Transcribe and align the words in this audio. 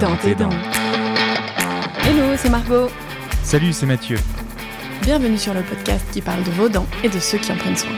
dans 0.00 0.16
tes 0.16 0.34
dents. 0.34 0.50
Hello, 2.04 2.36
c'est 2.36 2.50
Margot. 2.50 2.88
Salut, 3.42 3.72
c'est 3.72 3.86
Mathieu. 3.86 4.18
Bienvenue 5.02 5.38
sur 5.38 5.54
le 5.54 5.62
podcast 5.62 6.04
qui 6.12 6.20
parle 6.20 6.42
de 6.42 6.50
vos 6.50 6.68
dents 6.68 6.86
et 7.02 7.08
de 7.08 7.18
ceux 7.18 7.38
qui 7.38 7.52
en 7.52 7.56
prennent 7.56 7.76
soin. 7.76 7.92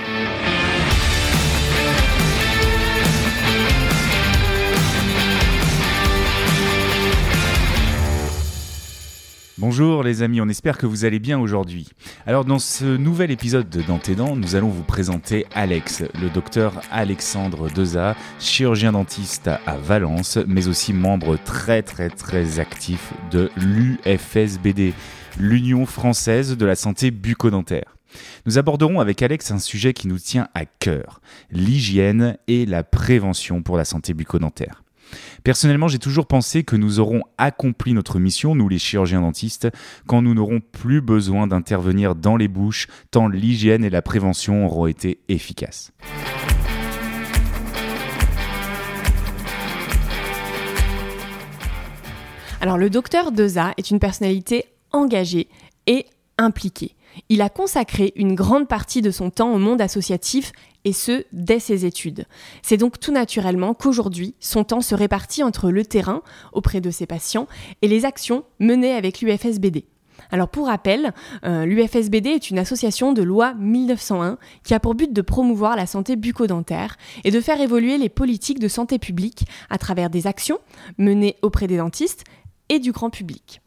Bonjour 9.60 10.04
les 10.04 10.22
amis, 10.22 10.40
on 10.40 10.48
espère 10.48 10.78
que 10.78 10.86
vous 10.86 11.04
allez 11.04 11.18
bien 11.18 11.36
aujourd'hui. 11.36 11.88
Alors 12.26 12.44
dans 12.44 12.60
ce 12.60 12.84
nouvel 12.96 13.32
épisode 13.32 13.68
de 13.68 13.82
Dans 13.82 13.98
tes 13.98 14.14
dents, 14.14 14.36
nous 14.36 14.54
allons 14.54 14.68
vous 14.68 14.84
présenter 14.84 15.46
Alex, 15.52 16.04
le 16.22 16.30
docteur 16.30 16.80
Alexandre 16.92 17.68
Deza, 17.68 18.14
chirurgien 18.38 18.92
dentiste 18.92 19.48
à 19.48 19.76
Valence, 19.76 20.38
mais 20.46 20.68
aussi 20.68 20.92
membre 20.92 21.36
très 21.44 21.82
très 21.82 22.08
très 22.08 22.60
actif 22.60 23.12
de 23.32 23.50
l'UFSBD, 23.56 24.94
l'Union 25.40 25.86
française 25.86 26.56
de 26.56 26.64
la 26.64 26.76
santé 26.76 27.10
bucco-dentaire. 27.10 27.96
Nous 28.46 28.58
aborderons 28.58 29.00
avec 29.00 29.22
Alex 29.22 29.50
un 29.50 29.58
sujet 29.58 29.92
qui 29.92 30.06
nous 30.06 30.20
tient 30.20 30.46
à 30.54 30.66
cœur, 30.66 31.20
l'hygiène 31.50 32.38
et 32.46 32.64
la 32.64 32.84
prévention 32.84 33.62
pour 33.62 33.76
la 33.76 33.84
santé 33.84 34.14
bucco-dentaire. 34.14 34.84
Personnellement, 35.44 35.88
j'ai 35.88 35.98
toujours 35.98 36.26
pensé 36.26 36.64
que 36.64 36.76
nous 36.76 37.00
aurons 37.00 37.22
accompli 37.38 37.92
notre 37.92 38.18
mission, 38.18 38.54
nous 38.54 38.68
les 38.68 38.78
chirurgiens 38.78 39.20
dentistes, 39.20 39.68
quand 40.06 40.22
nous 40.22 40.34
n'aurons 40.34 40.60
plus 40.60 41.00
besoin 41.00 41.46
d'intervenir 41.46 42.14
dans 42.14 42.36
les 42.36 42.48
bouches, 42.48 42.86
tant 43.10 43.28
l'hygiène 43.28 43.84
et 43.84 43.90
la 43.90 44.02
prévention 44.02 44.66
auront 44.66 44.86
été 44.86 45.20
efficaces. 45.28 45.92
Alors 52.60 52.76
le 52.76 52.90
docteur 52.90 53.30
Deza 53.30 53.72
est 53.76 53.90
une 53.90 54.00
personnalité 54.00 54.64
engagée 54.90 55.48
et 55.86 56.06
impliquée. 56.38 56.96
Il 57.28 57.40
a 57.42 57.48
consacré 57.48 58.12
une 58.16 58.34
grande 58.34 58.68
partie 58.68 59.02
de 59.02 59.10
son 59.10 59.30
temps 59.30 59.52
au 59.52 59.58
monde 59.58 59.80
associatif 59.80 60.52
et 60.84 60.92
ce, 60.92 61.24
dès 61.32 61.58
ses 61.58 61.84
études. 61.84 62.24
C'est 62.62 62.76
donc 62.76 63.00
tout 63.00 63.12
naturellement 63.12 63.74
qu'aujourd'hui, 63.74 64.34
son 64.40 64.64
temps 64.64 64.80
se 64.80 64.94
répartit 64.94 65.42
entre 65.42 65.70
le 65.70 65.84
terrain, 65.84 66.22
auprès 66.52 66.80
de 66.80 66.90
ses 66.90 67.06
patients, 67.06 67.46
et 67.82 67.88
les 67.88 68.04
actions 68.04 68.44
menées 68.58 68.92
avec 68.92 69.20
l'UFSBD. 69.20 69.84
Alors 70.30 70.48
pour 70.48 70.66
rappel, 70.66 71.12
euh, 71.44 71.64
l'UFSBD 71.64 72.26
est 72.26 72.50
une 72.50 72.58
association 72.58 73.12
de 73.12 73.22
loi 73.22 73.54
1901 73.54 74.38
qui 74.64 74.74
a 74.74 74.80
pour 74.80 74.94
but 74.94 75.12
de 75.12 75.22
promouvoir 75.22 75.76
la 75.76 75.86
santé 75.86 76.16
bucco-dentaire 76.16 76.96
et 77.24 77.30
de 77.30 77.40
faire 77.40 77.60
évoluer 77.60 77.98
les 77.98 78.08
politiques 78.08 78.58
de 78.58 78.68
santé 78.68 78.98
publique 78.98 79.44
à 79.70 79.78
travers 79.78 80.10
des 80.10 80.26
actions 80.26 80.58
menées 80.98 81.36
auprès 81.42 81.66
des 81.66 81.78
dentistes 81.78 82.24
et 82.68 82.78
du 82.78 82.92
grand 82.92 83.10
public. 83.10 83.60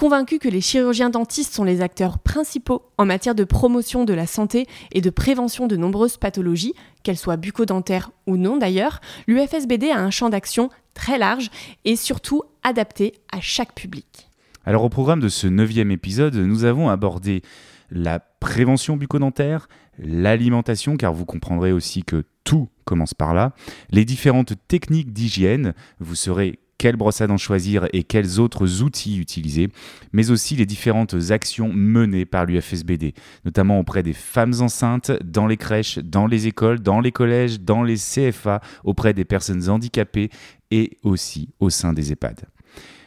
Convaincu 0.00 0.38
que 0.38 0.48
les 0.48 0.62
chirurgiens 0.62 1.10
dentistes 1.10 1.52
sont 1.52 1.62
les 1.62 1.82
acteurs 1.82 2.18
principaux 2.18 2.86
en 2.96 3.04
matière 3.04 3.34
de 3.34 3.44
promotion 3.44 4.06
de 4.06 4.14
la 4.14 4.26
santé 4.26 4.66
et 4.92 5.02
de 5.02 5.10
prévention 5.10 5.66
de 5.66 5.76
nombreuses 5.76 6.16
pathologies, 6.16 6.72
qu'elles 7.02 7.18
soient 7.18 7.36
bucco-dentaires 7.36 8.10
ou 8.26 8.38
non 8.38 8.56
d'ailleurs, 8.56 9.02
l'UFSBD 9.26 9.90
a 9.90 9.98
un 9.98 10.08
champ 10.08 10.30
d'action 10.30 10.70
très 10.94 11.18
large 11.18 11.50
et 11.84 11.96
surtout 11.96 12.44
adapté 12.62 13.12
à 13.30 13.42
chaque 13.42 13.74
public. 13.74 14.30
Alors 14.64 14.84
au 14.84 14.88
programme 14.88 15.20
de 15.20 15.28
ce 15.28 15.46
neuvième 15.46 15.90
épisode, 15.90 16.34
nous 16.34 16.64
avons 16.64 16.88
abordé 16.88 17.42
la 17.90 18.20
prévention 18.20 18.96
bucco-dentaire, 18.96 19.68
l'alimentation, 19.98 20.96
car 20.96 21.12
vous 21.12 21.26
comprendrez 21.26 21.72
aussi 21.72 22.04
que 22.04 22.24
tout 22.44 22.70
commence 22.86 23.12
par 23.12 23.34
là, 23.34 23.52
les 23.90 24.06
différentes 24.06 24.54
techniques 24.66 25.12
d'hygiène, 25.12 25.74
vous 25.98 26.14
serez 26.14 26.58
quelle 26.80 26.96
brosse 26.96 27.20
dents 27.20 27.36
choisir 27.36 27.86
et 27.92 28.04
quels 28.04 28.40
autres 28.40 28.80
outils 28.80 29.18
utiliser, 29.18 29.68
mais 30.14 30.30
aussi 30.30 30.56
les 30.56 30.64
différentes 30.64 31.14
actions 31.28 31.70
menées 31.70 32.24
par 32.24 32.46
l'UFSBD, 32.46 33.12
notamment 33.44 33.78
auprès 33.78 34.02
des 34.02 34.14
femmes 34.14 34.54
enceintes, 34.60 35.12
dans 35.22 35.46
les 35.46 35.58
crèches, 35.58 35.98
dans 35.98 36.26
les 36.26 36.46
écoles, 36.46 36.80
dans 36.80 37.00
les 37.00 37.12
collèges, 37.12 37.60
dans 37.60 37.82
les 37.82 37.96
CFA, 37.96 38.62
auprès 38.82 39.12
des 39.12 39.26
personnes 39.26 39.68
handicapées 39.68 40.30
et 40.70 40.96
aussi 41.02 41.50
au 41.60 41.68
sein 41.68 41.92
des 41.92 42.12
EHPAD. 42.12 42.46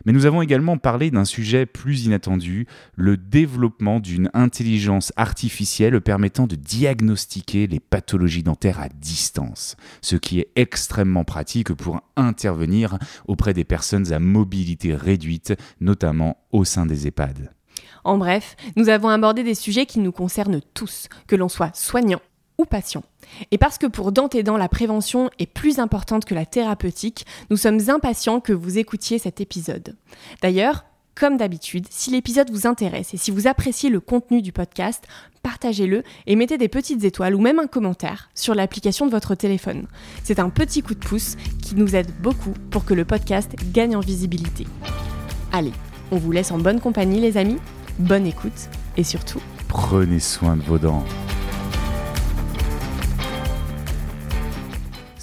Mais 0.06 0.12
nous 0.12 0.26
avons 0.26 0.42
également 0.42 0.78
parlé 0.78 1.12
d'un 1.12 1.26
sujet 1.26 1.66
plus 1.66 2.06
inattendu, 2.06 2.68
le 2.96 3.18
développement 3.18 4.00
d'une 4.00 4.30
intelligence 4.34 5.14
artificielle 5.16 6.02
permettant 6.02 6.48
de 6.48 6.56
diagnostiquer 6.56 7.68
les 7.68 7.80
pathologies 7.80 8.44
dentaires 8.44 8.80
à 8.80 8.90
distance, 8.90 9.78
ce 10.02 10.16
qui 10.16 10.40
est 10.40 10.50
extrêmement 10.56 11.24
pratique 11.24 11.74
pour 11.74 12.02
intervenir 12.18 12.98
auprès 13.28 13.54
des 13.54 13.64
personnes 13.64 14.12
à 14.12 14.20
mobilité 14.20 14.94
réduite, 14.94 15.54
notamment 15.80 16.38
au 16.52 16.66
sein 16.66 16.86
des 16.86 17.08
EHPAD. 17.08 17.52
En 18.04 18.18
bref, 18.18 18.58
nous 18.76 18.90
avons 18.90 19.10
abordé 19.10 19.44
des 19.44 19.56
sujets 19.56 19.86
qui 19.86 20.00
nous 20.00 20.12
concernent 20.12 20.62
tous, 20.74 21.08
que 21.28 21.38
l'on 21.38 21.48
soit 21.48 21.74
soignant 21.76 22.22
ou 22.58 22.66
patient. 22.66 23.04
Et 23.52 23.58
parce 23.58 23.78
que 23.78 23.88
pour 23.88 24.12
Dent 24.12 24.30
et 24.30 24.44
Dents, 24.44 24.58
la 24.58 24.70
prévention 24.70 25.30
est 25.40 25.46
plus 25.46 25.80
importante 25.80 26.26
que 26.26 26.36
la 26.36 26.46
thérapeutique, 26.46 27.26
nous 27.50 27.58
sommes 27.58 27.90
impatients 27.90 28.40
que 28.40 28.54
vous 28.54 28.78
écoutiez 28.78 29.18
cet 29.18 29.42
épisode. 29.42 29.96
D'ailleurs, 30.42 30.86
comme 31.16 31.38
d'habitude, 31.38 31.86
si 31.90 32.10
l'épisode 32.10 32.50
vous 32.50 32.66
intéresse 32.66 33.14
et 33.14 33.18
si 33.18 33.30
vous 33.30 33.48
appréciez 33.48 33.90
le 33.90 34.00
contenu 34.00 34.42
du 34.42 34.52
podcast, 34.52 35.06
partagez-le 35.44 36.04
et 36.26 36.36
mettez 36.36 36.58
des 36.58 36.70
petites 36.70 37.04
étoiles 37.04 37.36
ou 37.36 37.42
même 37.42 37.60
un 37.60 37.68
commentaire 37.68 38.30
sur 38.34 38.56
l'application 38.56 39.06
de 39.06 39.12
votre 39.12 39.36
téléphone. 39.36 39.88
C'est 40.24 40.40
un 40.40 40.50
petit 40.50 40.82
coup 40.82 40.96
de 40.96 41.06
pouce 41.06 41.36
qui 41.62 41.76
nous 41.76 41.96
aide 41.96 42.12
beaucoup 42.22 42.54
pour 42.72 42.84
que 42.84 42.96
le 42.96 43.06
podcast 43.06 43.54
gagne 43.72 43.96
en 43.96 44.00
visibilité. 44.00 44.66
Allez, 45.52 45.74
on 46.12 46.18
vous 46.18 46.32
laisse 46.32 46.52
en 46.52 46.58
bonne 46.58 46.80
compagnie 46.80 47.20
les 47.20 47.38
amis, 47.38 47.60
bonne 48.00 48.26
écoute 48.26 48.70
et 48.98 49.04
surtout, 49.04 49.42
prenez 49.68 50.20
soin 50.20 50.56
de 50.56 50.64
vos 50.64 50.80
dents. 50.80 51.04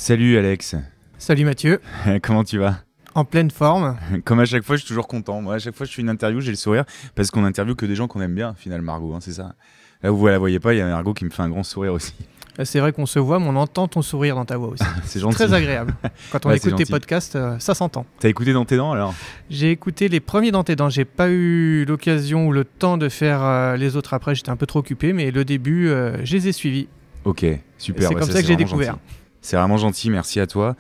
Salut 0.03 0.39
Alex. 0.39 0.77
Salut 1.19 1.45
Mathieu. 1.45 1.79
Comment 2.23 2.43
tu 2.43 2.57
vas? 2.57 2.77
En 3.15 3.27
pleine 3.27 3.51
forme. 3.51 3.99
Comme 4.25 4.41
à 4.41 4.47
chaque 4.47 4.63
fois, 4.63 4.77
je 4.77 4.81
suis 4.81 4.89
toujours 4.89 5.07
content. 5.07 5.43
Moi, 5.43 5.57
à 5.57 5.59
chaque 5.59 5.75
fois, 5.75 5.85
je 5.85 5.93
fais 5.93 6.01
une 6.01 6.09
interview, 6.09 6.41
j'ai 6.41 6.53
le 6.53 6.57
sourire 6.57 6.85
parce 7.15 7.31
qu'on 7.31 7.45
interviewe 7.45 7.75
que 7.75 7.85
des 7.85 7.95
gens 7.95 8.09
qu'on 8.09 8.23
aime 8.23 8.35
bien, 8.35 8.55
finalement, 8.57 8.93
Margot, 8.95 9.13
hein, 9.13 9.19
c'est 9.21 9.35
ça. 9.35 9.57
Là, 10.03 10.11
vous 10.11 10.27
la 10.27 10.39
voyez 10.39 10.59
pas, 10.59 10.73
il 10.73 10.79
y 10.79 10.81
a 10.81 10.87
Margot 10.87 11.13
qui 11.13 11.27
me 11.27 11.31
fait 11.31 11.43
un 11.43 11.51
grand 11.51 11.65
sourire 11.65 11.93
aussi. 11.93 12.15
Euh, 12.59 12.65
c'est 12.65 12.81
vrai 12.81 12.93
qu'on 12.93 13.05
se 13.05 13.19
voit, 13.19 13.39
mais 13.39 13.45
on 13.47 13.57
entend 13.57 13.89
ton 13.89 14.01
sourire 14.01 14.37
dans 14.37 14.47
ta 14.47 14.57
voix 14.57 14.69
aussi. 14.69 14.85
c'est 15.05 15.21
gentil. 15.21 15.35
Très 15.35 15.53
agréable. 15.53 15.93
Quand 16.33 16.47
on 16.47 16.49
Ouais, 16.49 16.57
écoute 16.57 16.77
tes 16.77 16.87
podcasts, 16.87 17.37
euh, 17.37 17.59
ça 17.59 17.75
s'entend. 17.75 18.07
T'as 18.21 18.31
écouté 18.31 18.55
dans 18.55 18.65
tes 18.65 18.79
dents 18.79 18.93
alors? 18.93 19.13
J'ai 19.51 19.71
écouté 19.71 20.09
les 20.09 20.21
premiers 20.21 20.51
dans 20.51 20.65
tes 20.65 20.77
dents. 20.77 20.89
J'ai 20.89 21.05
pas 21.05 21.29
eu 21.29 21.85
l'occasion 21.85 22.47
ou 22.47 22.53
le 22.53 22.65
temps 22.65 22.97
de 22.97 23.11
faire 23.11 23.43
euh, 23.43 23.77
les 23.77 23.97
autres 23.97 24.15
après. 24.15 24.35
J'étais 24.35 24.49
un 24.51 24.57
peu 24.57 24.67
trop 24.67 24.79
occupé, 24.79 25.13
mais 25.13 25.31
le 25.31 25.45
début, 25.45 25.91
euh, 25.91 26.25
je 26.25 26.37
les 26.37 26.49
ai 26.49 26.53
suivis. 26.53 26.89
Ok, 27.27 27.45
super. 27.77 28.03
C'est 28.03 28.15
ouais, 28.15 28.21
comme 28.21 28.31
ça 28.31 28.41
que 28.41 28.49
j'ai 28.49 28.57
découvert. 28.57 28.93
gentil. 28.93 29.20
C'est 29.43 29.57
vraiment 29.57 29.77
gentil, 29.77 30.11
merci 30.11 30.41
à 30.41 30.47
toi. 30.47 30.77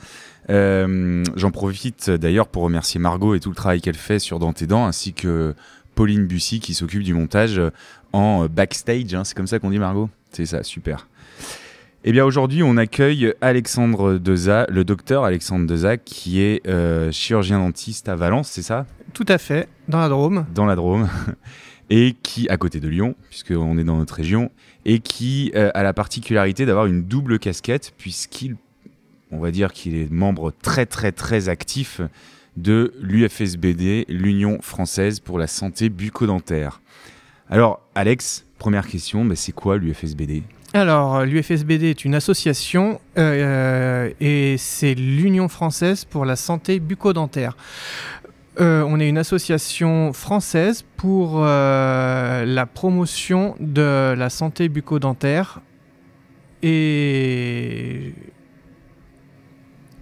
Euh, 0.50 1.22
J'en 1.36 1.50
profite 1.50 2.10
d'ailleurs 2.10 2.48
pour 2.48 2.62
remercier 2.62 3.00
Margot 3.00 3.34
et 3.34 3.40
tout 3.40 3.50
le 3.50 3.54
travail 3.56 3.80
qu'elle 3.80 3.94
fait 3.96 4.18
sur 4.18 4.38
Dans 4.38 4.52
tes 4.52 4.66
dents, 4.66 4.86
ainsi 4.86 5.12
que 5.12 5.54
Pauline 5.94 6.26
Bussy 6.26 6.60
qui 6.60 6.74
s'occupe 6.74 7.02
du 7.02 7.14
montage 7.14 7.60
en 8.12 8.46
backstage. 8.46 9.14
hein, 9.14 9.24
c'est 9.24 9.36
comme 9.36 9.46
ça 9.46 9.58
qu'on 9.58 9.70
dit 9.70 9.78
Margot? 9.78 10.08
C'est 10.32 10.46
ça, 10.46 10.62
super. 10.62 11.06
Eh 12.04 12.12
bien 12.12 12.24
aujourd'hui, 12.24 12.62
on 12.62 12.76
accueille 12.78 13.34
Alexandre 13.42 14.14
Deza, 14.16 14.66
le 14.70 14.84
docteur 14.84 15.24
Alexandre 15.24 15.66
Deza, 15.66 15.98
qui 15.98 16.40
est 16.40 16.66
euh, 16.66 17.12
chirurgien 17.12 17.58
dentiste 17.58 18.08
à 18.08 18.16
Valence, 18.16 18.48
c'est 18.48 18.62
ça? 18.62 18.86
Tout 19.12 19.26
à 19.28 19.36
fait, 19.36 19.68
dans 19.88 19.98
la 19.98 20.08
Drôme. 20.08 20.46
dans 20.54 20.64
la 20.64 20.76
Drôme, 20.76 21.08
et 21.90 22.16
qui, 22.22 22.48
à 22.48 22.56
côté 22.56 22.80
de 22.80 22.88
Lyon, 22.88 23.14
puisqu'on 23.28 23.76
est 23.76 23.84
dans 23.84 23.98
notre 23.98 24.14
région, 24.14 24.50
et 24.84 25.00
qui 25.00 25.52
euh, 25.54 25.70
a 25.74 25.82
la 25.82 25.92
particularité 25.92 26.64
d'avoir 26.64 26.86
une 26.86 27.02
double 27.02 27.38
casquette, 27.38 27.92
puisqu'il, 27.98 28.56
on 29.30 29.40
va 29.40 29.50
dire 29.50 29.72
qu'il 29.72 29.96
est 29.96 30.10
membre 30.10 30.52
très 30.62 30.86
très 30.86 31.12
très 31.12 31.48
actif 31.48 32.00
de 32.56 32.94
l'UFSBD, 33.00 34.06
l'Union 34.08 34.60
française 34.62 35.20
pour 35.20 35.38
la 35.38 35.46
santé 35.46 35.88
bucco-dentaire. 35.88 36.80
Alors, 37.48 37.80
Alex, 37.94 38.44
première 38.58 38.86
question, 38.86 39.28
c'est 39.34 39.52
quoi 39.52 39.76
l'UFSBD? 39.76 40.42
Alors, 40.72 41.24
l'UFSBD 41.24 41.84
est 41.84 42.04
une 42.04 42.14
association 42.14 43.00
euh, 43.18 44.10
et 44.20 44.54
c'est 44.56 44.94
l'Union 44.94 45.48
française 45.48 46.04
pour 46.04 46.24
la 46.24 46.36
santé 46.36 46.78
bucco-dentaire. 46.78 47.56
Euh, 48.58 48.82
on 48.86 48.98
est 48.98 49.08
une 49.08 49.18
association 49.18 50.12
française 50.12 50.84
pour 50.96 51.40
euh, 51.44 52.44
la 52.44 52.66
promotion 52.66 53.54
de 53.60 54.14
la 54.16 54.28
santé 54.28 54.68
bucco-dentaire 54.68 55.60
et... 56.62 58.12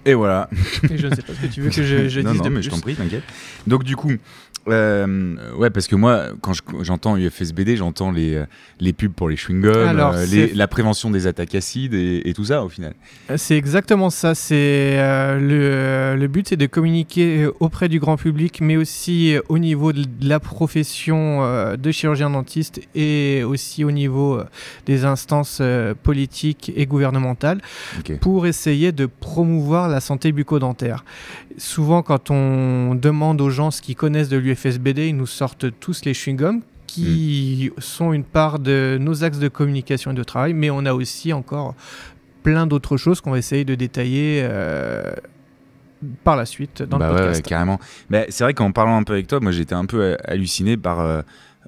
Et 0.06 0.14
voilà. 0.14 0.48
et 0.90 0.96
je 0.96 1.06
ne 1.08 1.14
sais 1.14 1.20
pas 1.20 1.34
ce 1.34 1.40
que 1.46 1.52
tu 1.52 1.60
veux 1.60 1.68
que 1.68 1.82
je, 1.82 2.08
je 2.08 2.20
non, 2.22 2.30
dise 2.30 2.40
non, 2.40 2.44
de 2.46 2.54
mais 2.54 2.62
je 2.62 2.70
t'en 2.70 2.80
prie, 2.80 2.94
t'inquiète. 2.94 3.24
Donc 3.66 3.84
du 3.84 3.94
coup, 3.94 4.12
Euh, 4.70 5.36
ouais, 5.56 5.70
parce 5.70 5.86
que 5.86 5.96
moi, 5.96 6.26
quand 6.40 6.52
je- 6.52 6.62
j'entends 6.82 7.16
UFSBD, 7.16 7.76
j'entends 7.76 8.10
les, 8.10 8.34
euh, 8.34 8.44
les 8.80 8.92
pubs 8.92 9.12
pour 9.12 9.28
les 9.28 9.36
chewing-gums, 9.36 9.70
euh, 10.14 10.26
la 10.54 10.68
prévention 10.68 11.10
des 11.10 11.26
attaques 11.26 11.54
acides 11.54 11.94
et, 11.94 12.22
et 12.28 12.34
tout 12.34 12.44
ça 12.44 12.62
au 12.64 12.68
final. 12.68 12.94
C'est 13.36 13.56
exactement 13.56 14.10
ça. 14.10 14.34
C'est 14.34 14.96
euh, 14.98 15.38
le, 15.38 16.20
le 16.20 16.28
but, 16.28 16.48
c'est 16.48 16.56
de 16.56 16.66
communiquer 16.66 17.44
euh, 17.44 17.52
auprès 17.60 17.88
du 17.88 17.98
grand 18.00 18.16
public, 18.16 18.60
mais 18.60 18.76
aussi 18.76 19.34
euh, 19.34 19.40
au 19.48 19.58
niveau 19.58 19.92
de 19.92 20.04
la 20.22 20.40
profession 20.40 21.42
euh, 21.44 21.76
de 21.76 21.90
chirurgien 21.90 22.30
dentiste 22.30 22.80
et 22.94 23.42
aussi 23.44 23.84
au 23.84 23.90
niveau 23.90 24.36
euh, 24.38 24.44
des 24.86 25.04
instances 25.04 25.58
euh, 25.60 25.94
politiques 26.00 26.72
et 26.76 26.86
gouvernementales, 26.86 27.60
pour 28.20 28.46
essayer 28.46 28.92
de 28.92 29.06
promouvoir 29.06 29.88
la 29.88 30.00
santé 30.00 30.32
bucco-dentaire. 30.32 31.04
Souvent, 31.56 32.02
quand 32.02 32.30
on 32.30 32.94
demande 32.94 33.40
aux 33.40 33.50
gens 33.50 33.70
ce 33.70 33.82
qu'ils 33.82 33.96
connaissent 33.96 34.28
de 34.28 34.36
l'UFSBD, 34.36 34.57
ils 34.64 35.16
nous 35.16 35.26
sortent 35.26 35.66
tous 35.80 36.04
les 36.04 36.12
chewing-gums 36.12 36.60
qui 36.86 37.70
sont 37.78 38.12
une 38.12 38.24
part 38.24 38.58
de 38.58 38.96
nos 39.00 39.22
axes 39.24 39.38
de 39.38 39.48
communication 39.48 40.12
et 40.12 40.14
de 40.14 40.22
travail, 40.24 40.54
mais 40.54 40.70
on 40.70 40.86
a 40.86 40.94
aussi 40.94 41.32
encore 41.32 41.74
plein 42.42 42.66
d'autres 42.66 42.96
choses 42.96 43.20
qu'on 43.20 43.30
va 43.32 43.38
essayer 43.38 43.64
de 43.64 43.74
détailler 43.74 44.40
euh, 44.42 45.12
par 46.24 46.36
la 46.36 46.46
suite 46.46 46.82
dans 46.82 46.98
Bah 46.98 47.08
le 47.08 47.12
ouais, 47.12 47.18
podcast. 47.20 47.38
ouais, 47.44 47.48
carrément. 47.48 47.78
Mais 48.10 48.26
c'est 48.30 48.44
vrai 48.44 48.54
qu'en 48.54 48.72
parlant 48.72 48.96
un 48.96 49.02
peu 49.02 49.12
avec 49.12 49.26
toi, 49.26 49.40
moi 49.40 49.52
j'étais 49.52 49.74
un 49.74 49.84
peu 49.86 50.16
halluciné 50.24 50.76
par 50.76 51.00
euh, 51.00 51.20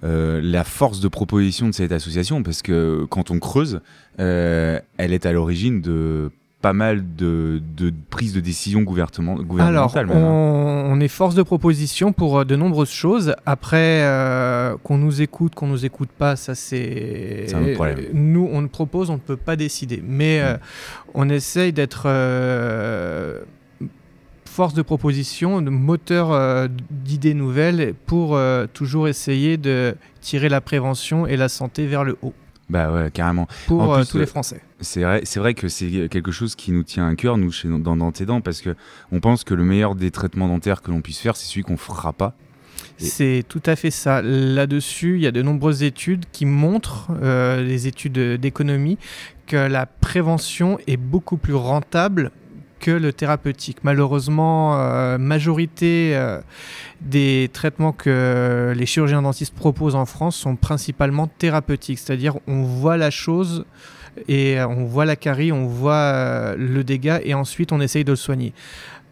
euh, 0.04 0.40
la 0.42 0.64
force 0.64 1.00
de 1.00 1.08
proposition 1.08 1.66
de 1.68 1.72
cette 1.74 1.92
association 1.92 2.42
parce 2.42 2.62
que 2.62 3.04
quand 3.10 3.30
on 3.30 3.38
creuse, 3.38 3.80
euh, 4.20 4.80
elle 4.96 5.12
est 5.12 5.26
à 5.26 5.32
l'origine 5.32 5.80
de 5.82 6.30
pas 6.60 6.72
mal 6.74 7.02
de, 7.16 7.62
de 7.76 7.92
prises 8.10 8.34
de 8.34 8.40
décision 8.40 8.82
gouvernement, 8.82 9.32
Alors, 9.32 9.46
gouvernementales. 9.46 10.06
même, 10.06 10.16
hein. 10.18 10.20
on, 10.20 10.92
on 10.92 11.00
est 11.00 11.08
force 11.08 11.34
de 11.34 11.42
proposition 11.42 12.12
pour 12.12 12.40
euh, 12.40 12.44
de 12.44 12.54
nombreuses 12.54 12.90
choses. 12.90 13.34
Après, 13.46 14.02
euh, 14.02 14.76
qu'on 14.82 14.98
nous 14.98 15.22
écoute, 15.22 15.54
qu'on 15.54 15.68
nous 15.68 15.86
écoute 15.86 16.10
pas, 16.10 16.36
ça 16.36 16.54
c'est. 16.54 17.44
C'est 17.48 17.54
un 17.54 17.62
autre 17.62 17.72
problème. 17.74 18.00
Nous, 18.12 18.46
on 18.52 18.60
ne 18.60 18.66
propose, 18.66 19.08
on 19.08 19.14
ne 19.14 19.18
peut 19.18 19.38
pas 19.38 19.56
décider. 19.56 20.02
Mais 20.06 20.40
euh, 20.42 20.56
on 21.14 21.30
essaye 21.30 21.72
d'être 21.72 22.02
euh, 22.06 23.40
force 24.44 24.74
de 24.74 24.82
proposition, 24.82 25.62
de 25.62 25.70
moteur 25.70 26.68
d'idées 26.90 27.34
nouvelles 27.34 27.94
pour 28.06 28.38
toujours 28.74 29.08
essayer 29.08 29.56
de 29.56 29.94
tirer 30.20 30.48
la 30.48 30.60
prévention 30.60 31.26
et 31.26 31.36
la 31.36 31.48
santé 31.48 31.86
vers 31.86 32.04
le 32.04 32.18
haut 32.20 32.34
Bah 32.70 32.92
ouais, 32.92 33.10
carrément. 33.10 33.48
pour 33.66 33.92
euh, 33.92 33.98
plus, 33.98 34.08
tous 34.08 34.16
euh, 34.18 34.20
les 34.20 34.26
Français. 34.26 34.60
C'est 34.80 35.02
vrai, 35.02 35.22
c'est 35.24 35.40
vrai 35.40 35.54
que 35.54 35.68
c'est 35.68 36.08
quelque 36.08 36.30
chose 36.30 36.54
qui 36.54 36.70
nous 36.70 36.84
tient 36.84 37.08
à 37.08 37.14
cœur, 37.16 37.36
nous, 37.36 37.50
chez, 37.50 37.68
dans, 37.68 37.96
dans 37.96 38.12
tes 38.12 38.24
dents, 38.24 38.40
parce 38.40 38.60
que 38.60 38.76
on 39.10 39.18
pense 39.18 39.42
que 39.42 39.54
le 39.54 39.64
meilleur 39.64 39.96
des 39.96 40.12
traitements 40.12 40.46
dentaires 40.46 40.80
que 40.80 40.92
l'on 40.92 41.00
puisse 41.00 41.18
faire, 41.18 41.36
c'est 41.36 41.46
celui 41.46 41.64
qu'on 41.64 41.76
fera 41.76 42.12
pas. 42.12 42.34
C'est 42.96 43.44
tout 43.48 43.62
à 43.66 43.76
fait 43.76 43.90
ça. 43.90 44.22
Là-dessus, 44.22 45.16
il 45.16 45.22
y 45.22 45.26
a 45.26 45.32
de 45.32 45.42
nombreuses 45.42 45.82
études 45.82 46.26
qui 46.32 46.46
montrent, 46.46 47.10
euh, 47.22 47.62
les 47.62 47.86
études 47.86 48.18
d'économie, 48.18 48.98
que 49.46 49.56
la 49.56 49.86
prévention 49.86 50.78
est 50.86 50.96
beaucoup 50.96 51.36
plus 51.36 51.54
rentable 51.54 52.30
que 52.80 52.90
le 52.90 53.12
thérapeutique. 53.12 53.78
Malheureusement, 53.84 54.80
euh, 54.80 55.18
majorité 55.18 56.12
euh, 56.14 56.40
des 57.00 57.50
traitements 57.52 57.92
que 57.92 58.72
les 58.76 58.86
chirurgiens 58.86 59.22
dentistes 59.22 59.54
proposent 59.54 59.94
en 59.94 60.06
France 60.06 60.36
sont 60.36 60.56
principalement 60.56 61.28
thérapeutiques, 61.28 61.98
c'est-à-dire 61.98 62.36
on 62.48 62.62
voit 62.62 62.96
la 62.96 63.10
chose 63.10 63.64
et 64.28 64.60
on 64.60 64.84
voit 64.84 65.04
la 65.04 65.16
carie, 65.16 65.52
on 65.52 65.66
voit 65.66 65.92
euh, 65.92 66.56
le 66.56 66.82
dégât 66.82 67.20
et 67.22 67.34
ensuite 67.34 67.72
on 67.72 67.80
essaye 67.80 68.04
de 68.04 68.12
le 68.12 68.16
soigner. 68.16 68.52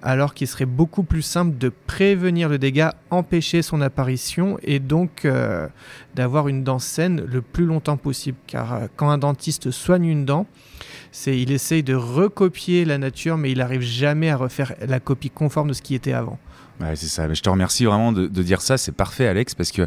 Alors 0.00 0.32
qu'il 0.32 0.46
serait 0.46 0.66
beaucoup 0.66 1.02
plus 1.02 1.22
simple 1.22 1.58
de 1.58 1.70
prévenir 1.86 2.48
le 2.48 2.58
dégât, 2.58 2.94
empêcher 3.10 3.62
son 3.62 3.80
apparition 3.80 4.56
et 4.62 4.78
donc 4.78 5.24
euh, 5.24 5.66
d'avoir 6.14 6.46
une 6.46 6.62
dent 6.62 6.78
saine 6.78 7.24
le 7.26 7.42
plus 7.42 7.64
longtemps 7.64 7.96
possible. 7.96 8.38
Car 8.46 8.74
euh, 8.74 8.86
quand 8.94 9.10
un 9.10 9.18
dentiste 9.18 9.72
soigne 9.72 10.06
une 10.06 10.24
dent, 10.24 10.46
c'est 11.10 11.36
il 11.38 11.50
essaye 11.50 11.82
de 11.82 11.94
recopier 11.94 12.84
la 12.84 12.98
nature, 12.98 13.36
mais 13.38 13.50
il 13.50 13.58
n'arrive 13.58 13.80
jamais 13.80 14.30
à 14.30 14.36
refaire 14.36 14.74
la 14.86 15.00
copie 15.00 15.30
conforme 15.30 15.68
de 15.68 15.72
ce 15.72 15.82
qui 15.82 15.96
était 15.96 16.12
avant. 16.12 16.38
Ouais, 16.80 16.94
c'est 16.94 17.06
ça. 17.06 17.32
Je 17.32 17.42
te 17.42 17.50
remercie 17.50 17.84
vraiment 17.84 18.12
de, 18.12 18.28
dire 18.28 18.60
ça. 18.60 18.78
C'est 18.78 18.92
parfait, 18.92 19.26
Alex, 19.26 19.54
parce 19.54 19.72
que 19.72 19.86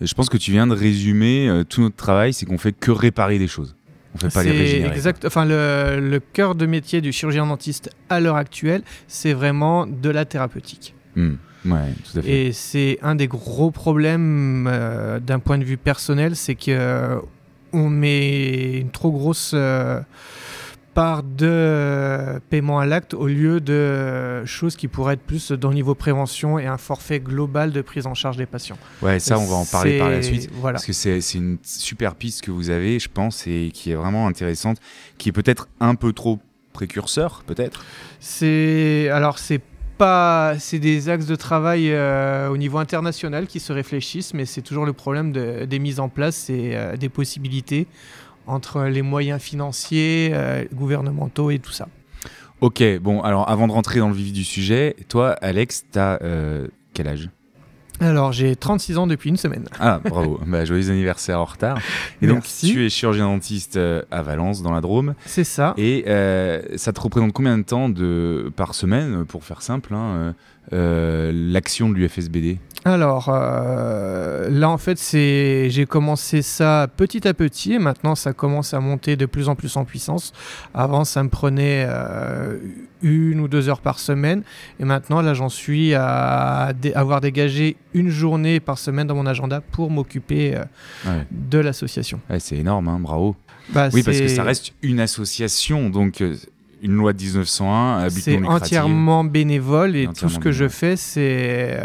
je 0.00 0.12
pense 0.14 0.28
que 0.28 0.36
tu 0.36 0.50
viens 0.50 0.66
de 0.66 0.74
résumer 0.74 1.48
euh, 1.48 1.64
tout 1.64 1.80
notre 1.80 1.96
travail, 1.96 2.34
c'est 2.34 2.44
qu'on 2.44 2.58
fait 2.58 2.72
que 2.72 2.90
réparer 2.90 3.38
des 3.38 3.48
choses. 3.48 3.74
On 4.16 4.28
fait 4.28 4.34
pas 4.34 4.42
les 4.42 4.50
C'est 4.50 4.56
régénérer. 4.58 4.94
exact. 4.96 5.24
Enfin, 5.26 5.44
le, 5.44 5.98
le 6.00 6.20
cœur 6.20 6.54
de 6.54 6.66
métier 6.66 7.00
du 7.00 7.12
chirurgien 7.12 7.46
dentiste 7.46 7.90
à 8.08 8.18
l'heure 8.20 8.36
actuelle, 8.36 8.82
c'est 9.08 9.34
vraiment 9.34 9.86
de 9.86 10.10
la 10.10 10.24
thérapeutique. 10.24 10.94
Hmm. 11.14 11.34
Ouais, 11.66 11.92
tout 12.10 12.18
à 12.18 12.22
fait. 12.22 12.46
Et 12.46 12.52
c'est 12.52 12.98
un 13.02 13.14
des 13.14 13.26
gros 13.28 13.70
problèmes 13.70 14.68
euh, 14.70 15.18
d'un 15.20 15.38
point 15.40 15.58
de 15.58 15.64
vue 15.64 15.76
personnel, 15.76 16.36
c'est 16.36 16.54
que 16.54 16.70
euh, 16.70 17.16
on 17.72 17.90
met 17.90 18.78
une 18.78 18.90
trop 18.90 19.10
grosse 19.10 19.52
euh, 19.54 20.00
part 20.96 21.22
de 21.22 21.46
euh, 21.46 22.40
paiement 22.48 22.78
à 22.78 22.86
l'acte 22.86 23.12
au 23.12 23.26
lieu 23.26 23.60
de 23.60 23.74
euh, 23.74 24.46
choses 24.46 24.76
qui 24.76 24.88
pourraient 24.88 25.12
être 25.14 25.20
plus 25.20 25.52
dans 25.52 25.68
le 25.68 25.74
niveau 25.74 25.94
prévention 25.94 26.58
et 26.58 26.66
un 26.66 26.78
forfait 26.78 27.20
global 27.20 27.70
de 27.70 27.82
prise 27.82 28.06
en 28.06 28.14
charge 28.14 28.38
des 28.38 28.46
patients. 28.46 28.78
Ouais, 29.02 29.18
ça, 29.18 29.38
on 29.38 29.44
va 29.44 29.56
en 29.56 29.66
parler 29.66 29.98
par 29.98 30.08
la 30.08 30.22
suite. 30.22 30.48
Voilà. 30.54 30.76
Parce 30.76 30.86
que 30.86 30.94
c'est 30.94 31.20
c'est 31.20 31.36
une 31.36 31.58
super 31.62 32.14
piste 32.14 32.40
que 32.40 32.50
vous 32.50 32.70
avez, 32.70 32.98
je 32.98 33.10
pense, 33.10 33.46
et 33.46 33.70
qui 33.74 33.90
est 33.92 33.94
vraiment 33.94 34.26
intéressante, 34.26 34.78
qui 35.18 35.28
est 35.28 35.32
peut-être 35.32 35.68
un 35.80 35.96
peu 35.96 36.14
trop 36.14 36.38
précurseur, 36.72 37.42
peut-être? 37.46 37.84
C'est 38.20 39.10
alors 39.12 39.38
c'est 39.38 39.60
pas 39.98 40.54
c'est 40.58 40.78
des 40.78 41.08
axes 41.08 41.26
de 41.26 41.36
travail 41.36 41.90
euh, 41.90 42.48
au 42.48 42.56
niveau 42.56 42.78
international 42.78 43.46
qui 43.46 43.60
se 43.60 43.72
réfléchissent, 43.72 44.34
mais 44.34 44.46
c'est 44.46 44.62
toujours 44.62 44.86
le 44.86 44.92
problème 44.92 45.32
de- 45.32 45.66
des 45.66 45.78
mises 45.78 46.00
en 46.00 46.08
place 46.08 46.50
et 46.50 46.72
euh, 46.74 46.96
des 46.96 47.08
possibilités 47.10 47.86
entre 48.46 48.84
les 48.84 49.02
moyens 49.02 49.40
financiers, 49.40 50.30
euh, 50.32 50.64
gouvernementaux 50.72 51.50
et 51.50 51.58
tout 51.58 51.72
ça. 51.72 51.88
Ok, 52.60 52.82
bon, 53.00 53.20
alors 53.20 53.48
avant 53.50 53.66
de 53.68 53.72
rentrer 53.72 53.98
dans 53.98 54.08
le 54.08 54.14
vif 54.14 54.32
du 54.32 54.44
sujet, 54.44 54.96
toi, 55.08 55.32
Alex, 55.42 55.84
t'as 55.92 56.18
euh, 56.22 56.68
quel 56.94 57.08
âge? 57.08 57.28
Alors 58.00 58.32
j'ai 58.32 58.56
36 58.56 58.98
ans 58.98 59.06
depuis 59.06 59.30
une 59.30 59.36
semaine. 59.36 59.64
Ah, 59.80 60.00
bravo, 60.04 60.38
bah, 60.46 60.64
joyeux 60.64 60.90
anniversaire 60.90 61.40
en 61.40 61.44
retard. 61.46 61.78
Et 62.20 62.26
donc, 62.26 62.44
tu 62.44 62.84
es 62.84 62.90
chirurgien 62.90 63.24
dentiste 63.24 63.76
euh, 63.76 64.02
à 64.10 64.22
Valence, 64.22 64.62
dans 64.62 64.72
la 64.72 64.80
Drôme, 64.80 65.14
C'est 65.24 65.44
ça. 65.44 65.74
et 65.78 66.04
euh, 66.06 66.60
ça 66.76 66.92
te 66.92 67.00
représente 67.00 67.32
combien 67.32 67.56
de 67.58 67.62
temps 67.62 67.88
de, 67.88 68.52
par 68.56 68.74
semaine, 68.74 69.24
pour 69.24 69.44
faire 69.44 69.62
simple, 69.62 69.94
hein, 69.94 70.34
euh, 70.72 71.32
l'action 71.34 71.88
de 71.88 71.94
l'UFSBD? 71.94 72.58
Alors 72.86 73.28
euh, 73.30 74.48
là 74.48 74.70
en 74.70 74.78
fait 74.78 74.96
c'est 74.96 75.70
j'ai 75.70 75.86
commencé 75.86 76.40
ça 76.40 76.86
petit 76.96 77.26
à 77.26 77.34
petit 77.34 77.72
et 77.72 77.78
maintenant 77.80 78.14
ça 78.14 78.32
commence 78.32 78.74
à 78.74 78.80
monter 78.80 79.16
de 79.16 79.26
plus 79.26 79.48
en 79.48 79.56
plus 79.56 79.76
en 79.76 79.84
puissance. 79.84 80.32
Avant 80.72 81.04
ça 81.04 81.24
me 81.24 81.28
prenait 81.28 81.84
euh, 81.88 82.58
une 83.02 83.40
ou 83.40 83.48
deux 83.48 83.68
heures 83.68 83.80
par 83.80 83.98
semaine 83.98 84.44
et 84.78 84.84
maintenant 84.84 85.20
là 85.20 85.34
j'en 85.34 85.48
suis 85.48 85.94
à 85.94 86.72
dé- 86.80 86.92
avoir 86.94 87.20
dégagé 87.20 87.76
une 87.92 88.08
journée 88.08 88.60
par 88.60 88.78
semaine 88.78 89.08
dans 89.08 89.16
mon 89.16 89.26
agenda 89.26 89.60
pour 89.72 89.90
m'occuper 89.90 90.54
euh, 90.56 90.64
Ouais. 91.06 91.26
de 91.32 91.58
l'association. 91.58 92.20
Ouais, 92.30 92.38
C'est 92.38 92.56
énorme, 92.56 92.86
hein, 92.86 93.00
bravo. 93.00 93.34
Bah, 93.70 93.88
Oui, 93.92 94.04
parce 94.04 94.20
que 94.20 94.28
ça 94.28 94.44
reste 94.44 94.72
une 94.82 95.00
association, 95.00 95.90
donc 95.90 96.22
une 96.82 96.92
loi 96.94 97.12
de 97.12 97.20
1901 97.20 97.98
à 97.98 98.08
but 98.10 98.20
C'est 98.22 98.40
entièrement 98.44 99.24
bénévole 99.24 99.96
et 99.96 100.06
tout 100.06 100.28
ce 100.28 100.38
que 100.38 100.52
je 100.52 100.68
fais, 100.68 100.94
c'est 100.96 101.76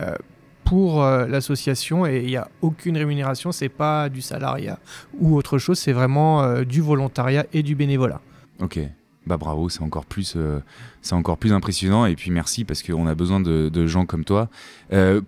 pour 0.72 1.04
euh, 1.04 1.28
l'association 1.28 2.06
et 2.06 2.20
il 2.20 2.28
n'y 2.28 2.38
a 2.38 2.48
aucune 2.62 2.98
rémunération, 2.98 3.52
c'est 3.52 3.68
pas 3.68 4.08
du 4.08 4.22
salariat 4.22 4.80
ou 5.20 5.36
autre 5.36 5.58
chose, 5.58 5.78
c'est 5.78 5.92
vraiment 5.92 6.44
euh, 6.44 6.64
du 6.64 6.80
volontariat 6.80 7.46
et 7.52 7.62
du 7.62 7.76
bénévolat. 7.76 8.22
Ok, 8.62 8.80
bah 9.28 9.36
bravo, 9.36 9.68
c'est 9.68 9.82
encore 9.82 10.06
plus, 10.06 10.36
euh, 10.38 10.62
c'est 11.02 11.14
encore 11.14 11.38
plus 11.38 11.52
impressionnant. 11.52 12.06
Et 12.06 12.16
puis 12.16 12.32
merci 12.32 12.64
parce 12.64 12.84
qu'on 12.84 13.06
a 13.06 13.16
besoin 13.16 13.42
de, 13.42 13.86
gens 13.86 14.06
comme 14.06 14.24
toi. 14.24 14.48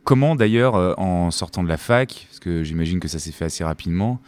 Comment 0.06 0.38
d'ailleurs, 0.38 0.98
en 0.98 1.30
sortant 1.30 1.62
de 1.62 1.68
la 1.68 1.76
fac, 1.76 2.26
parce 2.30 2.40
que 2.40 2.64
j'imagine 2.64 3.02
que 3.02 3.10
ça 3.10 3.20
s'est 3.20 3.34
fait 3.34 3.44
assez 3.44 3.66
rapidement. 3.66 4.22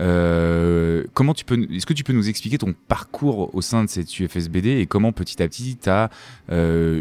Euh, 0.00 1.04
comment 1.14 1.34
tu 1.34 1.44
peux, 1.44 1.58
est-ce 1.70 1.86
que 1.86 1.92
tu 1.92 2.04
peux 2.04 2.12
nous 2.12 2.28
expliquer 2.28 2.58
ton 2.58 2.74
parcours 2.88 3.54
au 3.54 3.60
sein 3.60 3.84
de 3.84 3.88
cette 3.90 4.18
UFSBD 4.18 4.80
et 4.80 4.86
comment 4.86 5.12
petit 5.12 5.42
à 5.42 5.48
petit 5.48 5.76
tu 5.76 5.90
as 5.90 6.10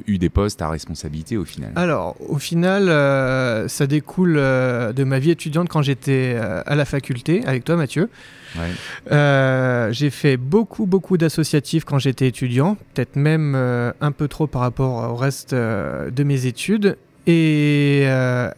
eu 0.07 0.17
des 0.17 0.29
postes 0.29 0.61
à 0.61 0.69
responsabilité 0.69 1.37
au 1.37 1.45
final? 1.45 1.71
Alors, 1.75 2.15
au 2.27 2.37
final, 2.37 2.89
euh, 2.89 3.67
ça 3.67 3.87
découle 3.87 4.35
euh, 4.37 4.93
de 4.93 5.03
ma 5.03 5.19
vie 5.19 5.31
étudiante 5.31 5.69
quand 5.69 5.81
j'étais 5.81 6.33
euh, 6.35 6.61
à 6.65 6.75
la 6.75 6.85
faculté 6.85 7.43
avec 7.45 7.63
toi, 7.63 7.75
Mathieu. 7.75 8.09
Ouais. 8.57 8.71
Euh, 9.11 9.91
j'ai 9.91 10.09
fait 10.09 10.37
beaucoup, 10.37 10.85
beaucoup 10.85 11.17
d'associatifs 11.17 11.85
quand 11.85 11.99
j'étais 11.99 12.27
étudiant, 12.27 12.75
peut-être 12.93 13.15
même 13.15 13.53
euh, 13.55 13.91
un 14.01 14.11
peu 14.11 14.27
trop 14.27 14.47
par 14.47 14.61
rapport 14.61 15.11
au 15.11 15.15
reste 15.15 15.53
euh, 15.53 16.09
de 16.11 16.23
mes 16.23 16.45
études. 16.45 16.97
Et 17.27 18.03
euh, 18.05 18.49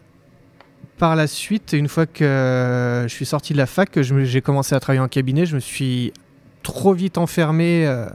par 1.04 1.18
la 1.18 1.28
suite, 1.28 1.74
une 1.74 1.90
fois 1.90 2.06
que 2.06 2.24
euh, 2.24 3.10
je 3.10 3.14
suis 3.14 3.26
sorti 3.26 3.52
de 3.52 3.58
la 3.58 3.66
fac, 3.66 3.92
que 3.92 4.02
j'ai 4.02 4.40
commencé 4.40 4.74
à 4.74 4.80
travailler 4.80 5.02
en 5.02 5.10
cabinet, 5.10 5.46
je 5.46 5.56
me 5.56 5.60
suis 5.60 6.14
trop 6.62 6.94
vite 6.94 7.18
enfermé 7.18 7.86
euh, 7.86 8.06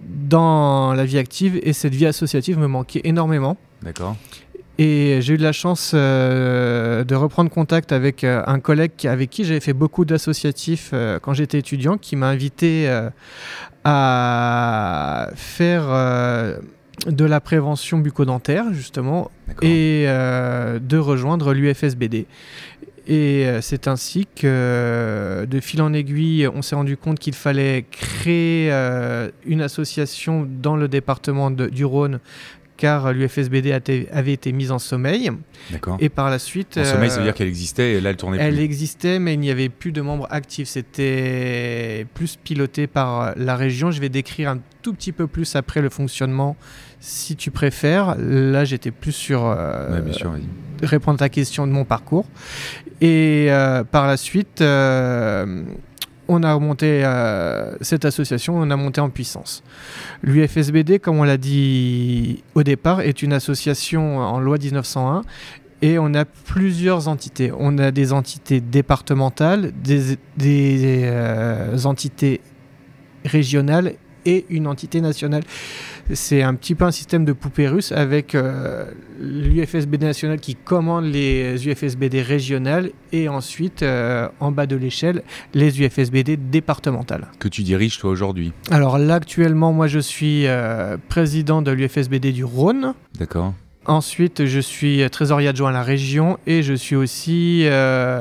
dans 0.00 0.94
la 0.94 1.04
vie 1.04 1.18
active 1.18 1.60
et 1.62 1.74
cette 1.74 1.94
vie 1.94 2.06
associative 2.06 2.58
me 2.58 2.66
manquait 2.66 3.02
énormément. 3.04 3.58
D'accord. 3.82 4.16
Et 4.78 5.18
j'ai 5.20 5.34
eu 5.34 5.36
de 5.36 5.42
la 5.42 5.52
chance 5.52 5.90
euh, 5.92 7.02
de 7.02 7.14
reprendre 7.16 7.50
contact 7.50 7.90
avec 7.90 8.22
euh, 8.22 8.42
un 8.46 8.60
collègue 8.60 8.92
avec 9.06 9.28
qui 9.28 9.44
j'avais 9.44 9.60
fait 9.60 9.72
beaucoup 9.72 10.06
d'associatifs 10.06 10.92
euh, 10.94 11.18
quand 11.18 11.34
j'étais 11.34 11.58
étudiant, 11.58 11.98
qui 11.98 12.14
m'a 12.14 12.28
invité 12.28 12.88
à 13.84 15.28
faire 15.34 15.88
de 17.06 17.24
la 17.24 17.40
prévention 17.40 17.98
bucco-dentaire, 17.98 18.72
justement, 18.72 19.30
et 19.62 20.04
euh, 20.08 20.78
de 20.78 20.96
rejoindre 20.98 21.52
l'UFSBD. 21.54 22.26
Et 23.10 23.46
euh, 23.46 23.62
c'est 23.62 23.88
ainsi 23.88 24.26
que, 24.26 24.42
euh, 24.44 25.46
de 25.46 25.60
fil 25.60 25.80
en 25.80 25.94
aiguille, 25.94 26.46
on 26.46 26.60
s'est 26.60 26.74
rendu 26.74 26.98
compte 26.98 27.18
qu'il 27.18 27.34
fallait 27.34 27.86
créer 27.90 28.68
euh, 28.70 29.30
une 29.46 29.62
association 29.62 30.46
dans 30.60 30.76
le 30.76 30.88
département 30.88 31.50
de- 31.50 31.68
du 31.68 31.86
Rhône, 31.86 32.20
car 32.78 33.12
l'UFSBD 33.12 33.72
avait 34.10 34.32
été 34.32 34.52
mise 34.52 34.70
en 34.70 34.78
sommeil. 34.78 35.30
D'accord. 35.70 35.98
Et 36.00 36.08
par 36.08 36.30
la 36.30 36.38
suite, 36.38 36.78
En 36.78 36.84
sommeil, 36.84 37.10
ça 37.10 37.16
veut 37.16 37.22
euh, 37.22 37.24
dire 37.24 37.34
qu'elle 37.34 37.48
existait 37.48 37.92
et 37.94 38.00
là, 38.00 38.08
elle 38.10 38.16
tournait 38.16 38.38
elle 38.40 38.54
plus. 38.54 38.62
existait, 38.64 39.18
mais 39.18 39.34
il 39.34 39.40
n'y 39.40 39.50
avait 39.50 39.68
plus 39.68 39.92
de 39.92 40.00
membres 40.00 40.26
actifs. 40.30 40.68
C'était 40.68 42.06
plus 42.14 42.36
piloté 42.42 42.86
par 42.86 43.34
la 43.36 43.56
région. 43.56 43.90
Je 43.90 44.00
vais 44.00 44.08
décrire 44.08 44.48
un 44.50 44.58
tout 44.80 44.94
petit 44.94 45.12
peu 45.12 45.26
plus 45.26 45.56
après 45.56 45.82
le 45.82 45.90
fonctionnement, 45.90 46.56
si 47.00 47.36
tu 47.36 47.50
préfères. 47.50 48.14
Là, 48.18 48.64
j'étais 48.64 48.92
plus 48.92 49.12
sur 49.12 49.44
euh, 49.44 49.96
Ouais, 49.96 50.00
bien 50.00 50.12
sûr, 50.14 50.30
vas-y. 50.30 50.86
répondre 50.86 51.16
à 51.16 51.26
ta 51.26 51.28
question 51.28 51.66
de 51.66 51.72
mon 51.72 51.84
parcours. 51.84 52.26
Et 53.00 53.46
euh, 53.50 53.84
par 53.84 54.06
la 54.06 54.16
suite, 54.16 54.60
on 56.28 56.42
a 56.42 56.58
monté 56.58 57.04
euh, 57.04 57.74
cette 57.80 58.04
association, 58.04 58.56
on 58.56 58.70
a 58.70 58.76
monté 58.76 59.00
en 59.00 59.08
puissance. 59.08 59.62
L'UFSBD, 60.22 60.98
comme 61.00 61.18
on 61.18 61.24
l'a 61.24 61.38
dit 61.38 62.44
au 62.54 62.62
départ, 62.62 63.00
est 63.00 63.22
une 63.22 63.32
association 63.32 64.18
en 64.18 64.38
loi 64.38 64.58
1901 64.58 65.22
et 65.80 65.98
on 65.98 66.12
a 66.14 66.24
plusieurs 66.24 67.08
entités. 67.08 67.50
On 67.56 67.78
a 67.78 67.90
des 67.90 68.12
entités 68.12 68.60
départementales, 68.60 69.72
des, 69.82 70.18
euh, 70.38 71.78
entités 71.84 72.40
régionales 73.24 73.94
et 74.26 74.44
une 74.50 74.66
entité 74.66 75.00
nationale. 75.00 75.42
C'est 76.14 76.42
un 76.42 76.54
petit 76.54 76.74
peu 76.74 76.86
un 76.86 76.90
système 76.90 77.26
de 77.26 77.32
poupée 77.32 77.68
russe 77.68 77.92
avec 77.92 78.34
euh, 78.34 78.86
l'UFSBD 79.20 80.04
national 80.04 80.40
qui 80.40 80.54
commande 80.54 81.04
les 81.04 81.68
UFSBD 81.68 82.22
régionales 82.22 82.92
et 83.12 83.28
ensuite, 83.28 83.82
euh, 83.82 84.28
en 84.40 84.50
bas 84.50 84.66
de 84.66 84.76
l'échelle, 84.76 85.22
les 85.52 85.80
UFSBD 85.80 86.38
départementales. 86.38 87.26
Que 87.38 87.48
tu 87.48 87.62
diriges, 87.62 87.98
toi, 87.98 88.10
aujourd'hui? 88.10 88.52
Alors 88.70 88.98
là, 88.98 89.16
actuellement, 89.16 89.72
moi, 89.72 89.86
je 89.86 89.98
suis 89.98 90.46
euh, 90.46 90.96
président 91.08 91.60
de 91.60 91.72
l'UFSBD 91.72 92.32
du 92.32 92.44
Rhône. 92.44 92.94
D'accord. 93.18 93.52
Ensuite, 93.84 94.46
je 94.46 94.60
suis 94.60 95.08
trésorier 95.10 95.48
adjoint 95.48 95.70
à 95.70 95.72
la 95.72 95.82
région 95.82 96.38
et 96.46 96.62
je 96.62 96.74
suis 96.74 96.96
aussi 96.96 97.64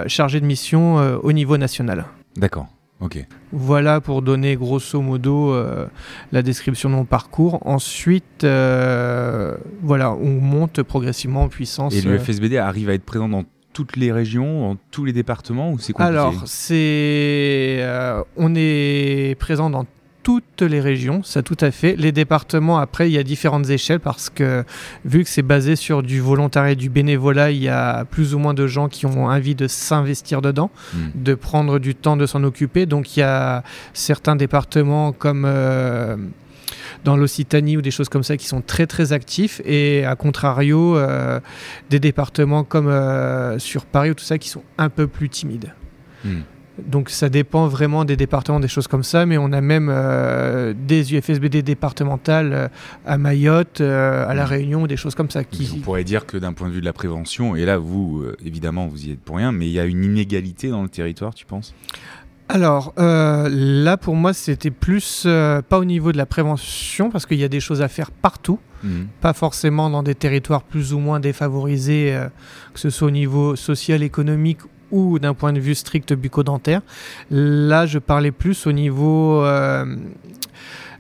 chargé 0.07 0.39
de 0.39 0.45
mission 0.45 0.95
au 1.21 1.33
niveau 1.33 1.57
national. 1.57 2.05
D'accord. 2.37 2.67
Ok. 2.99 3.23
Voilà 3.51 4.01
pour 4.01 4.21
donner 4.21 4.55
grosso 4.55 5.01
modo 5.01 5.53
euh, 5.53 5.85
la 6.31 6.41
description 6.41 6.89
de 6.89 6.95
mon 6.95 7.05
parcours. 7.05 7.59
Ensuite, 7.65 8.43
euh, 8.43 9.55
voilà, 9.81 10.11
on 10.13 10.41
monte 10.41 10.81
progressivement 10.81 11.43
en 11.43 11.47
puissance. 11.47 11.93
Et 11.93 12.05
euh. 12.05 12.17
l'UFSBD 12.17 12.57
arrive 12.57 12.89
à 12.89 12.93
être 12.93 13.05
présent 13.05 13.29
dans 13.29 13.43
toutes 13.77 13.95
les 13.95 14.11
régions, 14.11 14.69
dans 14.69 14.77
tous 14.89 15.05
les 15.05 15.13
départements 15.13 15.71
ou 15.71 15.77
c'est 15.77 15.93
compliqué 15.93 16.09
Alors, 16.09 16.33
c'est, 16.47 17.77
euh, 17.81 18.23
on 18.35 18.55
est 18.55 19.37
présent 19.37 19.69
dans 19.69 19.85
toutes 20.27 20.61
les 20.61 20.81
régions, 20.81 21.23
ça 21.23 21.41
tout 21.41 21.55
à 21.61 21.71
fait. 21.71 21.95
Les 21.95 22.11
départements, 22.11 22.79
après, 22.79 23.09
il 23.09 23.13
y 23.13 23.17
a 23.17 23.23
différentes 23.23 23.69
échelles 23.69 24.01
parce 24.01 24.29
que 24.29 24.65
vu 25.05 25.23
que 25.23 25.29
c'est 25.29 25.41
basé 25.41 25.77
sur 25.77 26.03
du 26.03 26.19
volontariat 26.19 26.73
et 26.73 26.75
du 26.75 26.89
bénévolat, 26.89 27.51
il 27.51 27.63
y 27.63 27.69
a 27.69 28.03
plus 28.03 28.35
ou 28.35 28.37
moins 28.37 28.53
de 28.53 28.67
gens 28.67 28.89
qui 28.89 29.05
ont 29.05 29.27
envie 29.27 29.55
de 29.55 29.67
s'investir 29.67 30.41
dedans, 30.41 30.69
Hmm. 30.93 31.11
de 31.15 31.33
prendre 31.33 31.79
du 31.79 31.95
temps 31.95 32.17
de 32.17 32.25
s'en 32.25 32.43
occuper. 32.43 32.85
Donc, 32.85 33.15
il 33.15 33.21
y 33.21 33.23
a 33.23 33.63
certains 33.93 34.35
départements 34.35 35.13
comme 35.13 35.45
euh, 35.47 36.17
dans 37.05 37.15
l'Occitanie 37.15 37.77
ou 37.77 37.81
des 37.81 37.91
choses 37.91 38.09
comme 38.09 38.23
ça 38.23 38.35
qui 38.35 38.47
sont 38.47 38.59
très 38.59 38.85
très 38.85 39.13
actifs 39.13 39.61
et 39.63 40.03
à 40.03 40.17
contrario 40.17 40.97
euh, 40.97 41.39
des 41.89 42.01
départements 42.01 42.65
comme 42.65 42.89
euh, 42.89 43.59
sur 43.59 43.85
Paris 43.85 44.11
ou 44.11 44.13
tout 44.13 44.25
ça 44.25 44.37
qui 44.37 44.49
sont 44.49 44.63
un 44.77 44.89
peu 44.89 45.07
plus 45.07 45.29
timides. 45.29 45.73
Hmm. 46.25 46.41
Donc 46.85 47.09
ça 47.09 47.29
dépend 47.29 47.67
vraiment 47.67 48.05
des 48.05 48.15
départements, 48.15 48.59
des 48.59 48.67
choses 48.67 48.87
comme 48.87 49.03
ça, 49.03 49.25
mais 49.25 49.37
on 49.37 49.51
a 49.51 49.61
même 49.61 49.89
euh, 49.91 50.73
des 50.77 51.13
UFSBD 51.13 51.61
départementales 51.63 52.53
euh, 52.53 52.67
à 53.05 53.17
Mayotte, 53.17 53.81
euh, 53.81 54.27
à 54.27 54.33
La 54.33 54.43
Mhm. 54.43 54.49
Réunion, 54.49 54.87
des 54.87 54.97
choses 54.97 55.15
comme 55.15 55.29
ça. 55.31 55.43
Qui... 55.43 55.71
On 55.75 55.79
pourrait 55.79 56.03
dire 56.03 56.25
que 56.25 56.37
d'un 56.37 56.53
point 56.53 56.67
de 56.69 56.73
vue 56.73 56.81
de 56.81 56.85
la 56.85 56.93
prévention, 56.93 57.55
et 57.55 57.65
là, 57.65 57.77
vous, 57.77 58.23
évidemment, 58.45 58.87
vous 58.87 59.07
y 59.07 59.11
êtes 59.11 59.19
pour 59.21 59.37
rien, 59.37 59.51
mais 59.51 59.65
il 59.67 59.71
y 59.73 59.79
a 59.79 59.85
une 59.85 60.03
inégalité 60.03 60.69
dans 60.69 60.83
le 60.83 60.89
territoire, 60.89 61.33
tu 61.33 61.45
penses? 61.45 61.73
Alors 62.49 62.93
euh, 62.97 63.49
là 63.51 63.97
pour 63.97 64.15
moi 64.15 64.31
c'était 64.31 64.71
plus 64.71 65.23
euh, 65.25 65.61
pas 65.61 65.77
au 65.79 65.83
niveau 65.83 66.13
de 66.13 66.17
la 66.17 66.25
prévention 66.25 67.09
parce 67.09 67.25
qu'il 67.25 67.39
y 67.39 67.43
a 67.43 67.49
des 67.49 67.59
choses 67.59 67.81
à 67.81 67.89
faire 67.89 68.09
partout, 68.09 68.57
Mhm. 68.83 69.07
pas 69.19 69.33
forcément 69.33 69.89
dans 69.89 70.01
des 70.01 70.15
territoires 70.15 70.63
plus 70.63 70.93
ou 70.93 70.99
moins 70.99 71.19
défavorisés, 71.19 72.13
euh, 72.15 72.27
que 72.73 72.79
ce 72.79 72.89
soit 72.89 73.07
au 73.09 73.11
niveau 73.11 73.57
social, 73.57 74.01
économique 74.01 74.59
ou 74.91 75.19
d'un 75.19 75.33
point 75.33 75.53
de 75.53 75.59
vue 75.59 75.75
strict 75.75 76.13
bucco-dentaire. 76.13 76.81
Là, 77.31 77.85
je 77.85 77.99
parlais 77.99 78.31
plus 78.31 78.67
au 78.67 78.71
niveau 78.71 79.43
euh, 79.43 79.85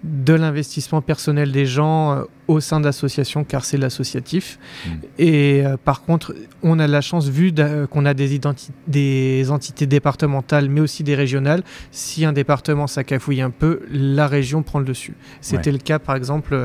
de 0.03 0.33
l'investissement 0.33 1.01
personnel 1.01 1.51
des 1.51 1.65
gens 1.65 2.13
euh, 2.13 2.23
au 2.47 2.59
sein 2.59 2.79
d'associations, 2.79 3.43
car 3.43 3.65
c'est 3.65 3.77
l'associatif. 3.77 4.59
Mm. 4.85 4.89
Et 5.19 5.65
euh, 5.65 5.77
par 5.77 6.03
contre, 6.03 6.35
on 6.63 6.79
a 6.79 6.87
la 6.87 7.01
chance, 7.01 7.27
vu 7.27 7.53
qu'on 7.89 8.05
a 8.05 8.13
des, 8.13 9.51
entités 9.51 9.85
départementales, 9.85 10.69
mais 10.69 10.81
aussi 10.81 11.03
des 11.03 11.15
régionales, 11.15 11.63
si 11.91 12.25
un 12.25 12.33
département 12.33 12.87
s'accafouille 12.87 13.41
un 13.41 13.51
peu, 13.51 13.81
la 13.89 14.27
région 14.27 14.63
prend 14.63 14.79
le 14.79 14.85
dessus. 14.85 15.15
C'était 15.41 15.71
le 15.71 15.79
cas, 15.79 15.99
par 15.99 16.15
exemple, 16.15 16.57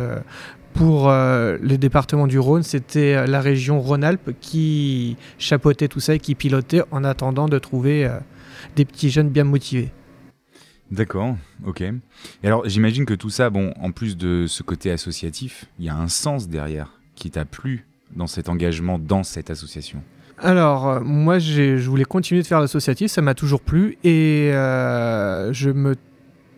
pour 0.74 1.08
euh, 1.08 1.58
le 1.60 1.78
département 1.78 2.26
du 2.26 2.38
Rhône, 2.38 2.62
c'était 2.62 3.14
euh, 3.14 3.26
la 3.26 3.40
région 3.40 3.80
Rhône-Alpes 3.80 4.32
qui 4.40 5.16
chapeautait 5.38 5.88
tout 5.88 6.00
ça 6.00 6.14
et 6.14 6.18
qui 6.18 6.34
pilotait 6.34 6.82
en 6.90 7.04
attendant 7.04 7.48
de 7.48 7.58
trouver 7.58 8.06
euh, 8.06 8.18
des 8.76 8.84
petits 8.84 9.10
jeunes 9.10 9.28
bien 9.28 9.44
motivés. 9.44 9.90
D'accord, 10.90 11.36
ok. 11.66 11.80
Et 11.80 11.92
alors, 12.46 12.68
j'imagine 12.68 13.06
que 13.06 13.14
tout 13.14 13.30
ça, 13.30 13.48
bon, 13.48 13.72
en 13.80 13.92
plus 13.92 14.16
de 14.16 14.46
ce 14.46 14.62
côté 14.62 14.90
associatif, 14.90 15.64
il 15.78 15.86
y 15.86 15.88
a 15.88 15.96
un 15.96 16.08
sens 16.08 16.48
derrière 16.48 16.98
qui 17.14 17.30
t'a 17.30 17.44
plu 17.44 17.86
dans 18.16 18.26
cet 18.26 18.48
engagement 18.48 18.98
dans 18.98 19.22
cette 19.22 19.50
association? 19.50 20.02
Alors, 20.38 20.88
euh, 20.88 21.00
moi, 21.00 21.38
je 21.38 21.76
voulais 21.88 22.04
continuer 22.04 22.42
de 22.42 22.46
faire 22.46 22.60
l'associatif, 22.60 23.10
ça 23.10 23.22
m'a 23.22 23.34
toujours 23.34 23.60
plu. 23.60 23.96
Et 24.04 24.50
euh, 24.52 25.52
je 25.52 25.70
me... 25.70 25.94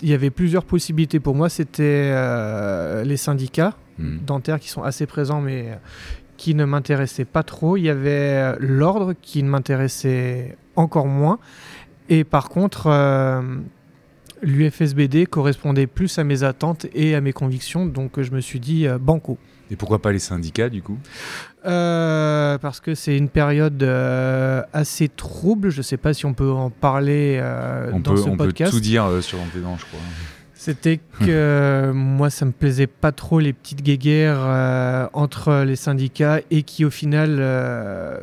il 0.02 0.08
y 0.08 0.14
avait 0.14 0.30
plusieurs 0.30 0.64
possibilités 0.64 1.20
pour 1.20 1.34
moi. 1.34 1.48
C'était 1.48 2.10
euh, 2.12 3.04
les 3.04 3.16
syndicats 3.16 3.76
Mhm. 3.98 4.20
dentaires 4.26 4.60
qui 4.60 4.68
sont 4.68 4.82
assez 4.82 5.06
présents, 5.06 5.40
mais 5.40 5.66
euh, 5.70 5.74
qui 6.36 6.54
ne 6.54 6.64
m'intéressaient 6.64 7.24
pas 7.24 7.42
trop. 7.42 7.76
Il 7.76 7.82
y 7.84 7.90
avait 7.90 8.10
euh, 8.10 8.56
l'ordre 8.58 9.14
qui 9.22 9.42
ne 9.42 9.48
m'intéressait 9.48 10.56
encore 10.76 11.06
moins. 11.06 11.38
Et 12.08 12.24
par 12.24 12.48
contre, 12.48 12.88
euh, 12.88 13.40
l'UFSBD 14.42 15.26
correspondait 15.26 15.86
plus 15.86 16.18
à 16.18 16.24
mes 16.24 16.42
attentes 16.42 16.86
et 16.94 17.14
à 17.14 17.20
mes 17.20 17.32
convictions. 17.32 17.86
Donc, 17.86 18.20
je 18.20 18.30
me 18.32 18.40
suis 18.40 18.60
dit 18.60 18.86
euh, 18.86 18.98
banco. 18.98 19.38
Et 19.70 19.76
pourquoi 19.76 20.00
pas 20.02 20.12
les 20.12 20.18
syndicats, 20.18 20.68
du 20.68 20.82
coup? 20.82 20.98
Euh, 21.64 22.58
parce 22.58 22.80
que 22.80 22.94
c'est 22.94 23.16
une 23.16 23.30
période 23.30 23.82
euh, 23.82 24.62
assez 24.74 25.08
trouble. 25.08 25.70
Je 25.70 25.78
ne 25.78 25.82
sais 25.82 25.96
pas 25.96 26.12
si 26.12 26.26
on 26.26 26.34
peut 26.34 26.50
en 26.50 26.68
parler 26.68 27.38
euh, 27.40 27.90
On, 27.94 28.00
dans 28.00 28.10
peut, 28.12 28.16
ce 28.18 28.28
on 28.28 28.36
peut 28.36 28.46
podcast. 28.46 28.72
tout 28.72 28.80
dire 28.80 29.06
sur 29.22 29.40
Antédant, 29.40 29.76
je 29.78 29.86
crois. 29.86 30.00
C'était 30.64 30.96
que 30.96 31.24
euh, 31.28 31.92
moi, 31.92 32.30
ça 32.30 32.44
me 32.46 32.52
plaisait 32.52 32.86
pas 32.86 33.12
trop 33.12 33.38
les 33.38 33.52
petites 33.52 33.82
guéguerres 33.82 34.40
euh, 34.42 35.06
entre 35.12 35.62
les 35.66 35.76
syndicats 35.76 36.40
et 36.50 36.62
qui, 36.62 36.84
au 36.84 36.90
final, 36.90 37.36
euh, 37.38 38.18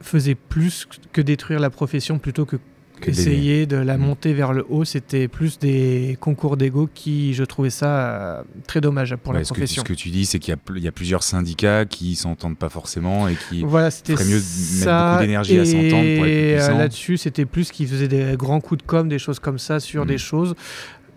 faisaient 0.00 0.34
plus 0.34 0.88
que 1.12 1.20
détruire 1.20 1.60
la 1.60 1.70
profession 1.70 2.18
plutôt 2.18 2.44
que 2.46 2.56
Que 3.00 3.10
essayer 3.10 3.66
de 3.66 3.76
la 3.76 3.96
Mm. 3.98 4.00
monter 4.00 4.32
vers 4.34 4.52
le 4.52 4.64
haut. 4.68 4.84
C'était 4.84 5.26
plus 5.28 5.58
des 5.58 6.16
concours 6.20 6.56
d'ego 6.56 6.88
qui, 6.94 7.34
je 7.34 7.42
trouvais 7.42 7.68
ça 7.70 7.88
euh, 7.88 8.42
très 8.68 8.80
dommage 8.80 9.14
pour 9.16 9.32
Ouais, 9.32 9.40
la 9.40 9.44
ce, 9.44 9.50
que, 9.52 9.54
profession. 9.58 9.82
ce 9.82 9.88
que 9.88 9.94
tu 9.94 10.10
dis, 10.10 10.24
c'est 10.26 10.38
qu'il 10.38 10.54
y 10.54 10.56
a, 10.86 10.88
y 10.88 10.90
plusieurs 10.92 11.24
syndicats 11.24 11.86
qui 11.86 12.14
s'entendent 12.14 12.56
pas 12.56 12.68
forcément 12.68 13.26
et 13.28 13.34
qui. 13.48 13.62
Voilà, 13.62 13.90
c'était 13.90 14.12
ferait 14.12 14.24
mieux 14.24 14.30
de 14.38 14.44
mettre 14.78 14.84
ça. 14.84 15.10
beaucoup 15.10 15.22
d'énergie 15.26 15.58
à 15.58 15.64
s'entendre 15.64 16.16
pour 16.16 16.26
être 16.26 16.68
plus 16.68 16.78
là-dessus, 16.78 17.16
c'était 17.18 17.44
plus 17.46 17.72
qu'ils 17.72 17.88
faisaient 17.88 18.08
des 18.08 18.36
grands 18.36 18.60
coups 18.60 18.80
de 18.82 18.86
com, 18.86 19.08
des 19.08 19.18
choses 19.18 19.40
comme 19.40 19.58
ça 19.58 19.80
sur 19.80 20.04
Mm. 20.04 20.08
des 20.08 20.18
choses 20.18 20.54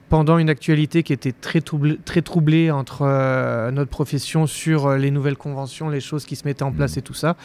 pendant 0.09 0.37
une 0.37 0.49
actualité 0.49 1.03
qui 1.03 1.13
était 1.13 1.31
très 1.33 1.61
troublée, 1.61 1.97
très 2.05 2.21
troublée 2.21 2.71
entre 2.71 3.01
euh, 3.01 3.71
notre 3.71 3.89
profession 3.89 4.47
sur 4.47 4.87
euh, 4.87 4.97
les 4.97 5.11
nouvelles 5.11 5.37
conventions, 5.37 5.89
les 5.89 5.99
choses 5.99 6.25
qui 6.25 6.35
se 6.35 6.45
mettaient 6.45 6.63
en 6.63 6.71
place 6.71 6.95
Mm. 6.95 6.99
et 6.99 7.01
tout 7.01 7.13
ça, 7.13 7.35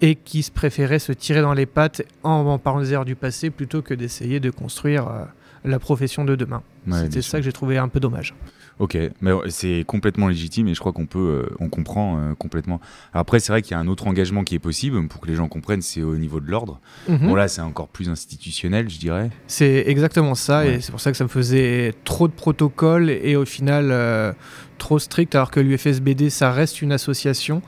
et 0.00 0.14
qui 0.14 0.42
se 0.42 0.50
préféraient 0.50 0.98
se 0.98 1.12
tirer 1.12 1.40
dans 1.42 1.54
les 1.54 1.66
pattes 1.66 2.02
en, 2.22 2.30
en 2.30 2.58
parlant 2.58 2.80
des 2.80 2.92
erreurs 2.92 3.04
du 3.04 3.16
passé 3.16 3.50
plutôt 3.50 3.82
que 3.82 3.94
d'essayer 3.94 4.40
de 4.40 4.50
construire 4.50 5.08
euh, 5.08 5.24
la 5.64 5.78
profession 5.78 6.24
de 6.24 6.36
demain. 6.36 6.62
Ouais, 6.86 7.00
C'était 7.02 7.22
sûr. 7.22 7.30
ça 7.32 7.38
que 7.38 7.44
j'ai 7.44 7.52
trouvé 7.52 7.78
un 7.78 7.88
peu 7.88 7.98
dommage. 7.98 8.34
Ok, 8.78 8.98
mais 9.22 9.30
c'est 9.48 9.84
complètement 9.86 10.28
légitime 10.28 10.68
et 10.68 10.74
je 10.74 10.80
crois 10.80 10.92
qu'on 10.92 11.06
peut, 11.06 11.18
euh, 11.48 11.56
on 11.60 11.70
comprend 11.70 12.18
euh, 12.18 12.34
complètement. 12.34 12.78
Après, 13.14 13.40
c'est 13.40 13.50
vrai 13.50 13.62
qu'il 13.62 13.70
y 13.72 13.74
a 13.74 13.78
un 13.78 13.86
autre 13.88 14.06
engagement 14.06 14.44
qui 14.44 14.54
est 14.54 14.58
possible 14.58 15.08
pour 15.08 15.22
que 15.22 15.28
les 15.28 15.34
gens 15.34 15.48
comprennent, 15.48 15.80
c'est 15.80 16.02
au 16.02 16.16
niveau 16.16 16.40
de 16.40 16.50
l'ordre. 16.50 16.78
Mhm. 17.08 17.28
Bon 17.28 17.34
là, 17.34 17.48
c'est 17.48 17.62
encore 17.62 17.88
plus 17.88 18.10
institutionnel, 18.10 18.90
je 18.90 18.98
dirais. 18.98 19.30
C'est 19.46 19.84
exactement 19.86 20.34
ça, 20.34 20.58
Ouais. 20.60 20.74
et 20.74 20.80
c'est 20.82 20.90
pour 20.90 21.00
ça 21.00 21.10
que 21.10 21.16
ça 21.16 21.24
me 21.24 21.28
faisait 21.30 21.94
trop 22.04 22.28
de 22.28 22.34
protocoles 22.34 23.08
et 23.08 23.34
au 23.36 23.46
final 23.46 23.88
euh, 23.90 24.32
trop 24.76 24.98
strict, 24.98 25.34
alors 25.34 25.50
que 25.50 25.60
l'UFSBD, 25.60 26.28
ça 26.28 26.52
reste 26.52 26.82
une 26.82 26.92
association. 26.92 27.62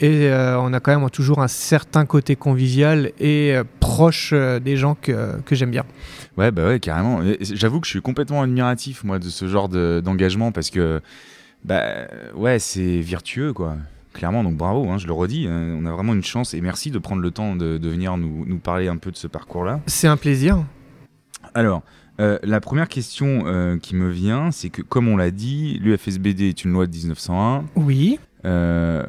Et 0.00 0.28
euh, 0.28 0.58
on 0.60 0.72
a 0.72 0.80
quand 0.80 0.96
même 0.98 1.10
toujours 1.10 1.40
un 1.40 1.48
certain 1.48 2.06
côté 2.06 2.36
convivial 2.36 3.10
et 3.18 3.54
euh, 3.56 3.64
proche 3.80 4.30
euh, 4.32 4.60
des 4.60 4.76
gens 4.76 4.96
que, 5.00 5.40
que 5.42 5.54
j'aime 5.56 5.70
bien. 5.72 5.84
Ouais, 6.36 6.50
bah 6.52 6.66
ouais, 6.66 6.78
carrément. 6.78 7.20
J'avoue 7.40 7.80
que 7.80 7.86
je 7.86 7.90
suis 7.92 8.00
complètement 8.02 8.42
admiratif, 8.42 9.02
moi, 9.02 9.18
de 9.18 9.28
ce 9.28 9.48
genre 9.48 9.68
de- 9.68 10.00
d'engagement 10.04 10.52
parce 10.52 10.70
que, 10.70 11.00
bah, 11.64 11.82
ouais, 12.36 12.58
c'est 12.60 13.00
virtueux, 13.00 13.52
quoi. 13.52 13.76
Clairement, 14.12 14.42
donc 14.44 14.56
bravo, 14.56 14.88
hein, 14.88 14.98
je 14.98 15.06
le 15.06 15.12
redis. 15.12 15.46
hein, 15.48 15.76
on 15.80 15.84
a 15.84 15.92
vraiment 15.92 16.14
une 16.14 16.22
chance 16.24 16.54
et 16.54 16.60
merci 16.60 16.90
de 16.90 16.98
prendre 16.98 17.20
le 17.22 17.30
temps 17.30 17.56
de, 17.56 17.76
de 17.78 17.88
venir 17.88 18.16
nous, 18.16 18.44
nous 18.46 18.58
parler 18.58 18.88
un 18.88 18.96
peu 18.96 19.10
de 19.10 19.16
ce 19.16 19.26
parcours-là. 19.26 19.80
C'est 19.86 20.06
un 20.08 20.16
plaisir. 20.16 20.58
Alors, 21.54 21.82
euh, 22.20 22.38
la 22.42 22.60
première 22.60 22.88
question 22.88 23.44
euh, 23.46 23.76
qui 23.78 23.94
me 23.96 24.08
vient, 24.10 24.50
c'est 24.50 24.70
que, 24.70 24.82
comme 24.82 25.08
on 25.08 25.16
l'a 25.16 25.30
dit, 25.30 25.78
l'UFSBD 25.82 26.42
est 26.48 26.64
une 26.64 26.72
loi 26.72 26.86
de 26.86 26.92
1901. 26.96 27.64
Oui. 27.76 28.18
Euh, 28.44 29.04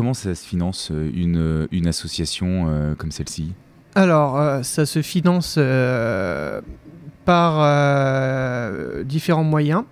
comment 0.00 0.14
ça 0.14 0.34
se 0.34 0.46
finance 0.46 0.88
euh, 0.92 1.10
une, 1.14 1.68
une 1.72 1.86
association 1.86 2.68
euh, 2.70 2.94
comme 2.94 3.10
celle-ci? 3.10 3.52
Alors, 3.94 4.40
euh, 4.40 4.62
ça 4.62 4.86
se 4.86 5.02
finance 5.02 5.56
euh, 5.58 6.62
par 7.26 7.58
euh, 7.58 9.04
différents 9.04 9.44
moyens. 9.44 9.82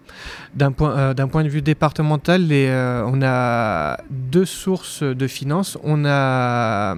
D'un 0.54 0.72
point, 0.72 0.96
euh, 0.96 1.12
d'un 1.12 1.28
point 1.28 1.44
de 1.44 1.50
vue 1.50 1.60
départemental, 1.60 2.46
les, 2.46 2.68
euh, 2.68 3.04
on 3.04 3.20
a 3.22 3.98
deux 4.08 4.46
sources 4.46 5.02
de 5.02 5.26
finances. 5.26 5.76
On 5.84 6.06
a 6.06 6.96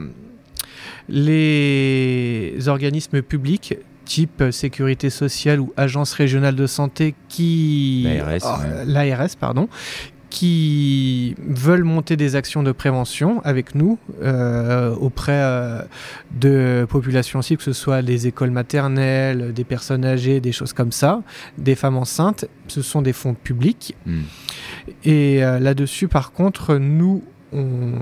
les 1.08 2.68
organismes 2.68 3.22
publics 3.22 3.74
type 4.04 4.44
sécurité 4.50 5.08
sociale 5.10 5.60
ou 5.60 5.72
agence 5.76 6.12
régionale 6.12 6.56
de 6.56 6.66
santé 6.66 7.14
qui 7.28 8.04
L'ARS, 8.04 8.60
ouais. 8.60 8.84
l'ARS, 8.84 9.36
pardon 9.38 9.68
qui 10.30 11.34
veulent 11.44 11.84
monter 11.84 12.16
des 12.16 12.36
actions 12.36 12.62
de 12.62 12.70
prévention 12.70 13.40
avec 13.44 13.74
nous 13.74 13.98
euh, 14.22 14.94
auprès 14.94 15.40
euh, 15.42 15.82
de 16.30 16.86
populations 16.88 17.42
cibles, 17.42 17.58
que 17.58 17.64
ce 17.64 17.72
soit 17.72 18.00
des 18.00 18.28
écoles 18.28 18.52
maternelles, 18.52 19.52
des 19.52 19.64
personnes 19.64 20.04
âgées, 20.04 20.40
des 20.40 20.52
choses 20.52 20.72
comme 20.72 20.92
ça, 20.92 21.22
des 21.58 21.74
femmes 21.74 21.96
enceintes. 21.96 22.46
Ce 22.68 22.80
sont 22.80 23.02
des 23.02 23.12
fonds 23.12 23.34
publics. 23.34 23.96
Hmm. 24.06 24.22
Et 25.04 25.44
euh, 25.44 25.58
là-dessus, 25.58 26.06
par 26.06 26.30
contre, 26.30 26.76
nous, 26.76 27.24
on 27.52 27.94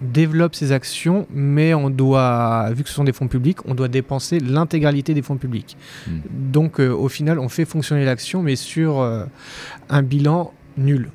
développe 0.00 0.54
ces 0.54 0.70
actions, 0.70 1.26
mais 1.34 1.74
on 1.74 1.90
doit, 1.90 2.70
vu 2.70 2.84
que 2.84 2.88
ce 2.88 2.94
sont 2.94 3.02
des 3.02 3.12
fonds 3.12 3.26
publics, 3.26 3.58
on 3.66 3.74
doit 3.74 3.88
dépenser 3.88 4.38
l'intégralité 4.38 5.12
des 5.12 5.22
fonds 5.22 5.38
publics. 5.38 5.76
Mm. 6.06 6.12
Donc, 6.52 6.78
au 6.78 7.08
final, 7.08 7.40
on 7.40 7.48
fait 7.48 7.64
fonctionner 7.64 8.04
l'action, 8.04 8.40
mais 8.40 8.54
sur 8.54 9.00
un 9.00 10.02
bilan 10.02 10.52
nul. 10.78 11.10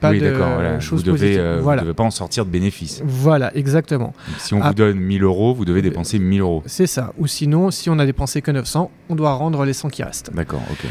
Pas 0.00 0.10
oui, 0.10 0.20
de. 0.20 0.28
Voilà. 0.30 0.78
Vous 0.78 1.02
devez, 1.02 1.10
positives. 1.10 1.40
euh, 1.40 1.60
vous 1.60 1.74
devez 1.74 1.94
pas 1.94 2.04
en 2.04 2.10
sortir 2.12 2.44
de 2.46 2.50
bénéfices. 2.50 3.02
Voilà, 3.04 3.54
exactement. 3.56 4.14
Si 4.38 4.54
on 4.54 4.60
Ah. 4.62 4.68
vous 4.68 4.74
donne 4.74 4.96
1000 4.98 5.24
euros, 5.24 5.54
vous 5.54 5.64
devez 5.64 5.82
dépenser 5.82 6.20
1000 6.20 6.40
euros. 6.40 6.62
C'est 6.66 6.86
ça. 6.86 7.12
Ou 7.18 7.26
sinon, 7.26 7.72
si 7.72 7.90
on 7.90 7.98
a 7.98 8.06
dépensé 8.06 8.40
que 8.40 8.52
900, 8.52 8.92
on 9.08 9.16
doit 9.16 9.32
rendre 9.32 9.64
les 9.64 9.72
100 9.72 9.88
qui 9.88 10.04
restent. 10.04 10.32
D'accord, 10.32 10.62
ok. 10.70 10.86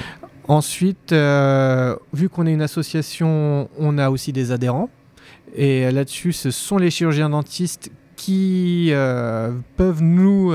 Ensuite, 0.49 1.13
euh, 1.13 1.95
vu 2.13 2.27
qu'on 2.27 2.45
est 2.47 2.53
une 2.53 2.61
association, 2.61 3.69
on 3.79 3.97
a 3.97 4.09
aussi 4.09 4.33
des 4.33 4.51
adhérents. 4.51 4.89
Et 5.55 5.89
là-dessus, 5.91 6.33
ce 6.33 6.51
sont 6.51 6.77
les 6.77 6.89
chirurgiens 6.91 7.29
dentistes 7.29 7.89
qui 8.17 8.89
euh, 8.91 9.51
peuvent 9.77 10.01
nous... 10.03 10.51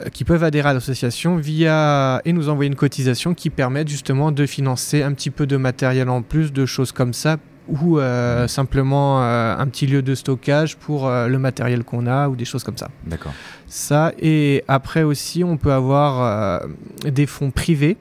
euh, 0.00 0.08
qui 0.08 0.24
peuvent 0.24 0.44
adhérer 0.44 0.70
à 0.70 0.74
l'association 0.74 1.36
via 1.36 2.20
et 2.24 2.32
nous 2.32 2.48
envoyer 2.48 2.68
une 2.68 2.76
cotisation 2.76 3.34
qui 3.34 3.50
permet 3.50 3.86
justement 3.86 4.32
de 4.32 4.46
financer 4.46 5.02
un 5.02 5.12
petit 5.12 5.30
peu 5.30 5.46
de 5.46 5.56
matériel 5.56 6.08
en 6.08 6.22
plus, 6.22 6.52
de 6.52 6.66
choses 6.66 6.92
comme 6.92 7.12
ça, 7.12 7.38
ou 7.68 7.98
euh, 7.98 8.48
simplement 8.48 9.22
euh, 9.22 9.56
un 9.56 9.66
petit 9.66 9.86
lieu 9.86 10.02
de 10.02 10.14
stockage 10.14 10.76
pour 10.76 11.06
euh, 11.06 11.28
le 11.28 11.38
matériel 11.38 11.84
qu'on 11.84 12.06
a 12.06 12.28
ou 12.28 12.36
des 12.36 12.44
choses 12.44 12.64
comme 12.64 12.76
ça. 12.76 12.88
D'accord. 13.06 13.32
Ça, 13.66 14.12
et 14.18 14.64
après 14.68 15.02
aussi, 15.02 15.44
on 15.44 15.56
peut 15.56 15.72
avoir 15.72 16.62
des 17.04 17.26
fonds 17.26 17.50
privés, 17.50 17.98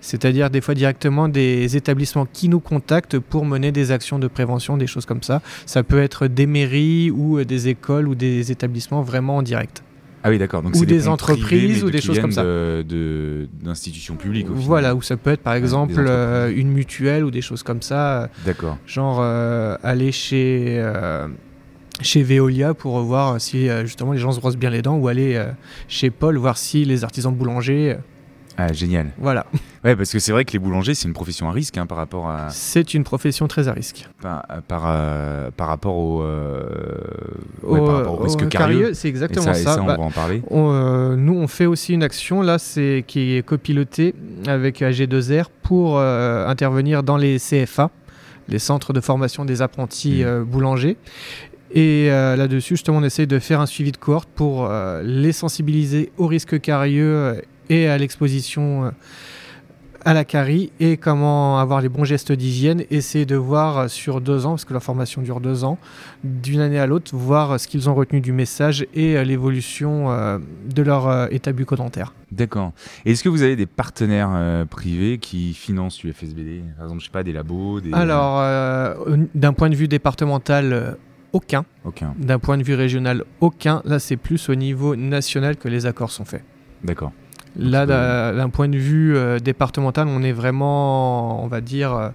c'est-à-dire 0.00 0.48
des 0.48 0.62
fois 0.62 0.74
directement 0.74 1.28
des 1.28 1.76
établissements 1.76 2.26
qui 2.26 2.48
nous 2.48 2.60
contactent 2.60 3.18
pour 3.18 3.44
mener 3.44 3.72
des 3.72 3.92
actions 3.92 4.18
de 4.18 4.26
prévention, 4.26 4.76
des 4.76 4.86
choses 4.86 5.04
comme 5.04 5.22
ça. 5.22 5.42
Ça 5.66 5.82
peut 5.82 6.02
être 6.02 6.26
des 6.28 6.46
mairies 6.46 7.10
ou 7.10 7.44
des 7.44 7.68
écoles 7.68 8.08
ou 8.08 8.14
des 8.14 8.50
établissements 8.50 9.02
vraiment 9.02 9.36
en 9.36 9.42
direct. 9.42 9.82
Ah 10.24 10.30
oui, 10.30 10.38
d'accord. 10.38 10.62
Donc 10.62 10.74
Ou 10.76 10.84
des 10.84 11.08
entreprises 11.08 11.44
privés, 11.44 11.82
ou 11.82 11.86
de- 11.86 11.90
des 11.90 12.00
choses 12.00 12.20
comme 12.20 12.30
ça. 12.32 12.44
de- 12.44 12.84
de- 12.88 13.48
D'institutions 13.62 14.14
publiques. 14.16 14.46
au 14.46 14.50
final. 14.54 14.64
Voilà, 14.64 14.94
ou 14.94 15.02
ça 15.02 15.16
peut 15.16 15.30
être 15.30 15.42
par 15.42 15.54
exemple 15.54 15.94
euh, 15.98 16.52
une 16.54 16.70
mutuelle 16.70 17.24
ou 17.24 17.30
des 17.30 17.40
choses 17.42 17.62
comme 17.62 17.82
ça, 17.82 18.22
euh, 18.22 18.26
D'accord. 18.46 18.78
genre 18.86 19.18
euh, 19.20 19.76
aller 19.82 20.12
chez, 20.12 20.76
euh, 20.78 21.26
chez 22.00 22.22
Veolia 22.22 22.72
pour 22.74 23.00
voir 23.00 23.40
si 23.40 23.68
justement 23.84 24.12
les 24.12 24.18
gens 24.18 24.32
se 24.32 24.40
brossent 24.40 24.56
bien 24.56 24.70
les 24.70 24.82
dents 24.82 24.96
ou 24.96 25.08
aller 25.08 25.42
chez 25.88 26.10
Paul 26.10 26.36
voir 26.38 26.56
si 26.56 26.84
les 26.84 27.02
artisans 27.04 27.34
boulangers, 27.34 27.92
euh, 27.92 27.96
Ah, 28.58 28.72
génial. 28.72 29.10
voilà. 29.18 29.46
Ouais, 29.84 29.96
parce 29.96 30.12
que 30.12 30.18
c'est 30.18 30.30
vrai 30.32 30.44
que 30.44 30.52
les 30.52 30.58
boulangers, 30.58 30.94
c'est 30.94 31.08
une 31.08 31.14
profession 31.14 31.48
à 31.48 31.52
risque 31.52 31.76
hein, 31.78 31.86
par 31.86 31.96
rapport 31.98 32.28
à 32.28 32.48
C'est 32.50 32.94
une 32.94 33.02
profession 33.04 33.48
très 33.48 33.68
à 33.68 33.72
risque. 33.72 34.06
par, 34.20 34.44
par, 34.68 34.82
euh, 34.86 35.50
par 35.56 35.68
rapport 35.68 35.96
au, 35.96 36.22
euh, 36.22 36.64
ouais, 37.62 37.80
Au- 37.80 37.86
par 37.86 37.96
rapport 37.96 38.20
au 38.20 38.24
risque 38.24 38.42
au 38.42 38.46
carieux. 38.46 38.94
c'est 38.94 39.08
exactement 39.08 39.46
ça, 39.46 39.54
ça. 39.54 39.60
et 39.60 39.64
ça, 39.76 39.82
on 39.82 39.86
Bah, 39.86 39.96
va 39.96 40.02
en 40.02 40.10
parler. 40.10 40.42
on, 40.50 40.70
euh, 40.72 41.16
nous, 41.16 41.34
on 41.34 41.46
fait 41.48 41.66
aussi 41.66 41.94
une 41.94 42.02
action 42.02 42.42
là, 42.42 42.58
c'est 42.58 43.04
qui 43.06 43.36
est 43.36 43.42
copilotée 43.42 44.14
avec 44.46 44.82
AG2R 44.82 45.46
pour 45.62 45.98
euh, 45.98 46.46
intervenir 46.46 47.02
dans 47.02 47.16
les 47.16 47.38
CFA, 47.38 47.90
les 48.48 48.58
centres 48.58 48.92
de 48.92 49.00
formation 49.00 49.44
des 49.44 49.62
apprentis 49.62 50.22
euh, 50.24 50.44
boulangers. 50.44 50.96
Et 51.74 52.08
euh, 52.10 52.36
là-dessus, 52.36 52.74
justement, 52.74 52.98
on 52.98 53.02
essaye 53.02 53.26
de 53.26 53.38
faire 53.38 53.60
un 53.60 53.66
suivi 53.66 53.92
de 53.92 53.96
cohorte 53.96 54.28
pour 54.34 54.66
euh, 54.66 55.00
les 55.02 55.32
sensibiliser 55.32 56.12
au 56.18 56.26
risque 56.26 56.60
carieux 56.60 57.14
euh, 57.16 57.34
et 57.72 57.88
à 57.88 57.98
l'exposition 57.98 58.84
euh, 58.84 58.90
à 60.04 60.14
la 60.14 60.24
carie 60.24 60.72
et 60.80 60.96
comment 60.96 61.60
avoir 61.60 61.80
les 61.80 61.88
bons 61.88 62.04
gestes 62.04 62.32
d'hygiène. 62.32 62.84
Essayer 62.90 63.24
de 63.24 63.36
voir 63.36 63.78
euh, 63.78 63.88
sur 63.88 64.20
deux 64.20 64.46
ans, 64.46 64.50
parce 64.50 64.64
que 64.64 64.74
la 64.74 64.80
formation 64.80 65.22
dure 65.22 65.40
deux 65.40 65.64
ans, 65.64 65.78
d'une 66.24 66.60
année 66.60 66.78
à 66.78 66.86
l'autre, 66.86 67.14
voir 67.14 67.52
euh, 67.52 67.58
ce 67.58 67.68
qu'ils 67.68 67.88
ont 67.88 67.94
retenu 67.94 68.20
du 68.20 68.32
message 68.32 68.86
et 68.94 69.22
l'évolution 69.24 70.08
de 70.68 70.82
leur 70.82 71.32
état 71.32 71.52
bucco-dentaire. 71.52 72.12
D'accord. 72.32 72.72
Et 73.04 73.12
Est-ce 73.12 73.22
que 73.22 73.28
vous 73.28 73.42
avez 73.42 73.56
des 73.56 73.66
partenaires 73.66 74.30
euh, 74.32 74.64
privés 74.64 75.18
qui 75.18 75.52
financent 75.52 76.02
l'UFSBD 76.02 76.62
Par 76.76 76.86
exemple, 76.86 77.00
je 77.00 77.06
sais 77.06 77.12
pas, 77.12 77.22
des 77.22 77.32
labos 77.32 77.80
des... 77.80 77.92
Alors, 77.92 78.40
euh, 78.40 78.94
d'un 79.34 79.52
point 79.52 79.68
de 79.68 79.76
vue 79.76 79.86
départemental, 79.86 80.96
aucun. 81.32 81.64
Aucun. 81.84 82.14
D'un 82.18 82.38
point 82.38 82.56
de 82.56 82.62
vue 82.62 82.74
régional, 82.74 83.24
aucun. 83.40 83.82
Là, 83.84 83.98
c'est 83.98 84.16
plus 84.16 84.48
au 84.48 84.54
niveau 84.54 84.96
national 84.96 85.56
que 85.56 85.68
les 85.68 85.84
accords 85.84 86.10
sont 86.10 86.24
faits. 86.24 86.42
D'accord. 86.82 87.12
Là, 87.56 87.86
d'un 87.86 88.48
point 88.48 88.68
de 88.68 88.78
vue 88.78 89.16
euh, 89.16 89.38
départemental, 89.38 90.08
on 90.08 90.22
est 90.22 90.32
vraiment, 90.32 91.44
on 91.44 91.48
va 91.48 91.60
dire, 91.60 91.94
euh, 91.94 92.08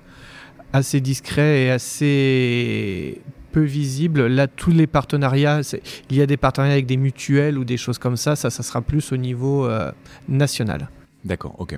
assez 0.74 1.00
discret 1.00 1.64
et 1.64 1.72
assez 1.72 3.22
peu 3.52 3.62
visible. 3.62 4.28
Là, 4.28 4.48
tous 4.48 4.72
les 4.72 4.88
partenariats, 4.88 5.62
il 6.10 6.18
y 6.18 6.22
a 6.22 6.26
des 6.26 6.38
partenariats 6.38 6.74
avec 6.74 6.86
des 6.86 6.98
mutuelles 6.98 7.58
ou 7.58 7.66
des 7.66 7.78
choses 7.78 7.98
comme 7.98 8.18
ça. 8.18 8.36
Ça, 8.36 8.50
ça 8.50 8.64
sera 8.64 8.82
plus 8.82 9.12
au 9.12 9.18
niveau 9.18 9.66
euh, 9.66 9.92
national. 10.28 10.90
D'accord, 11.24 11.56
ok. 11.60 11.78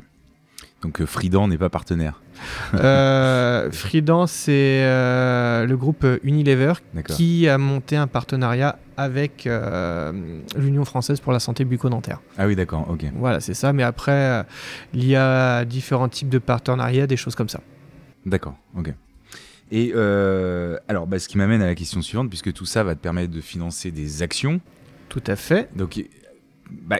Donc 0.82 1.02
euh, 1.02 1.06
Fridan 1.06 1.48
n'est 1.48 1.58
pas 1.58 1.70
partenaire. 1.70 2.22
Euh, 2.74 3.70
Fridan, 3.72 4.28
c'est 4.28 4.82
euh, 4.84 5.66
le 5.66 5.76
groupe 5.76 6.06
Unilever 6.24 6.74
D'accord. 6.94 7.16
qui 7.18 7.50
a 7.50 7.58
monté 7.58 7.98
un 7.98 8.08
partenariat 8.08 8.80
avec 8.96 9.46
euh, 9.46 10.12
l'Union 10.58 10.86
française 10.86 11.20
pour 11.20 11.32
la 11.34 11.40
santé 11.40 11.66
bucco-dentaire. 11.66 12.22
Ah 12.38 12.48
oui, 12.48 12.56
d'accord, 12.56 12.86
ok. 12.90 13.06
Voilà, 13.16 13.40
c'est 13.40 13.54
ça. 13.54 13.74
Mais 13.74 13.84
après, 13.84 14.12
euh, 14.12 14.44
il 14.94 15.06
y 15.06 15.16
a 15.16 15.66
différents 15.66 16.10
types 16.10 16.30
de 16.30 16.40
partenariats, 16.40 17.08
des 17.08 17.18
choses 17.18 17.36
comme 17.36 17.50
ça. 17.50 17.62
D'accord, 18.26 18.56
ok. 18.78 18.94
Et 19.72 19.92
euh, 19.96 20.78
alors, 20.88 21.08
bah, 21.08 21.20
ce 21.20 21.28
qui 21.28 21.38
m'amène 21.38 21.62
à 21.62 21.68
la 21.68 21.76
question 21.76 22.02
suivante, 22.02 22.30
puisque 22.30 22.52
tout 22.54 22.66
ça 22.66 22.84
va 22.84 22.96
te 22.96 23.00
permettre 23.00 23.32
de 23.32 23.42
financer 23.42 23.92
des 23.92 24.22
actions. 24.24 24.60
Tout 25.10 25.24
à 25.28 25.36
fait. 25.36 25.70
Donc, 25.76 26.04
bah, 26.72 27.00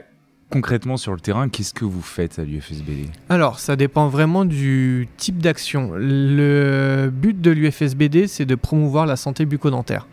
concrètement 0.50 0.96
sur 0.96 1.12
le 1.12 1.20
terrain, 1.20 1.48
qu'est-ce 1.48 1.72
que 1.72 1.84
vous 1.84 2.02
faites 2.02 2.38
à 2.38 2.44
l'UFSBD 2.44 3.08
Alors, 3.28 3.58
ça 3.58 3.76
dépend 3.76 4.08
vraiment 4.08 4.44
du 4.44 5.08
type 5.16 5.38
d'action. 5.38 5.92
Le 5.94 7.10
but 7.12 7.40
de 7.40 7.50
l'UFSBD, 7.50 8.26
c'est 8.26 8.44
de 8.44 8.54
promouvoir 8.56 9.06
la 9.06 9.16
santé 9.16 9.46
bucco-dentaire. 9.46 10.06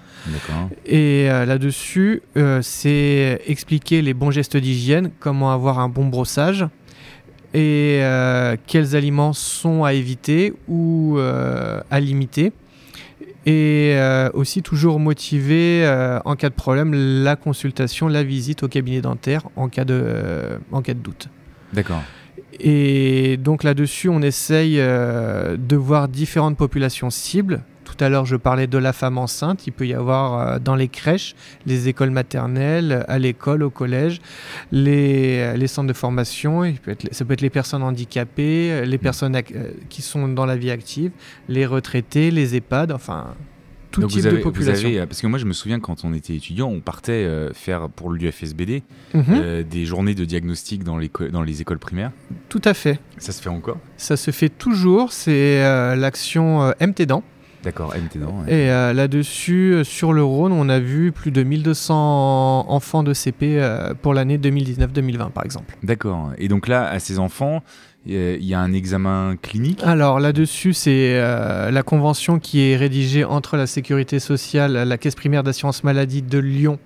Et 0.85 1.29
euh, 1.29 1.45
là-dessus, 1.45 2.21
euh, 2.35 2.61
c'est 2.61 3.41
expliquer 3.47 4.01
les 4.01 4.13
bons 4.13 4.31
gestes 4.31 4.57
d'hygiène, 4.57 5.11
comment 5.19 5.51
avoir 5.51 5.79
un 5.79 5.89
bon 5.89 6.05
brossage, 6.05 6.65
et 7.53 7.99
euh, 8.01 8.55
quels 8.67 8.95
aliments 8.95 9.33
sont 9.33 9.83
à 9.83 9.93
éviter 9.93 10.53
ou 10.67 11.17
à 11.19 11.99
limiter. 11.99 12.51
Et 13.49 13.93
euh, 13.95 14.29
aussi 14.33 14.61
toujours 14.61 14.99
motiver 14.99 15.87
en 16.25 16.35
cas 16.35 16.49
de 16.49 16.53
problème 16.53 16.93
la 17.23 17.37
consultation, 17.37 18.09
la 18.09 18.23
visite 18.23 18.63
au 18.63 18.67
cabinet 18.67 18.99
dentaire 18.99 19.43
en 19.55 19.69
cas 19.69 19.85
de, 19.85 20.59
en 20.71 20.81
cas 20.81 20.93
de 20.93 20.99
doute. 20.99 21.29
D'accord. 21.71 22.03
Et 22.59 23.37
donc 23.37 23.63
là-dessus, 23.63 24.09
on 24.09 24.21
essaye 24.21 24.75
de 24.75 25.75
voir 25.75 26.09
différentes 26.09 26.57
populations 26.57 27.09
cibles 27.09 27.63
tout 27.97 28.03
à 28.03 28.09
l'heure, 28.09 28.25
je 28.25 28.35
parlais 28.35 28.67
de 28.67 28.77
la 28.77 28.93
femme 28.93 29.17
enceinte. 29.17 29.65
Il 29.65 29.73
peut 29.73 29.87
y 29.87 29.93
avoir 29.93 30.39
euh, 30.39 30.59
dans 30.59 30.75
les 30.75 30.87
crèches, 30.87 31.35
les 31.65 31.87
écoles 31.87 32.11
maternelles, 32.11 33.03
à 33.07 33.17
l'école, 33.17 33.63
au 33.63 33.69
collège, 33.69 34.21
les, 34.71 35.57
les 35.57 35.67
centres 35.67 35.87
de 35.87 35.93
formation. 35.93 36.63
ça 37.11 37.25
peut 37.25 37.33
être 37.33 37.41
les 37.41 37.49
personnes 37.49 37.83
handicapées, 37.83 38.85
les 38.85 38.97
personnes 38.97 39.35
euh, 39.35 39.71
qui 39.89 40.01
sont 40.01 40.27
dans 40.27 40.45
la 40.45 40.55
vie 40.55 40.71
active, 40.71 41.11
les 41.49 41.65
retraités, 41.65 42.29
les 42.31 42.55
EHPAD, 42.55 42.91
enfin 42.91 43.33
tout 43.89 44.05
type 44.05 44.23
de 44.23 44.37
population. 44.37 44.89
Euh, 44.89 45.05
parce 45.07 45.21
que 45.21 45.27
moi, 45.27 45.39
je 45.39 45.45
me 45.45 45.53
souviens 45.53 45.79
quand 45.79 46.05
on 46.05 46.13
était 46.13 46.35
étudiant, 46.35 46.67
on 46.67 46.81
partait 46.81 47.27
faire 47.53 47.89
pour 47.89 48.11
l'UFSBD 48.11 48.83
mhm. 49.15 49.63
des 49.63 49.85
journées 49.85 50.13
de 50.13 50.25
diagnostic 50.25 50.83
dans 50.83 50.97
les, 50.99 51.09
dans 51.31 51.41
les 51.41 51.61
écoles 51.61 51.79
primaires. 51.79 52.11
Tout 52.49 52.61
à 52.63 52.75
fait. 52.75 52.99
Ça 53.17 53.31
se 53.31 53.41
fait 53.41 53.49
encore? 53.49 53.79
Ça 53.95 54.17
se 54.17 54.29
fait 54.29 54.49
toujours. 54.49 55.13
C'est 55.13 55.61
l'action 55.95 56.71
MT 56.79 57.03
Dents. 57.03 57.23
D'accord, 57.67 57.93
Et 58.47 58.71
euh, 58.71 58.93
là-dessus, 58.93 59.73
euh, 59.73 59.83
sur 59.83 60.13
le 60.13 60.23
Rhône, 60.23 60.53
on 60.53 60.69
a 60.69 60.79
vu 60.79 61.11
plus 61.11 61.31
de 61.31 61.43
1200 61.43 62.65
enfants 62.69 63.03
de 63.03 63.13
CP 63.13 63.57
euh, 63.59 63.93
pour 64.01 64.13
l'année 64.13 64.37
2019-2020, 64.37 65.31
par 65.31 65.43
exemple. 65.43 65.75
D'accord. 65.83 66.31
Et 66.37 66.47
donc 66.47 66.69
là, 66.69 66.87
à 66.87 66.99
ces 66.99 67.19
enfants, 67.19 67.61
il 68.05 68.41
y 68.45 68.53
a 68.53 68.61
un 68.61 68.71
examen 68.71 69.35
clinique? 69.41 69.81
Alors 69.83 70.21
là-dessus, 70.21 70.71
c'est 70.71 71.19
la 71.19 71.83
convention 71.83 72.39
qui 72.39 72.61
est 72.61 72.77
rédigée 72.77 73.25
entre 73.25 73.57
la 73.57 73.67
Sécurité 73.67 74.19
sociale, 74.19 74.71
la 74.71 74.97
Caisse 74.97 75.15
primaire 75.15 75.43
d'assurance 75.43 75.83
maladie 75.83 76.21
de 76.21 76.37
Lyon, 76.37 76.79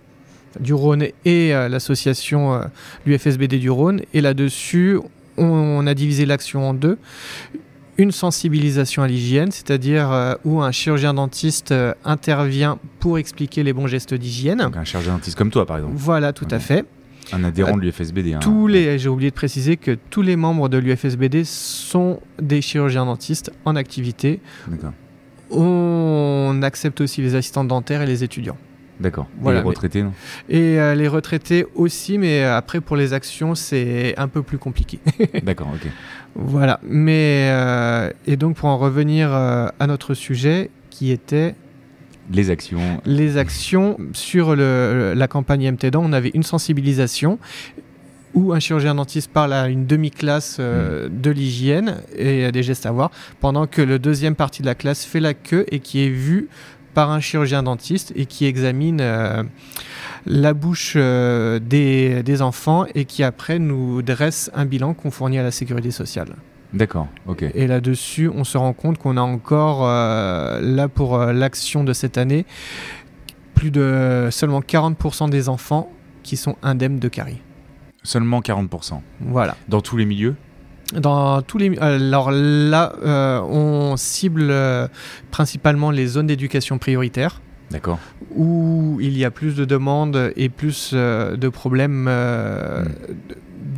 du 0.59 0.73
Rhône 0.73 1.05
et 1.25 1.51
l'association 1.51 2.59
l'UFSBD 3.05 3.59
du 3.59 3.69
Rhône. 3.69 4.01
Et 4.15 4.21
là-dessus, 4.21 4.97
on, 5.37 5.85
a 5.85 5.93
divisé 5.93 6.25
l'action 6.25 6.67
en 6.67 6.73
deux 6.73 6.97
une 8.01 8.11
sensibilisation 8.11 9.03
à 9.03 9.07
l'hygiène, 9.07 9.51
c'est-à-dire 9.51 10.11
euh, 10.11 10.33
où 10.43 10.61
un 10.61 10.71
chirurgien 10.71 11.13
dentiste 11.13 11.71
euh, 11.71 11.93
intervient 12.03 12.79
pour 12.99 13.19
expliquer 13.19 13.61
les 13.61 13.73
bons 13.73 13.85
gestes 13.85 14.15
d'hygiène. 14.15 14.59
un 14.59 14.83
chirurgien 14.83 15.13
dentiste 15.13 15.37
comme 15.37 15.51
toi, 15.51 15.65
par 15.67 15.77
exemple. 15.77 15.93
Voilà, 15.95 16.33
tout 16.33 16.47
à 16.49 16.59
fait. 16.59 16.85
Un 17.31 17.43
adhérent 17.43 17.77
de 17.77 17.81
l'UFSBD. 17.81 18.33
Hein. 18.33 18.39
Tous 18.41 18.65
les, 18.65 18.97
j'ai 18.97 19.07
oublié 19.07 19.29
de 19.29 19.35
préciser 19.35 19.77
que 19.77 19.97
tous 20.09 20.23
les 20.23 20.35
membres 20.35 20.67
de 20.67 20.79
l'UFSBD 20.79 21.43
sont 21.45 22.19
des 22.41 22.61
chirurgiens 22.61 23.05
dentistes 23.05 23.51
en 23.65 23.75
activité. 23.75 24.39
D'accord. 24.67 24.93
On 25.51 26.61
accepte 26.63 27.01
aussi 27.01 27.21
les 27.21 27.35
assistants 27.35 27.63
dentaires 27.63 28.01
et 28.01 28.07
les 28.07 28.23
étudiants. 28.23 28.57
D'accord. 28.99 29.27
Voilà, 29.39 29.59
et 29.59 29.61
les 29.63 29.67
retraités, 29.67 30.03
non? 30.03 30.13
Et 30.47 30.79
euh, 30.79 30.93
les 30.93 31.07
retraités 31.07 31.65
aussi, 31.75 32.17
mais 32.17 32.43
après 32.43 32.81
pour 32.81 32.95
les 32.95 33.13
actions, 33.13 33.55
c'est 33.55 34.13
un 34.17 34.27
peu 34.27 34.43
plus 34.43 34.57
compliqué. 34.57 34.99
D'accord, 35.43 35.69
ok. 35.73 35.89
Voilà. 36.35 36.79
Mais 36.83 37.49
euh, 37.51 38.11
et 38.25 38.37
donc 38.37 38.55
pour 38.57 38.69
en 38.69 38.77
revenir 38.77 39.33
euh, 39.33 39.67
à 39.79 39.87
notre 39.87 40.13
sujet, 40.13 40.69
qui 40.89 41.11
était 41.11 41.55
les 42.31 42.49
actions. 42.49 42.79
Les 43.05 43.37
actions 43.37 43.97
sur 44.13 44.55
le, 44.55 45.13
la 45.15 45.27
campagne 45.27 45.71
MT 45.71 45.95
on 45.95 46.13
avait 46.13 46.31
une 46.33 46.43
sensibilisation 46.43 47.39
où 48.33 48.53
un 48.53 48.59
chirurgien 48.59 48.95
dentiste 48.95 49.29
parle 49.31 49.51
à 49.51 49.67
une 49.67 49.85
demi-classe 49.85 50.59
hmm. 50.59 51.09
de 51.09 51.31
l'hygiène 51.31 51.97
et 52.15 52.49
des 52.53 52.63
gestes 52.63 52.85
à 52.85 52.89
avoir, 52.89 53.11
pendant 53.41 53.67
que 53.67 53.81
le 53.81 53.99
deuxième 53.99 54.35
partie 54.35 54.61
de 54.61 54.67
la 54.67 54.75
classe 54.75 55.03
fait 55.03 55.19
la 55.19 55.33
queue 55.33 55.65
et 55.69 55.79
qui 55.79 56.05
est 56.05 56.09
vu 56.09 56.47
par 56.93 57.11
un 57.11 57.19
chirurgien 57.19 57.63
dentiste 57.63 58.13
et 58.15 58.25
qui 58.25 58.45
examine 58.45 58.99
euh, 59.01 59.43
la 60.25 60.53
bouche 60.53 60.93
euh, 60.95 61.59
des, 61.59 62.41
enfants 62.41 62.85
et 62.95 63.05
qui 63.05 63.23
après 63.23 63.59
nous 63.59 64.01
dresse 64.01 64.51
un 64.53 64.65
bilan 64.65 64.93
qu'on 64.93 65.11
fournit 65.11 65.39
à 65.39 65.43
la 65.43 65.51
sécurité 65.51 65.91
sociale. 65.91 66.35
D'accord, 66.73 67.07
ok. 67.27 67.43
Et 67.53 67.67
là-dessus, 67.67 68.29
on 68.33 68.43
se 68.43 68.57
rend 68.57 68.73
compte 68.73 68.97
qu'on 68.97 69.17
a 69.17 69.21
encore, 69.21 69.85
euh, 69.85 70.61
là 70.61 70.87
pour 70.87 71.17
l'action 71.17 71.83
de 71.83 71.91
cette 71.91 72.17
année, 72.17 72.45
plus 73.55 73.71
de 73.71 74.29
seulement 74.31 74.61
40% 74.61 75.29
des 75.29 75.49
enfants 75.49 75.91
qui 76.23 76.37
sont 76.37 76.55
indemnes 76.63 76.99
de 76.99 77.07
carie. 77.09 77.41
Seulement 78.03 78.39
40%. 78.39 79.01
Voilà. 79.19 79.55
Dans 79.67 79.81
tous 79.81 79.97
les 79.97 80.05
milieux? 80.05 80.35
Dans 80.93 81.41
tous 81.41 81.57
les 81.57 81.77
alors 81.77 82.31
là 82.31 82.93
euh, 83.03 83.39
on 83.41 83.95
cible 83.95 84.47
euh, 84.49 84.87
principalement 85.29 85.89
les 85.89 86.05
zones 86.05 86.27
d'éducation 86.27 86.79
prioritaire 86.79 87.41
D'accord. 87.71 87.99
Où 88.35 88.99
il 89.01 89.17
y 89.17 89.25
a 89.25 89.31
plus 89.31 89.55
de 89.55 89.65
demandes 89.65 90.31
et 90.35 90.49
plus 90.49 90.91
euh, 90.93 91.37
de 91.37 91.49
problèmes 91.49 92.03
hmm. 92.03 92.85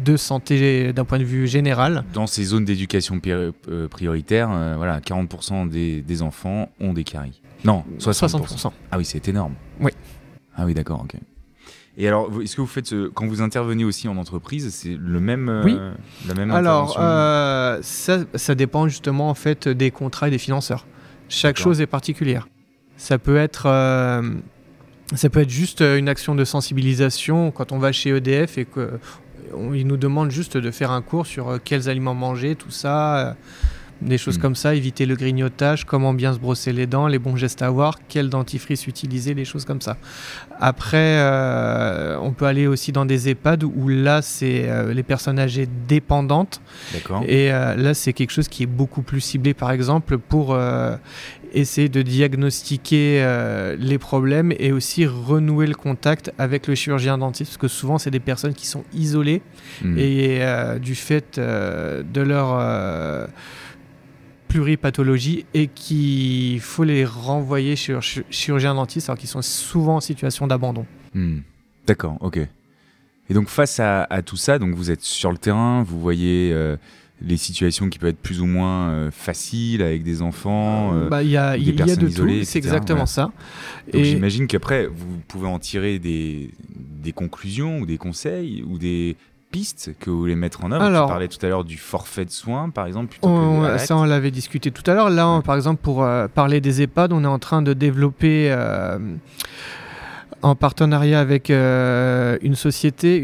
de 0.04 0.18
santé 0.18 0.94
d'un 0.94 1.06
point 1.06 1.20
de 1.20 1.24
vue 1.24 1.48
général. 1.48 2.04
Dans 2.14 2.28
ces 2.28 2.44
zones 2.44 2.66
d'éducation 2.66 3.20
prioritaire, 3.90 4.50
voilà, 4.78 5.00
40% 5.00 5.70
des, 5.70 6.02
des, 6.02 6.22
enfants 6.22 6.70
ont 6.80 6.94
des 6.94 7.04
caries. 7.04 7.42
Non, 7.64 7.84
60%. 8.00 8.42
60%. 8.42 8.72
Ah 8.92 8.98
oui, 8.98 9.06
c'est 9.06 9.28
énorme. 9.28 9.54
Oui. 9.80 9.92
Ah 10.56 10.66
oui, 10.66 10.74
d'accord, 10.74 11.02
ok. 11.04 11.20
Et 11.96 12.08
alors, 12.08 12.30
est-ce 12.42 12.56
que 12.56 12.62
vous 12.62 12.68
faites 12.68 12.94
quand 13.14 13.28
vous 13.28 13.42
intervenez 13.42 13.86
aussi 13.86 14.08
en 14.08 14.18
entreprise, 14.18 14.74
c'est 14.74 14.98
le 15.00 15.20
même, 15.20 15.48
euh, 15.48 15.64
oui. 15.64 15.78
la 16.28 16.34
même 16.34 16.52
Alors, 16.52 16.98
euh, 17.00 17.80
ça, 17.84 18.20
ça, 18.34 18.56
dépend 18.56 18.88
justement 18.88 19.30
en 19.30 19.36
fait 19.36 19.68
des 19.68 19.92
contrats 19.92 20.28
et 20.28 20.32
des 20.32 20.40
financeurs. 20.40 20.88
Chaque 21.30 21.58
chose 21.58 21.82
est 21.82 21.88
particulière. 21.88 22.48
Ça 23.04 23.18
peut 23.18 23.36
être, 23.36 23.66
euh, 23.66 24.22
ça 25.14 25.30
peut 25.30 25.42
être 25.42 25.50
juste 25.50 25.82
une 25.82 26.08
action 26.08 26.36
de 26.36 26.46
sensibilisation 26.46 27.52
quand 27.52 27.74
on 27.74 27.78
va 27.78 27.92
chez 27.92 28.12
EDF 28.12 28.58
et 28.58 28.66
qu'ils 28.66 29.86
nous 29.86 29.98
demandent 29.98 30.32
juste 30.32 30.56
de 30.56 30.72
faire 30.72 30.90
un 30.90 31.02
cours 31.02 31.28
sur 31.28 31.60
quels 31.62 31.90
aliments 31.90 32.14
manger, 32.14 32.56
tout 32.56 32.72
ça 32.72 33.36
des 34.04 34.18
choses 34.18 34.38
hmm. 34.38 34.42
comme 34.42 34.56
ça, 34.56 34.76
éviter 34.76 35.06
le 35.06 35.16
grignotage, 35.16 35.86
comment 35.86 36.14
bien 36.14 36.34
se 36.34 36.40
brosser 36.40 36.74
les 36.74 36.88
dents, 36.88 37.08
les 37.08 37.20
bons 37.20 37.36
gestes 37.36 37.62
à 37.62 37.68
avoir, 37.68 38.00
quel 38.08 38.30
dentifrice 38.30 38.88
utiliser, 38.88 39.34
des 39.34 39.46
choses 39.46 39.66
comme 39.66 39.82
ça. 39.82 39.98
Après, 40.60 41.18
euh, 41.20 42.18
on 42.22 42.32
peut 42.32 42.46
aller 42.46 42.68
aussi 42.68 42.92
dans 42.92 43.06
des 43.06 43.30
EHPAD 43.30 43.64
où 43.64 43.88
là, 43.88 44.22
c'est 44.22 44.70
euh, 44.70 44.94
les 44.94 45.04
personnes 45.04 45.40
âgées 45.40 45.68
dépendantes. 45.88 46.62
Et 47.28 47.52
euh, 47.52 47.76
là, 47.76 47.94
c'est 47.94 48.14
quelque 48.14 48.32
chose 48.32 48.48
qui 48.48 48.64
est 48.64 48.68
beaucoup 48.68 49.02
plus 49.02 49.22
ciblé, 49.22 49.54
par 49.54 49.72
exemple, 49.72 50.18
pour 50.18 50.58
essayer 51.54 51.90
de 51.90 52.02
diagnostiquer 52.02 53.26
les 53.78 53.98
problèmes 53.98 54.54
et 54.58 54.72
aussi 54.72 55.06
renouer 55.06 55.68
le 55.68 55.76
contact 55.76 56.32
avec 56.38 56.68
le 56.68 56.76
chirurgien 56.76 57.18
dentiste, 57.18 57.52
parce 57.52 57.58
que 57.58 57.68
souvent, 57.68 57.98
c'est 57.98 58.12
des 58.12 58.20
personnes 58.20 58.54
qui 58.54 58.68
sont 58.68 58.84
isolées 58.94 59.42
hmm. 59.84 59.98
et 59.98 60.42
du 60.80 60.96
fait 60.96 61.40
de 61.40 62.22
leur 62.22 63.28
pluripathologie 64.54 65.46
et 65.56 65.66
qu'il 65.66 66.60
faut 66.60 66.84
les 66.84 67.06
renvoyer 67.06 67.76
chez 67.76 67.98
chirurgien 68.30 68.76
dentiste 68.76 69.10
alors 69.10 69.18
qu'ils 69.18 69.30
sont 69.30 69.42
souvent 69.42 69.96
en 69.96 70.00
situation 70.00 70.46
d'abandon. 70.46 70.86
Hmm. 71.16 71.40
D'accord, 71.88 72.18
ok. 72.22 72.38
Et 72.38 73.34
donc 73.34 73.50
face 73.50 73.80
à, 73.80 74.08
tout 74.24 74.38
ça, 74.38 74.60
donc 74.60 74.76
vous 74.76 74.92
êtes 74.92 75.02
sur 75.02 75.32
le 75.32 75.40
terrain, 75.40 75.82
vous 75.82 76.00
voyez 76.00 76.52
euh, 76.54 76.78
les 77.20 77.38
situations 77.38 77.90
qui 77.90 77.98
peuvent 77.98 78.12
être 78.12 78.22
plus 78.22 78.42
ou 78.42 78.46
moins 78.46 78.90
euh, 78.90 79.12
faciles 79.12 79.82
avec 79.82 80.04
des 80.04 80.22
enfants, 80.22 80.94
euh, 80.94 81.10
bah, 81.10 81.24
il 81.24 81.32
y 81.32 81.38
a, 81.38 81.58
des 81.58 81.74
personnes 81.74 82.08
isolées, 82.08 82.46
c'est 82.46 82.60
exactement 82.60 83.08
ça. 83.08 83.32
et 83.92 84.04
j'imagine 84.04 84.46
qu'après 84.46 84.86
vous 84.86 85.18
pouvez 85.28 85.48
en 85.48 85.58
tirer 85.58 85.98
des, 85.98 86.52
des 86.70 87.12
conclusions 87.12 87.80
ou 87.80 87.88
des 87.88 87.98
conseils 87.98 88.64
ou 88.68 88.78
des 88.78 89.16
pistes 89.54 89.92
que 90.00 90.10
vous 90.10 90.18
voulez 90.18 90.36
mettre 90.36 90.66
en 90.66 90.72
œuvre 90.72 90.84
Alors, 90.84 91.06
Tu 91.06 91.12
parlais 91.12 91.28
tout 91.28 91.46
à 91.46 91.48
l'heure 91.48 91.64
du 91.64 91.78
forfait 91.78 92.26
de 92.26 92.32
soins, 92.32 92.72
par 92.72 92.88
exemple. 92.88 93.10
Plutôt 93.10 93.62
que 93.62 93.78
ça, 93.78 93.96
on 93.96 94.04
l'avait 94.04 94.32
discuté 94.32 94.72
tout 94.72 94.90
à 94.90 94.96
l'heure. 94.96 95.12
Là, 95.12 95.42
par 95.46 95.56
exemple, 95.56 95.80
pour 95.82 96.04
euh, 96.04 96.28
parler 96.28 96.60
des 96.60 96.82
EHPAD, 96.82 97.14
on 97.14 97.24
est 97.24 97.28
en 97.28 97.38
train 97.38 97.62
de 97.62 97.74
développer 97.74 98.52
euh, 98.52 98.98
en 100.42 100.56
partenariat 100.56 101.20
avec 101.20 101.52
euh, 101.52 102.40
une 102.42 102.56
société 102.56 103.18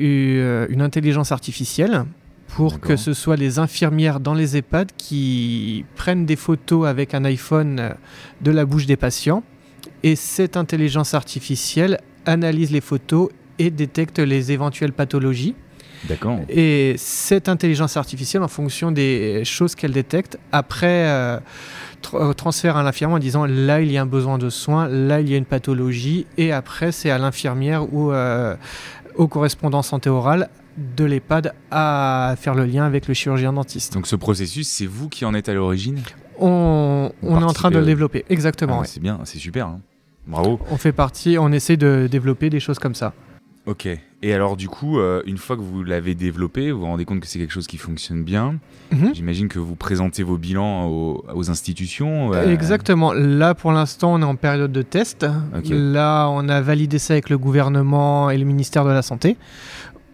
une 0.69 0.81
intelligence 0.81 1.31
artificielle 1.31 2.05
pour 2.47 2.79
que 2.79 2.95
ce 2.95 3.13
soit 3.13 3.35
les 3.35 3.57
infirmières 3.57 4.19
dans 4.19 4.35
les 4.35 4.55
EHPAD 4.55 4.91
qui 4.97 5.83
prennent 5.95 6.27
des 6.27 6.35
photos 6.35 6.87
avec 6.87 7.15
un 7.15 7.25
iPhone 7.25 7.95
de 8.41 8.51
la 8.51 8.65
bouche 8.65 8.85
des 8.85 8.97
patients. 8.97 9.43
Et 10.03 10.15
cette 10.15 10.57
intelligence 10.57 11.15
artificielle 11.15 11.99
analyse 12.25 12.71
les 12.71 12.81
photos 12.81 13.29
et 13.57 13.71
détecte 13.71 14.19
les 14.19 14.51
éventuelles 14.51 14.93
pathologies. 14.93 15.55
D'accord. 16.07 16.39
Et 16.49 16.95
cette 16.97 17.49
intelligence 17.49 17.97
artificielle, 17.97 18.43
en 18.43 18.47
fonction 18.47 18.91
des 18.91 19.43
choses 19.43 19.75
qu'elle 19.75 19.91
détecte, 19.91 20.37
après 20.51 21.07
euh, 21.07 21.39
euh, 22.13 22.33
transfère 22.33 22.77
à 22.77 22.83
l'infirmière 22.83 23.17
en 23.17 23.19
disant 23.19 23.45
là 23.45 23.81
il 23.81 23.91
y 23.91 23.97
a 23.97 24.01
un 24.01 24.05
besoin 24.05 24.37
de 24.37 24.49
soins, 24.49 24.87
là 24.87 25.19
il 25.19 25.29
y 25.29 25.33
a 25.33 25.37
une 25.37 25.45
pathologie, 25.45 26.25
et 26.37 26.51
après 26.51 26.91
c'est 26.91 27.09
à 27.09 27.17
l'infirmière 27.17 27.93
ou 27.93 28.11
euh, 28.11 28.55
au 29.15 29.27
correspondant 29.27 29.81
santé 29.81 30.09
orale 30.09 30.49
de 30.77 31.03
l'EHPAD 31.03 31.53
à 31.71 32.35
faire 32.39 32.55
le 32.55 32.65
lien 32.65 32.85
avec 32.85 33.07
le 33.07 33.13
chirurgien 33.13 33.51
dentiste. 33.51 33.93
Donc 33.93 34.07
ce 34.07 34.15
processus, 34.15 34.67
c'est 34.67 34.85
vous 34.85 35.09
qui 35.09 35.25
en 35.25 35.33
êtes 35.33 35.49
à 35.49 35.53
l'origine? 35.53 35.99
On, 36.39 37.11
est 37.21 37.27
en 37.27 37.51
train 37.51 37.69
de 37.69 37.75
le 37.75 37.81
participez, 37.81 37.85
développer, 37.85 38.25
exactement. 38.29 38.77
Ah, 38.77 38.81
ouais. 38.81 38.87
C'est 38.87 39.01
bien, 39.01 39.19
c'est 39.25 39.39
super. 39.39 39.67
hein. 39.67 39.81
Bravo. 40.25 40.59
On 40.71 40.77
fait 40.77 40.93
partie, 40.93 41.37
on 41.37 41.51
essaie 41.51 41.75
de 41.75 42.07
développer 42.09 42.49
des 42.49 42.61
choses 42.61 42.79
comme 42.79 42.95
ça. 42.95 43.13
Ok. 43.69 43.87
Et 44.21 44.33
alors 44.33 44.57
du 44.57 44.67
coup, 44.67 44.99
euh, 44.99 45.21
une 45.27 45.37
fois 45.37 45.55
que 45.55 45.61
vous 45.61 45.83
l'avez 45.83 46.15
développé, 46.15 46.71
vous 46.71 46.79
vous 46.79 46.85
rendez 46.87 47.05
compte 47.05 47.19
que 47.19 47.27
c'est 47.27 47.37
quelque 47.39 47.53
chose 47.53 47.67
qui 47.67 47.77
fonctionne 47.77 48.23
bien. 48.23 48.55
Mhm. 48.91 49.13
J'imagine 49.13 49.47
que 49.47 49.59
vous 49.59 49.75
présentez 49.75 50.23
vos 50.23 50.37
bilans 50.37 50.87
aux, 50.87 51.23
aux 51.33 51.49
institutions. 51.51 52.33
euh, 52.33 52.51
Exactement. 52.51 53.13
Là, 53.13 53.53
pour 53.53 53.71
l'instant, 53.71 54.13
on 54.15 54.21
est 54.21 54.25
en 54.25 54.35
période 54.35 54.71
de 54.71 54.81
test. 54.81 55.25
Là, 55.69 56.27
on 56.29 56.49
a 56.49 56.61
validé 56.61 56.97
ça 56.97 57.13
avec 57.13 57.29
le 57.29 57.37
gouvernement 57.37 58.29
et 58.31 58.37
le 58.39 58.45
ministère 58.45 58.83
de 58.85 58.89
la 58.91 59.03
Santé. 59.03 59.37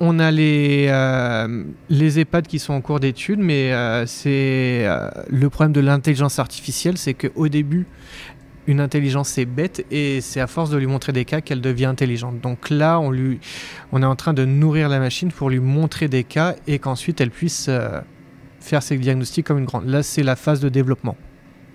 On 0.01 0.19
a 0.19 0.29
les, 0.29 0.87
euh, 0.89 1.63
les 1.89 2.19
EHPAD 2.19 2.47
qui 2.47 2.59
sont 2.59 2.73
en 2.73 2.81
cours 2.81 2.99
d'études, 2.99 3.39
mais 3.39 3.71
c'est 4.07 4.85
le 5.29 5.49
problème 5.49 5.71
de 5.71 5.79
l'intelligence 5.79 6.37
artificielle, 6.37 6.97
c'est 6.97 7.13
qu'au 7.13 7.47
début, 7.47 7.87
une 8.67 8.79
intelligence 8.79 9.29
c'est 9.29 9.45
bête 9.45 9.85
et 9.91 10.21
c'est 10.21 10.39
à 10.39 10.47
force 10.47 10.69
de 10.69 10.77
lui 10.77 10.87
montrer 10.87 11.11
des 11.11 11.25
cas 11.25 11.41
qu'elle 11.41 11.61
devient 11.61 11.85
intelligente. 11.85 12.39
Donc 12.41 12.69
là, 12.69 12.99
on, 12.99 13.11
lui, 13.11 13.39
on 13.91 14.01
est 14.01 14.05
en 14.05 14.15
train 14.15 14.33
de 14.33 14.45
nourrir 14.45 14.89
la 14.89 14.99
machine 14.99 15.31
pour 15.31 15.49
lui 15.49 15.59
montrer 15.59 16.07
des 16.07 16.23
cas 16.23 16.55
et 16.67 16.79
qu'ensuite 16.79 17.21
elle 17.21 17.31
puisse 17.31 17.67
euh, 17.69 18.01
faire 18.59 18.81
ses 18.83 18.97
diagnostics 18.97 19.45
comme 19.45 19.59
une 19.59 19.65
grande. 19.65 19.85
Là, 19.87 20.03
c'est 20.03 20.23
la 20.23 20.35
phase 20.35 20.59
de 20.59 20.69
développement, 20.69 21.15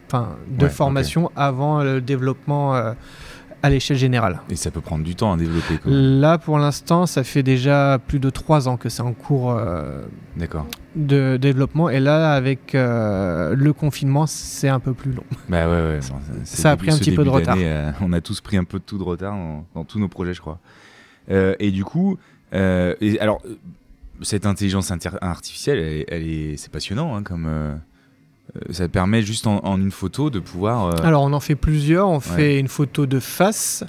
enfin 0.07 0.37
de 0.49 0.65
Ouais, 0.65 0.71
formation 0.71 1.31
avant 1.37 1.83
le 1.83 2.01
développement 2.01 2.75
euh, 2.75 2.93
à 3.63 3.71
l'échelle 3.71 3.97
générale. 3.99 4.41
Et 4.49 4.57
ça 4.57 4.71
peut 4.71 4.81
prendre 4.81 5.05
du 5.05 5.15
temps 5.15 5.33
à 5.33 5.37
développer. 5.37 5.79
Là, 5.85 6.39
pour 6.39 6.59
l'instant, 6.59 7.07
ça 7.07 7.25
fait 7.25 7.43
déjà 7.43 7.99
plus 8.05 8.19
de 8.19 8.31
trois 8.31 8.69
ans 8.69 8.77
que 8.77 8.89
c'est 8.89 9.03
en 9.03 9.13
cours 9.13 9.53
euh, 9.53 10.03
D'accord. 10.37 10.67
De 10.97 11.37
développement. 11.37 11.89
Et 11.91 12.01
là, 12.01 12.33
avec 12.35 12.75
euh, 12.75 13.55
le 13.55 13.73
confinement, 13.73 14.27
c'est 14.27 14.69
un 14.69 14.81
peu 14.81 14.93
plus 14.95 15.13
long. 15.13 15.25
Bah 15.49 15.67
ouais, 15.69 15.73
ouais. 15.73 16.01
bon, 16.11 16.17
c'est 16.45 16.57
Ça 16.63 16.71
a 16.73 16.77
début- 16.77 16.87
pris 16.89 16.95
un 16.97 16.99
petit 16.99 17.13
peu 17.15 17.25
de 17.25 17.29
retard. 17.31 17.57
euh, 17.59 17.93
on 18.01 18.13
a 18.13 18.21
tous 18.21 18.41
pris 18.41 18.57
un 18.57 18.65
peu 18.65 18.79
de 18.79 18.85
tout 18.85 18.99
de 18.99 19.03
retard 19.05 19.35
dans, 19.35 19.65
dans 19.75 19.85
tous 19.85 19.99
nos 19.99 20.09
projets, 20.09 20.35
je 20.35 20.41
crois. 20.41 20.59
Euh, 21.31 21.55
et 21.61 21.71
du 21.71 21.85
coup, 21.85 22.19
et 22.53 23.19
alors, 23.21 23.41
cette 24.23 24.47
intelligence 24.47 24.93
artificielle, 25.21 25.79
elle, 25.79 26.05
elle 26.09 26.29
est, 26.29 26.57
c'est 26.57 26.71
passionnant, 26.73 27.15
hein, 27.17 27.23
comme 27.23 27.49
ça 28.71 28.89
permet 28.89 29.23
juste 29.23 29.47
en, 29.47 29.61
en 29.65 29.81
une 29.81 29.93
photo 29.93 30.29
de 30.29 30.41
pouvoir. 30.41 31.05
Alors, 31.05 31.23
on 31.23 31.33
en 31.33 31.39
fait 31.41 31.55
plusieurs. 31.55 32.09
On 32.09 32.19
fait 32.21 32.59
une 32.59 32.67
photo 32.69 33.07
de 33.07 33.21
face, 33.21 33.85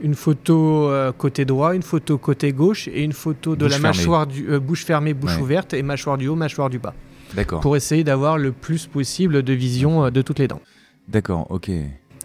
une 0.00 0.14
photo 0.14 0.88
euh, 0.88 1.12
côté 1.12 1.44
droit, 1.44 1.74
une 1.74 1.82
photo 1.82 2.18
côté 2.18 2.52
gauche 2.52 2.88
et 2.88 3.02
une 3.02 3.12
photo 3.12 3.56
de 3.56 3.64
Bouche 3.64 3.70
la 3.72 3.78
fermée. 3.78 3.88
mâchoire 3.98 4.26
du 4.26 4.48
euh, 4.50 4.60
bouche 4.60 4.84
fermée, 4.84 5.14
bouche 5.14 5.36
Ouais. 5.36 5.42
ouverte 5.42 5.74
et 5.74 5.82
mâchoire 5.82 6.18
du 6.18 6.28
haut, 6.28 6.34
mâchoire 6.36 6.70
du 6.70 6.78
bas, 6.78 6.94
D'accord. 7.34 7.60
pour 7.60 7.76
essayer 7.76 8.04
d'avoir 8.04 8.38
le 8.38 8.52
plus 8.52 8.86
possible 8.86 9.42
de 9.42 9.52
vision 9.52 10.04
euh, 10.04 10.10
de 10.10 10.22
toutes 10.22 10.38
les 10.38 10.48
dents. 10.48 10.60
D'accord. 11.08 11.46
Ok. 11.50 11.70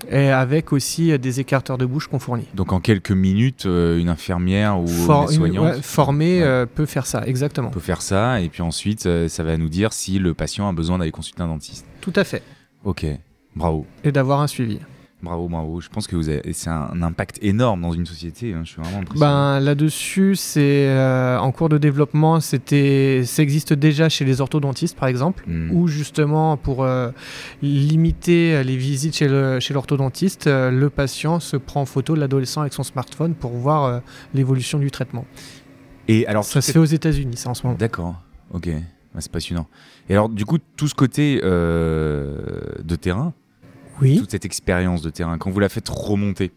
Et 0.10 0.30
avec 0.30 0.74
aussi 0.74 1.18
des 1.20 1.40
écarteurs 1.40 1.78
de 1.78 1.86
bouche 1.86 2.08
qu'on 2.08 2.18
fournit. 2.18 2.48
Donc 2.56 2.74
en 2.74 2.80
quelques 2.80 3.12
minutes, 3.12 3.66
une 3.66 4.10
infirmière 4.10 4.80
ou 4.80 4.88
For- 4.88 5.30
une 5.30 5.38
soignante 5.38 5.76
ouais, 5.76 5.82
formée 5.84 6.42
Ouais. 6.44 6.66
peut 6.66 6.88
faire 6.88 7.06
ça, 7.06 7.22
exactement. 7.28 7.70
peut 7.70 7.80
faire 7.80 8.02
ça, 8.02 8.42
et 8.42 8.50
puis 8.50 8.64
ensuite, 8.64 9.08
ça 9.28 9.44
va 9.44 9.58
nous 9.58 9.70
dire 9.70 9.94
si 9.94 10.18
le 10.18 10.34
patient 10.34 10.68
a 10.68 10.74
besoin 10.74 10.98
d'aller 10.98 11.12
consulter 11.12 11.44
un 11.44 11.48
dentiste. 11.50 11.86
Tout 12.02 12.14
à 12.16 12.24
fait. 12.24 12.42
Ok. 12.84 13.06
Bravo. 13.56 13.86
Et 14.04 14.12
d'avoir 14.12 14.42
un 14.42 14.48
suivi. 14.48 14.80
Bravo, 15.24 15.48
bravo. 15.48 15.80
Je 15.82 15.88
pense 15.90 16.08
que 16.08 16.16
vous 16.16 16.30
avez... 16.30 16.52
c'est 16.54 16.70
un, 16.70 17.02
impact 17.02 17.38
énorme 17.44 17.82
dans 17.82 17.92
une 17.92 18.08
société. 18.08 18.54
hein. 18.54 18.62
Je 18.64 18.72
suis 18.72 18.82
vraiment 18.82 19.00
impressionné. 19.02 19.20
Ben, 19.32 19.60
là-dessus, 19.60 20.36
c'est 20.36 20.88
euh, 20.88 21.38
en 21.38 21.52
cours 21.52 21.70
de 21.70 21.78
développement. 21.78 22.40
C'était, 22.40 23.22
ça 23.26 23.44
existe 23.44 23.74
déjà 23.74 24.10
chez 24.10 24.26
les 24.26 24.42
orthodontistes, 24.42 24.98
par 24.98 25.08
exemple, 25.10 25.44
Hmm. 25.48 25.70
où 25.72 25.88
justement 25.88 26.58
pour 26.58 26.84
euh, 26.84 27.12
limiter 27.62 28.64
les 28.64 28.78
visites 28.78 29.16
chez, 29.16 29.28
le, 29.28 29.60
chez 29.60 29.74
l'orthodontiste, 29.74 30.48
euh, 30.48 30.72
le 30.72 30.90
patient 30.90 31.40
se 31.40 31.58
prend 31.58 31.82
en 31.82 31.86
photo 31.86 32.16
l'adolescent 32.16 32.62
avec 32.62 32.74
son 32.74 32.84
smartphone 32.84 33.34
pour 33.36 33.52
voir 33.52 34.02
l'évolution 34.34 34.80
du 34.80 34.92
traitement. 34.92 35.26
Et 36.08 36.26
alors, 36.28 36.44
Ça 36.44 36.62
se 36.62 36.72
fait 36.72 36.80
aux 36.80 36.86
États-Unis, 36.86 37.38
ça 37.38 37.50
en 37.50 37.54
ce 37.54 37.64
moment. 37.66 37.78
D'accord. 37.78 38.16
Ok. 38.54 38.66
Ouais, 38.68 38.82
c'est 39.20 39.32
passionnant. 39.32 39.68
Et 40.10 40.14
alors, 40.14 40.30
du 40.30 40.46
coup, 40.46 40.58
tout 40.76 40.88
ce 40.88 40.96
côté 40.96 41.40
de 41.42 42.96
terrain, 43.00 43.34
Oui. 44.02 44.18
toute 44.18 44.32
cette 44.32 44.46
expérience 44.46 45.02
de 45.02 45.10
terrain, 45.10 45.38
quand 45.38 45.52
vous 45.52 45.60
la 45.60 45.70
faites 45.70 45.90
remonter, 45.90 46.52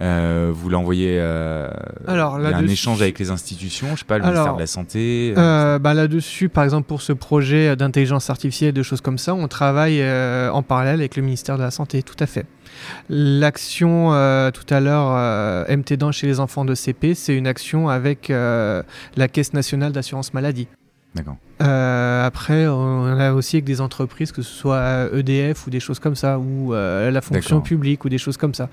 euh, 0.00 0.52
vous 0.54 0.68
l'envoyez. 0.68 1.16
Euh, 1.18 1.68
Alors, 2.06 2.36
a 2.36 2.56
un 2.56 2.66
échange 2.68 3.02
avec 3.02 3.18
les 3.18 3.30
institutions, 3.30 3.88
je 3.94 4.00
sais 4.00 4.04
pas, 4.04 4.18
le 4.18 4.24
Alors, 4.24 4.34
ministère 4.34 4.54
de 4.54 4.60
la 4.60 4.66
Santé. 4.68 5.34
euh, 5.36 5.40
Euh, 5.40 5.78
bah 5.80 5.92
là-dessus, 5.92 6.48
par 6.48 6.62
exemple, 6.62 6.86
pour 6.86 7.02
ce 7.02 7.12
projet 7.12 7.74
d'intelligence 7.74 8.30
artificielle, 8.30 8.74
de 8.74 8.82
choses 8.84 9.00
comme 9.00 9.18
ça, 9.18 9.34
on 9.34 9.48
travaille 9.48 10.00
en 10.02 10.62
parallèle 10.62 11.00
avec 11.00 11.16
le 11.16 11.22
ministère 11.22 11.56
de 11.56 11.62
la 11.62 11.72
Santé, 11.72 12.02
tout 12.02 12.16
à 12.20 12.26
fait. 12.26 12.46
L'action 13.08 14.10
tout 14.52 14.74
à 14.74 14.80
l'heure, 14.80 15.66
MT 15.68 16.12
chez 16.12 16.26
les 16.28 16.38
enfants 16.38 16.64
de 16.64 16.74
CP, 16.74 17.14
c'est 17.14 17.34
une 17.34 17.48
action 17.48 17.88
avec 17.88 18.28
la 18.28 19.28
Caisse 19.32 19.52
nationale 19.52 19.92
d'assurance 19.92 20.32
maladie. 20.32 20.68
D'accord. 21.14 21.36
Euh, 21.62 22.26
après, 22.26 22.66
on 22.66 23.06
a 23.06 23.32
aussi 23.32 23.56
avec 23.56 23.64
des 23.64 23.80
entreprises, 23.80 24.30
que 24.30 24.42
ce 24.42 24.52
soit 24.52 25.08
EDF 25.12 25.66
ou 25.66 25.70
des 25.70 25.80
choses 25.80 25.98
comme 25.98 26.14
ça, 26.14 26.38
ou 26.38 26.74
euh, 26.74 27.10
la 27.10 27.20
fonction 27.20 27.60
publique 27.60 28.04
ou 28.04 28.08
des 28.08 28.18
choses 28.18 28.36
comme 28.36 28.54
ça. 28.54 28.68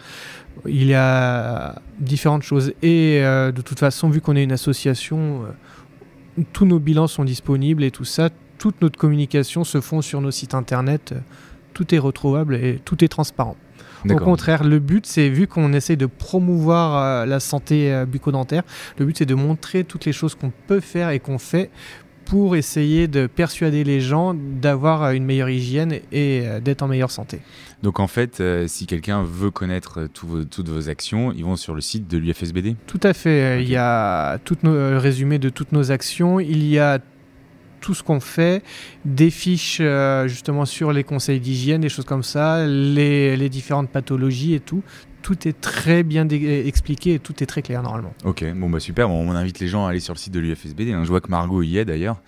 Il 0.66 0.86
y 0.86 0.94
a 0.94 1.82
différentes 2.00 2.44
choses. 2.44 2.74
Et 2.82 3.22
euh, 3.24 3.52
de 3.52 3.62
toute 3.62 3.80
façon, 3.80 4.10
vu 4.10 4.22
qu'on 4.22 4.36
est 4.36 4.44
une 4.44 4.52
association, 4.52 5.44
tous 6.54 6.66
nos 6.66 6.80
bilans 6.80 7.08
sont 7.08 7.24
disponibles 7.24 7.84
et 7.84 7.92
tout 7.92 8.06
ça. 8.06 8.30
Toute 8.58 8.82
notre 8.82 8.98
communication 8.98 9.64
se 9.64 9.82
font 9.82 10.02
sur 10.02 10.22
nos 10.22 10.32
sites 10.32 10.54
internet. 10.54 11.14
Tout 11.74 11.94
est 11.96 12.00
retrouvable 12.00 12.56
et 12.56 12.80
tout 12.84 13.04
est 13.04 13.10
transparent. 13.10 13.58
Au 14.14 14.18
contraire, 14.18 14.64
le 14.64 14.80
but, 14.80 15.06
c'est 15.06 15.30
vu 15.30 15.48
qu'on 15.48 15.74
essaie 15.74 15.96
de 15.96 16.06
promouvoir 16.06 16.96
euh, 16.96 17.26
la 17.26 17.40
santé 17.40 17.94
euh, 17.94 18.06
bucco-dentaire, 18.06 18.64
le 18.98 19.06
but, 19.06 19.18
c'est 19.18 19.26
de 19.26 19.36
montrer 19.36 19.84
toutes 19.84 20.06
les 20.06 20.14
choses 20.14 20.36
qu'on 20.36 20.52
peut 20.68 20.80
faire 20.80 21.10
et 21.10 21.20
qu'on 21.20 21.40
fait 21.40 21.70
pour 22.26 22.56
essayer 22.56 23.08
de 23.08 23.28
persuader 23.28 23.84
les 23.84 24.02
gens 24.02 24.34
d'avoir 24.36 25.04
euh, 25.04 25.12
une 25.12 25.26
meilleure 25.26 25.50
hygiène 25.50 25.94
et 26.12 26.42
euh, 26.44 26.60
d'être 26.60 26.82
en 26.82 26.88
meilleure 26.88 27.12
santé. 27.12 27.40
Donc 27.84 28.00
en 28.00 28.08
fait, 28.08 28.40
euh, 28.42 28.68
si 28.68 28.88
quelqu'un 28.88 29.24
veut 29.24 29.52
connaître 29.52 30.08
vos- 30.24 30.44
toutes 30.44 30.70
vos 30.70 30.90
actions, 30.90 31.32
ils 31.32 31.44
vont 31.46 31.56
sur 31.56 31.76
le 31.76 31.82
site 31.82 32.08
de 32.08 32.18
l'UFSBD. 32.18 32.76
Tout 32.88 33.00
à 33.04 33.14
fait. 33.14 33.62
Il 33.62 33.70
y 33.70 33.76
a 33.76 34.40
tout 34.40 34.58
nos, 34.64 34.74
le 34.74 34.98
résumé 34.98 35.38
de 35.40 35.50
toutes 35.50 35.72
nos 35.72 35.92
actions. 35.92 36.40
Il 36.40 36.66
y 36.66 36.80
a 36.80 37.00
tout 37.82 37.94
ce 37.94 38.02
qu'on 38.02 38.20
fait, 38.20 38.64
des 39.06 39.30
fiches 39.30 39.78
euh, 39.80 40.28
justement 40.28 40.66
sur 40.66 40.92
les 40.92 41.04
conseils 41.04 41.40
d'hygiène, 41.40 41.82
des 41.82 41.90
choses 41.90 42.06
comme 42.06 42.24
ça, 42.24 42.66
les, 42.66 43.38
les 43.38 43.50
différentes 43.50 43.90
pathologies 43.92 44.56
et 44.56 44.60
tout. 44.60 44.82
Tout 45.26 45.48
est 45.48 45.60
très 45.60 46.04
bien 46.04 46.30
expliqué 46.30 47.16
et 47.16 47.20
tout 47.20 47.42
est 47.42 47.48
très 47.48 47.64
clair 47.64 47.82
normalement. 47.82 48.14
Ok, 48.26 48.46
bon 48.54 48.70
bah 48.70 48.80
super, 48.80 49.08
bon, 49.08 49.28
on 49.28 49.32
invite 49.32 49.60
les 49.60 49.68
gens 49.68 49.88
à 49.88 49.90
aller 49.90 50.00
sur 50.00 50.14
le 50.14 50.20
site 50.20 50.32
de 50.32 50.40
l'UFSBD. 50.40 50.92
hein. 50.92 51.04
Je 51.04 51.10
vois 51.10 51.20
que 51.20 51.30
Margot 51.30 51.64
y 51.64 51.80
est 51.80 51.86
d'ailleurs, 51.86 52.22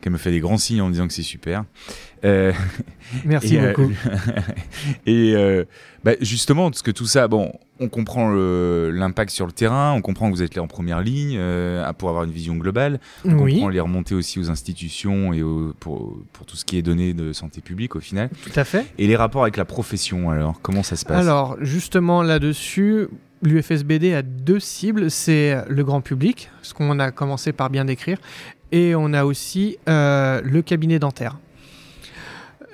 qu'elle 0.00 0.12
me 0.12 0.18
fait 0.18 0.30
des 0.30 0.38
grands 0.38 0.56
signes 0.56 0.80
en 0.80 0.88
disant 0.88 1.08
que 1.08 1.12
c'est 1.12 1.22
super. 1.22 1.64
Euh, 2.24 2.52
Merci 3.24 3.56
et, 3.56 3.60
euh, 3.60 3.72
beaucoup. 3.72 3.90
et 5.06 5.32
euh, 5.34 5.64
bah, 6.04 6.12
justement, 6.20 6.70
parce 6.70 6.82
que 6.82 6.92
tout 6.92 7.06
ça, 7.06 7.26
bon, 7.26 7.52
on 7.80 7.88
comprend 7.88 8.30
l'impact 8.30 9.30
sur 9.30 9.46
le 9.46 9.52
terrain, 9.52 9.92
on 9.92 10.00
comprend 10.00 10.30
que 10.30 10.36
vous 10.36 10.42
êtes 10.42 10.54
là 10.54 10.62
en 10.62 10.68
première 10.68 11.00
ligne 11.00 11.36
euh, 11.38 11.92
pour 11.94 12.08
avoir 12.08 12.24
une 12.24 12.30
vision 12.30 12.54
globale, 12.54 13.00
on 13.24 13.38
oui, 13.38 13.54
comprend 13.54 13.68
les 13.68 13.80
remontées 13.80 14.14
aussi 14.14 14.38
aux 14.38 14.50
institutions 14.50 15.32
et 15.32 15.42
pour 15.80 16.16
tout 16.46 16.56
ce 16.56 16.64
qui 16.64 16.78
est 16.78 16.82
donné 16.82 17.14
de 17.14 17.32
santé 17.32 17.60
publique 17.60 17.96
au 17.96 18.00
final. 18.00 18.30
tout 18.44 18.58
à 18.58 18.64
fait. 18.64 18.86
Et 18.98 19.06
les 19.06 19.16
rapports 19.16 19.42
avec 19.42 19.56
la 19.56 19.64
profession 19.64 20.30
alors, 20.30 20.60
comment 20.62 20.82
ça 20.82 20.96
se 20.96 21.04
passe? 21.04 21.20
Alors, 21.20 21.56
justement, 21.60 22.22
là-dessus, 22.22 23.08
l'UFSBD 23.42 24.14
a 24.14 24.22
deux 24.22 24.60
cibles. 24.60 25.10
C'est 25.10 25.56
le 25.68 25.84
grand 25.84 26.00
public, 26.00 26.50
ce 26.62 26.74
qu'on 26.74 26.98
a 26.98 27.10
commencé 27.10 27.52
par 27.52 27.70
bien 27.70 27.84
décrire, 27.84 28.18
et 28.72 28.94
on 28.94 29.12
a 29.12 29.24
aussi 29.24 29.78
euh, 29.88 30.40
le 30.42 30.62
cabinet 30.62 30.98
dentaire. 30.98 31.38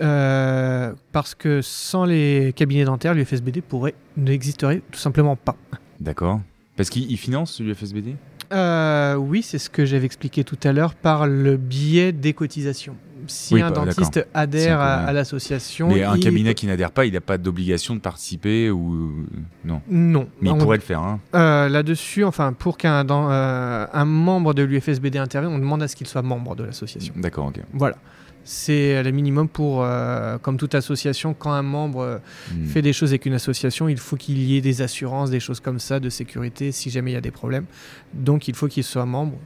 Euh, 0.00 0.92
parce 1.12 1.34
que 1.34 1.60
sans 1.62 2.04
les 2.04 2.52
cabinets 2.54 2.84
dentaires, 2.84 3.14
l'UFSBD 3.14 3.60
pourrait 3.60 3.94
n'existerait 4.16 4.82
tout 4.90 4.98
simplement 4.98 5.36
pas. 5.36 5.56
D'accord. 6.00 6.40
Parce 6.76 6.88
qu'ils 6.90 7.10
ils 7.10 7.16
financent 7.18 7.60
l'UFSBD? 7.60 8.14
Euh, 8.52 9.14
oui, 9.14 9.42
c'est 9.42 9.58
ce 9.58 9.70
que 9.70 9.84
j'avais 9.84 10.06
expliqué 10.06 10.42
tout 10.42 10.58
à 10.64 10.72
l'heure 10.72 10.94
par 10.94 11.26
le 11.26 11.56
biais 11.56 12.12
des 12.12 12.32
cotisations. 12.32 12.96
Si 13.26 13.54
Oui, 13.54 13.60
un 13.62 13.70
bah, 13.70 13.84
dentiste 13.84 14.26
adhère 14.34 14.78
Si 14.78 15.08
à, 15.08 15.12
l'association, 15.12 15.88
Mais 15.88 16.02
un 16.02 16.18
cabinet 16.18 16.54
qui 16.54 16.66
n'adhère 16.66 16.90
pas, 16.90 17.04
il 17.04 17.12
n'a 17.12 17.20
pas 17.20 17.36
d'obligation 17.38 17.94
de 17.94 18.00
participer 18.00 18.70
ou 18.70 19.26
non. 19.64 19.82
non, 19.88 20.26
Mais 20.40 20.48
il 20.48 20.52
On- 20.52 20.58
pourrait 20.58 20.78
le 20.78 20.82
faire. 20.82 21.00
Hein. 21.00 21.20
Euh, 21.34 21.68
Là-dessus, 21.68 22.24
enfin, 22.24 22.52
pour 22.54 22.78
qu'un 22.78 23.06
un 23.08 24.04
membre 24.04 24.54
de 24.54 24.62
l'UFSBD 24.62 25.16
intervienne, 25.18 25.52
on 25.52 25.58
demande 25.58 25.82
à 25.82 25.88
ce 25.88 25.94
qu'il 25.94 26.06
soit 26.06 26.22
membre 26.22 26.56
de 26.56 26.64
l'association. 26.64 27.12
D'accord, 27.16 27.46
ok. 27.48 27.60
Voilà. 27.74 27.96
C'est 28.44 29.02
le 29.02 29.10
minimum 29.10 29.48
pour, 29.48 29.82
euh, 29.84 30.38
comme 30.38 30.56
toute 30.56 30.74
association, 30.74 31.34
quand 31.34 31.52
un 31.52 31.62
membre 31.62 32.00
euh, 32.00 32.18
Hmm. 32.52 32.64
fait 32.66 32.82
des 32.82 32.92
choses 32.92 33.10
avec 33.10 33.26
une 33.26 33.34
association, 33.34 33.88
il 33.88 33.98
faut 33.98 34.16
qu'il 34.16 34.38
y 34.38 34.56
ait 34.56 34.60
des 34.60 34.82
assurances, 34.82 35.30
des 35.30 35.40
choses 35.40 35.60
comme 35.60 35.78
ça, 35.78 36.00
de 36.00 36.08
sécurité, 36.08 36.72
si 36.72 36.90
jamais 36.90 37.10
il 37.12 37.14
y 37.14 37.16
a 37.18 37.20
des 37.20 37.30
problèmes. 37.30 37.66
Donc 38.14 38.48
il 38.48 38.54
faut 38.54 38.66
qu'il 38.68 38.82
soit 38.84 39.06
membre 39.06 39.36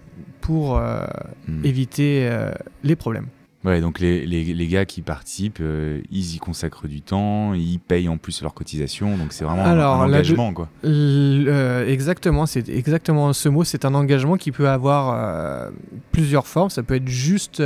pour 0.41 0.79
euh, 0.79 1.05
Hmm. 1.49 1.65
éviter 1.65 2.29
euh, 2.31 2.53
les 2.83 2.97
problèmes. 2.97 3.27
Ouais, 3.65 3.81
donc 3.81 3.99
les, 3.99 4.27
les, 4.27 4.45
les 4.53 4.67
gars 4.69 4.85
qui 4.85 5.01
participent, 5.01 5.59
euh, 5.63 6.03
ils 6.11 6.35
y 6.35 6.39
consacrent 6.39 6.87
du 6.87 7.01
temps, 7.01 7.55
ils 7.55 7.79
payent 7.79 8.09
en 8.11 8.19
plus 8.19 8.43
leur 8.43 8.53
cotisation, 8.53 9.17
donc 9.17 9.33
c'est 9.33 9.45
vraiment 9.45 9.65
un- 9.65 9.71
Alors, 9.73 9.95
un, 10.03 10.07
là, 10.09 10.19
engagement, 10.19 10.53
quoi. 10.53 10.69
Euh, 10.85 11.89
exactement, 11.89 12.45
c'est 12.47 12.69
exactement 12.69 13.33
ce 13.33 13.49
mot. 13.49 13.65
C'est 13.65 13.85
un 13.85 13.95
engagement 13.95 14.37
qui 14.37 14.53
peut 14.53 14.69
avoir 14.69 15.15
euh, 15.17 15.71
plusieurs 16.13 16.47
formes. 16.47 16.69
Ça 16.71 16.83
peut 16.83 16.95
être 16.97 17.09
juste 17.09 17.63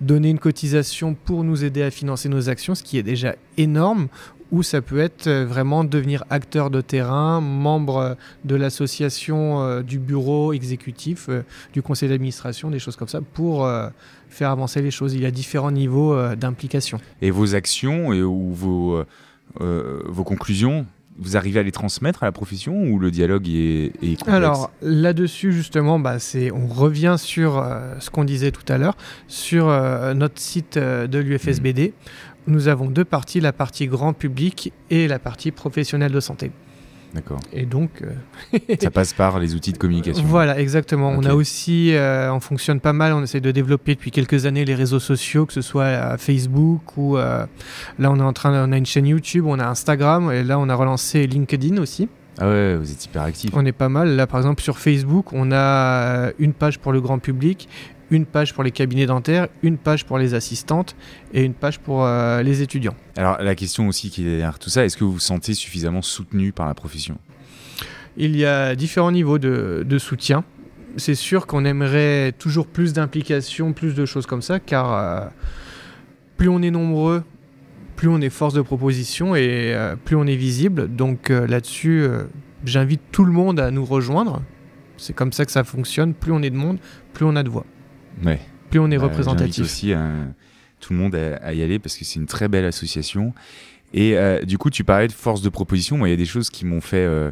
donner 0.00 0.30
une 0.30 0.38
cotisation 0.38 1.14
pour 1.14 1.44
nous 1.44 1.64
aider 1.64 1.82
à 1.82 1.90
financer 1.90 2.28
nos 2.28 2.48
actions, 2.48 2.74
ce 2.74 2.82
qui 2.82 2.96
est 2.98 3.02
déjà 3.02 3.34
énorme. 3.58 4.08
Ou 4.52 4.62
ça 4.62 4.82
peut 4.82 4.98
être 4.98 5.26
euh, 5.26 5.46
vraiment 5.46 5.84
devenir 5.84 6.24
acteur 6.30 6.70
de 6.70 6.80
terrain, 6.80 7.40
membre 7.40 7.96
euh, 7.96 8.14
de 8.44 8.56
l'association, 8.56 9.62
euh, 9.62 9.82
du 9.82 9.98
bureau 9.98 10.52
exécutif, 10.52 11.28
du 11.72 11.82
conseil 11.82 12.08
d'administration, 12.08 12.70
des 12.70 12.78
choses 12.78 12.96
comme 12.96 13.08
ça, 13.08 13.20
pour 13.20 13.68
faire 14.28 14.50
avancer 14.50 14.82
les 14.82 14.90
choses. 14.90 15.14
Il 15.14 15.22
y 15.22 15.26
a 15.26 15.30
différents 15.30 15.70
niveaux 15.70 16.16
d'implication. 16.36 16.98
Et 17.22 17.30
vos 17.30 17.54
actions 17.54 18.12
et, 18.12 18.22
ou 18.22 18.52
vos, 18.52 19.04
euh, 19.60 20.02
vos 20.06 20.24
conclusions, 20.24 20.86
vous 21.18 21.36
arrivez 21.36 21.60
à 21.60 21.62
les 21.62 21.72
transmettre 21.72 22.22
à 22.22 22.26
la 22.26 22.32
profession 22.32 22.84
ou 22.84 22.98
le 22.98 23.10
dialogue 23.10 23.48
est, 23.48 23.92
est 24.02 24.16
complexe? 24.16 24.28
Alors 24.28 24.70
là-dessus 24.80 25.52
justement, 25.52 25.98
bah, 25.98 26.18
c'est, 26.18 26.50
on 26.50 26.66
revient 26.66 27.16
sur 27.18 27.58
euh, 27.58 27.94
ce 28.00 28.10
qu'on 28.10 28.24
disait 28.24 28.52
tout 28.52 28.64
à 28.72 28.78
l'heure, 28.78 28.96
sur 29.28 29.68
euh, 29.68 30.14
notre 30.14 30.40
site 30.40 30.76
euh, 30.76 31.06
de 31.06 31.18
l'UFSBD. 31.18 31.92
Nous 32.46 32.68
avons 32.68 32.86
deux 32.86 33.04
parties, 33.04 33.40
la 33.40 33.52
partie 33.52 33.86
grand 33.86 34.12
public 34.12 34.72
et 34.90 35.08
la 35.08 35.18
partie 35.18 35.50
professionnelle 35.50 36.12
de 36.12 36.20
santé. 36.20 36.50
D'accord. 37.14 37.40
Et 37.52 37.66
donc, 37.66 38.02
euh, 38.02 38.58
Ça 38.80 38.90
passe 38.90 39.12
par 39.12 39.40
les 39.40 39.54
outils 39.56 39.72
de 39.72 39.78
communication. 39.78 40.22
voilà, 40.24 40.60
exactement. 40.60 41.10
On 41.10 41.24
a 41.24 41.34
aussi, 41.34 41.92
euh, 41.92 42.32
on 42.32 42.38
fonctionne 42.38 42.78
pas 42.78 42.92
mal, 42.92 43.12
on 43.12 43.22
essaie 43.22 43.40
de 43.40 43.50
développer 43.50 43.94
depuis 43.96 44.12
quelques 44.12 44.46
années 44.46 44.64
les 44.64 44.76
réseaux 44.76 45.00
sociaux, 45.00 45.44
que 45.44 45.52
ce 45.52 45.60
soit 45.60 45.82
euh, 45.84 46.16
Facebook 46.18 46.96
ou 46.96 47.16
là 47.16 47.48
on 47.98 48.16
est 48.16 48.22
en 48.22 48.32
train, 48.32 48.68
on 48.68 48.72
a 48.72 48.76
une 48.76 48.86
chaîne 48.86 49.06
YouTube, 49.06 49.46
on 49.46 49.58
a 49.58 49.66
Instagram 49.66 50.30
et 50.30 50.44
là 50.44 50.58
on 50.58 50.68
a 50.68 50.74
relancé 50.74 51.26
LinkedIn 51.26 51.78
aussi. 51.78 52.08
Ah 52.38 52.48
ouais, 52.48 52.76
vous 52.76 52.90
êtes 52.90 53.04
hyper 53.04 53.22
actif. 53.22 53.50
On 53.54 53.66
est 53.66 53.72
pas 53.72 53.88
mal. 53.88 54.16
Là, 54.16 54.26
par 54.26 54.38
exemple, 54.38 54.62
sur 54.62 54.78
Facebook, 54.78 55.32
on 55.32 55.50
a 55.52 56.30
une 56.38 56.54
page 56.54 56.78
pour 56.78 56.92
le 56.92 57.00
grand 57.00 57.18
public, 57.18 57.68
une 58.10 58.26
page 58.26 58.54
pour 58.54 58.64
les 58.64 58.70
cabinets 58.70 59.06
dentaires, 59.06 59.48
une 59.62 59.78
page 59.78 60.04
pour 60.04 60.18
les 60.18 60.34
assistantes 60.34 60.96
et 61.32 61.44
une 61.44 61.54
page 61.54 61.78
pour 61.78 62.04
euh, 62.04 62.42
les 62.42 62.62
étudiants. 62.62 62.94
Alors 63.16 63.40
la 63.40 63.54
question 63.54 63.88
aussi 63.88 64.10
qui 64.10 64.22
est 64.22 64.30
derrière 64.30 64.58
tout 64.58 64.70
ça, 64.70 64.84
est-ce 64.84 64.96
que 64.96 65.04
vous 65.04 65.12
vous 65.12 65.18
sentez 65.20 65.54
suffisamment 65.54 66.02
soutenu 66.02 66.52
par 66.52 66.66
la 66.66 66.74
profession? 66.74 67.18
Il 68.16 68.36
y 68.36 68.44
a 68.44 68.74
différents 68.74 69.12
niveaux 69.12 69.38
de, 69.38 69.84
de 69.88 69.98
soutien. 69.98 70.44
C'est 70.96 71.14
sûr 71.14 71.46
qu'on 71.46 71.64
aimerait 71.64 72.32
toujours 72.32 72.66
plus 72.66 72.92
d'implication, 72.92 73.72
plus 73.72 73.94
de 73.94 74.04
choses 74.04 74.26
comme 74.26 74.42
ça, 74.42 74.58
car 74.58 74.92
euh, 74.92 75.28
plus 76.36 76.48
on 76.48 76.60
est 76.62 76.72
nombreux, 76.72 77.22
plus 77.94 78.08
on 78.08 78.20
est 78.20 78.30
force 78.30 78.54
de 78.54 78.62
proposition 78.62 79.36
et 79.36 79.72
euh, 79.72 79.94
plus 79.94 80.16
on 80.16 80.26
est 80.26 80.36
visible. 80.36 80.88
Donc 80.88 81.28
là-dessus, 81.28 82.06
j'invite 82.64 83.02
tout 83.12 83.24
le 83.24 83.32
monde 83.32 83.60
à 83.60 83.70
nous 83.70 83.84
rejoindre. 83.84 84.42
C'est 84.96 85.14
comme 85.14 85.32
ça 85.32 85.46
que 85.46 85.52
ça 85.52 85.64
fonctionne. 85.64 86.12
Plus 86.12 86.32
on 86.32 86.42
est 86.42 86.50
de 86.50 86.56
monde, 86.56 86.78
plus 87.12 87.24
on 87.24 87.36
a 87.36 87.42
de 87.42 87.48
voix. 87.48 87.64
Ouais. 88.24 88.40
Plus 88.70 88.78
on 88.80 88.86
est 88.90 88.98
j'invite 88.98 89.02
représentatif. 89.10 89.64
aussi 89.64 89.92
euh, 89.92 90.24
tout 90.80 90.92
le 90.92 90.98
monde 90.98 91.14
à, 91.14 91.36
à 91.36 91.52
y 91.52 91.62
aller 91.62 91.78
parce 91.78 91.96
que 91.96 92.04
c'est 92.04 92.18
une 92.20 92.26
très 92.26 92.48
belle 92.48 92.64
association. 92.64 93.32
Et 93.92 94.16
euh, 94.16 94.42
du 94.42 94.56
coup, 94.58 94.70
tu 94.70 94.84
parlais 94.84 95.08
de 95.08 95.12
force 95.12 95.42
de 95.42 95.48
proposition. 95.48 95.96
Moi, 95.98 96.08
il 96.08 96.10
y 96.12 96.14
a 96.14 96.16
des 96.16 96.24
choses 96.26 96.48
qui 96.50 96.64
m'ont 96.64 96.80
fait, 96.80 96.98
euh, 97.04 97.30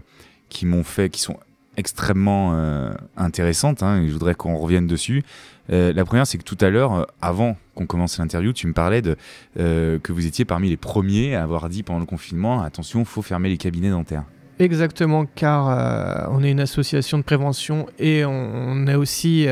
qui 0.48 0.66
m'ont 0.66 0.82
fait, 0.82 1.08
qui 1.08 1.20
sont 1.20 1.36
extrêmement 1.76 2.54
euh, 2.54 2.92
intéressantes. 3.16 3.84
hein, 3.84 4.02
et 4.02 4.08
je 4.08 4.12
voudrais 4.12 4.34
qu'on 4.34 4.56
revienne 4.56 4.86
dessus. 4.86 5.22
La 5.70 6.04
première, 6.06 6.26
c'est 6.26 6.38
que 6.38 6.44
tout 6.44 6.56
à 6.62 6.70
l'heure, 6.70 7.06
avant 7.20 7.58
qu'on 7.74 7.84
commence 7.84 8.18
l'interview, 8.18 8.54
tu 8.54 8.66
me 8.66 8.72
parlais 8.72 9.02
de 9.02 9.16
que 9.54 10.12
vous 10.12 10.24
étiez 10.24 10.46
parmi 10.46 10.70
les 10.70 10.78
premiers 10.78 11.34
à 11.34 11.42
avoir 11.42 11.68
dit 11.68 11.82
pendant 11.82 12.00
le 12.00 12.06
confinement 12.06 12.62
attention, 12.62 13.04
faut 13.04 13.20
fermer 13.20 13.50
les 13.50 13.58
cabinets 13.58 13.90
dentaires. 13.90 14.24
Exactement, 14.58 15.26
car 15.26 16.30
on 16.32 16.42
est 16.42 16.50
une 16.50 16.60
association 16.60 17.18
de 17.18 17.22
prévention 17.22 17.84
et 17.98 18.24
on, 18.24 18.30
on 18.32 18.86
est 18.86 18.94
aussi 18.94 19.46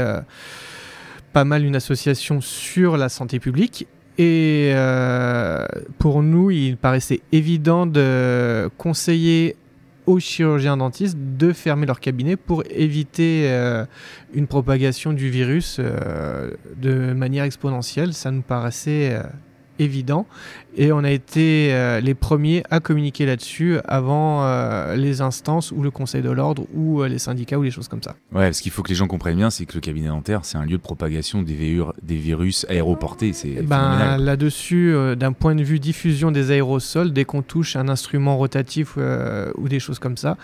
mal 1.44 1.64
une 1.64 1.76
association 1.76 2.40
sur 2.40 2.96
la 2.96 3.08
santé 3.08 3.38
publique. 3.38 3.86
Et 4.18 4.70
euh, 4.74 5.66
pour 5.98 6.22
nous, 6.22 6.50
il 6.50 6.76
paraissait 6.76 7.20
évident 7.32 7.86
de 7.86 8.70
conseiller 8.78 9.56
aux 10.06 10.20
chirurgiens 10.20 10.76
dentistes 10.76 11.18
de 11.18 11.52
fermer 11.52 11.84
leur 11.84 12.00
cabinet 12.00 12.36
pour 12.36 12.62
éviter 12.70 13.50
euh, 13.50 13.84
une 14.32 14.46
propagation 14.46 15.12
du 15.12 15.28
virus 15.28 15.78
euh, 15.80 16.52
de 16.80 17.12
manière 17.12 17.44
exponentielle. 17.44 18.14
Ça 18.14 18.30
nous 18.30 18.42
paraissait 18.42 19.20
évident. 19.78 20.26
Et 20.78 20.92
on 20.92 21.04
a 21.04 21.10
été 21.10 21.72
euh, 21.72 22.00
les 22.00 22.12
premiers 22.14 22.62
à 22.70 22.80
communiquer 22.80 23.24
là-dessus 23.24 23.78
avant 23.86 24.44
euh, 24.44 24.94
les 24.94 25.22
instances 25.22 25.72
ou 25.72 25.82
le 25.82 25.90
conseil 25.90 26.20
de 26.20 26.28
l'ordre 26.28 26.66
ou 26.74 27.00
euh, 27.00 27.08
les 27.08 27.18
syndicats 27.18 27.58
ou 27.58 27.62
les 27.62 27.70
choses 27.70 27.88
comme 27.88 28.02
ça. 28.02 28.14
Ouais, 28.30 28.52
ce 28.52 28.60
qu'il 28.60 28.70
faut 28.70 28.82
que 28.82 28.90
les 28.90 28.94
gens 28.94 29.06
comprennent 29.06 29.38
bien, 29.38 29.48
c'est 29.48 29.64
que 29.64 29.72
le 29.72 29.80
cabinet 29.80 30.08
dentaire, 30.08 30.44
c'est 30.44 30.58
un 30.58 30.66
lieu 30.66 30.76
de 30.76 30.82
propagation 30.82 31.42
des, 31.42 31.56
virus 32.02 32.66
aéroportés. 32.68 33.32
C'est 33.32 33.54
Eh 33.58 33.62
Ben, 33.62 34.18
là-dessus, 34.18 34.94
d'un 35.16 35.32
point 35.32 35.54
de 35.54 35.62
vue 35.62 35.80
diffusion 35.80 36.30
des 36.30 36.50
aérosols, 36.50 37.12
dès 37.14 37.24
qu'on 37.24 37.40
touche 37.40 37.76
un 37.76 37.88
instrument 37.88 38.36
rotatif 38.36 38.98
ou 39.56 39.68
des 39.68 39.80
choses 39.80 39.98
comme 39.98 40.18
ça, 40.18 40.36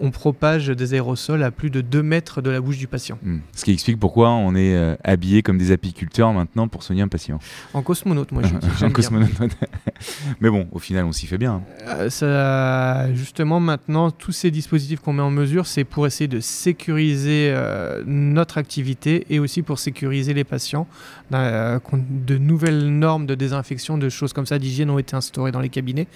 on 0.00 0.10
propage 0.10 0.68
des 0.68 0.94
aérosols 0.94 1.42
à 1.42 1.50
plus 1.50 1.70
de 1.70 1.80
2 1.80 2.02
mètres 2.02 2.42
de 2.42 2.50
la 2.50 2.60
bouche 2.60 2.78
du 2.78 2.86
patient. 2.86 3.18
Hmm. 3.22 3.38
Ce 3.54 3.64
qui 3.64 3.72
explique 3.72 3.98
pourquoi 3.98 4.30
on 4.30 4.54
est 4.54 4.96
habillé 5.02 5.42
comme 5.42 5.58
des 5.58 5.72
apiculteurs 5.72 6.32
maintenant 6.32 6.68
pour 6.68 6.82
soigner 6.82 7.02
un 7.02 7.08
patient. 7.08 7.38
En 7.72 7.82
cosmonaute, 7.82 8.32
moi 8.32 8.42
je 8.42 8.54
dis. 8.76 8.84
en 8.84 8.90
cosmonaute. 8.90 9.30
Mais 10.40 10.50
bon, 10.50 10.66
au 10.72 10.78
final, 10.78 11.04
on 11.04 11.12
s'y 11.12 11.26
fait 11.26 11.38
bien. 11.38 11.62
Euh, 11.86 12.10
ça, 12.10 13.12
justement, 13.14 13.60
maintenant, 13.60 14.10
tous 14.10 14.32
ces 14.32 14.50
dispositifs 14.50 15.00
qu'on 15.00 15.12
met 15.12 15.22
en 15.22 15.30
mesure, 15.30 15.66
c'est 15.66 15.84
pour 15.84 16.06
essayer 16.06 16.28
de 16.28 16.40
sécuriser 16.40 17.50
euh, 17.52 18.02
notre 18.06 18.58
activité 18.58 19.26
et 19.30 19.38
aussi 19.38 19.62
pour 19.62 19.78
sécuriser 19.78 20.34
les 20.34 20.44
patients. 20.44 20.86
Euh, 21.32 21.78
de 21.92 22.38
nouvelles 22.38 22.88
normes 22.88 23.26
de 23.26 23.34
désinfection, 23.34 23.98
de 23.98 24.08
choses 24.08 24.32
comme 24.32 24.46
ça, 24.46 24.58
d'hygiène 24.58 24.90
ont 24.90 24.98
été 24.98 25.16
instaurées 25.16 25.52
dans 25.52 25.60
les 25.60 25.68
cabinets 25.68 26.06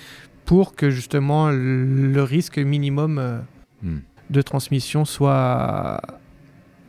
pour 0.45 0.75
que 0.75 0.91
justement 0.91 1.51
le 1.51 2.23
risque 2.23 2.59
minimum 2.59 3.19
euh, 3.19 3.39
Hmm. 3.83 3.99
de 4.31 4.43
transmission 4.43 5.05
soit, 5.05 6.01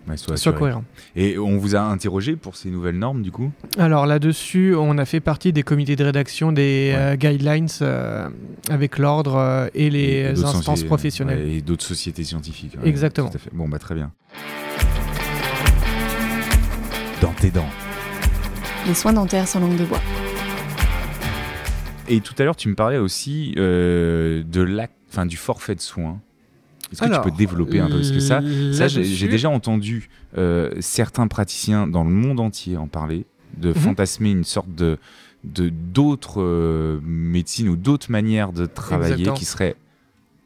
Ouais, 0.07 0.17
soit 0.17 0.51
cohérent. 0.51 0.83
Et 1.15 1.37
on 1.37 1.57
vous 1.57 1.75
a 1.75 1.79
interrogé 1.81 2.35
pour 2.35 2.57
ces 2.57 2.69
nouvelles 2.69 2.97
normes, 2.99 3.21
du 3.21 3.31
coup? 3.31 3.51
Alors 3.77 4.05
là-dessus, 4.05 4.75
on 4.77 4.97
a 4.97 5.05
fait 5.05 5.21
partie 5.21 5.53
des 5.53 5.63
comités 5.63 5.95
de 5.95 6.03
rédaction 6.03 6.51
des 6.51 6.91
Ouais. 6.93 6.99
euh, 6.99 7.15
guidelines 7.15 7.67
euh, 7.81 8.27
avec 8.69 8.97
l'ordre 8.97 9.35
euh, 9.37 9.67
et 9.73 9.89
les 9.89 10.39
Et 10.39 10.43
instances 10.43 10.83
professionnelles. 10.83 11.39
ouais, 11.45 11.51
et 11.55 11.61
d'autres 11.61 11.85
sociétés 11.85 12.23
scientifiques. 12.25 12.75
ouais, 12.81 12.87
Exactement. 12.89 13.29
tout 13.29 13.37
à 13.37 13.39
fait. 13.39 13.51
Bon, 13.53 13.69
bah 13.69 13.79
très 13.79 13.95
bien. 13.95 14.11
Dans 17.21 17.31
tes 17.33 17.51
dents. 17.51 17.69
Les 18.85 18.93
soins 18.93 19.13
dentaires 19.13 19.47
sans 19.47 19.61
langue 19.61 19.77
de 19.77 19.85
bois. 19.85 20.01
Et 22.09 22.19
tout 22.19 22.33
à 22.37 22.43
l'heure, 22.43 22.57
tu 22.57 22.67
me 22.67 22.75
parlais 22.75 22.97
aussi 22.97 23.55
euh, 23.57 24.43
de 24.43 24.67
enfin 25.09 25.25
du 25.25 25.37
forfait 25.37 25.75
de 25.75 25.79
soins. 25.81 26.19
Est-ce 26.93 27.01
que 27.01 27.05
Alors, 27.05 27.23
tu 27.25 27.29
peux 27.31 27.35
développer 27.37 27.79
un 27.81 27.87
peu 27.89 27.95
Parce 27.97 28.11
que 28.11 28.19
ça, 28.21 28.41
ça 28.71 28.87
j'ai 28.87 29.27
déjà 29.27 29.49
entendu 29.49 30.09
euh, 30.37 30.71
certains 30.79 31.27
praticiens 31.27 31.87
dans 31.87 32.03
le 32.05 32.09
monde 32.11 32.39
entier 32.39 32.77
en 32.77 32.87
parler, 32.87 33.25
de 33.57 33.69
Mhm. 33.69 33.75
fantasmer 33.75 34.31
une 34.31 34.43
sorte 34.45 34.73
de 34.73 34.97
d'autres 35.43 36.41
euh, 36.41 36.99
médecines 37.03 37.67
ou 37.69 37.75
d'autres 37.75 38.09
manières 38.11 38.53
de 38.53 38.65
travailler 38.65 39.11
Exactement. 39.13 39.35
qui 39.35 39.45
seraient 39.45 39.75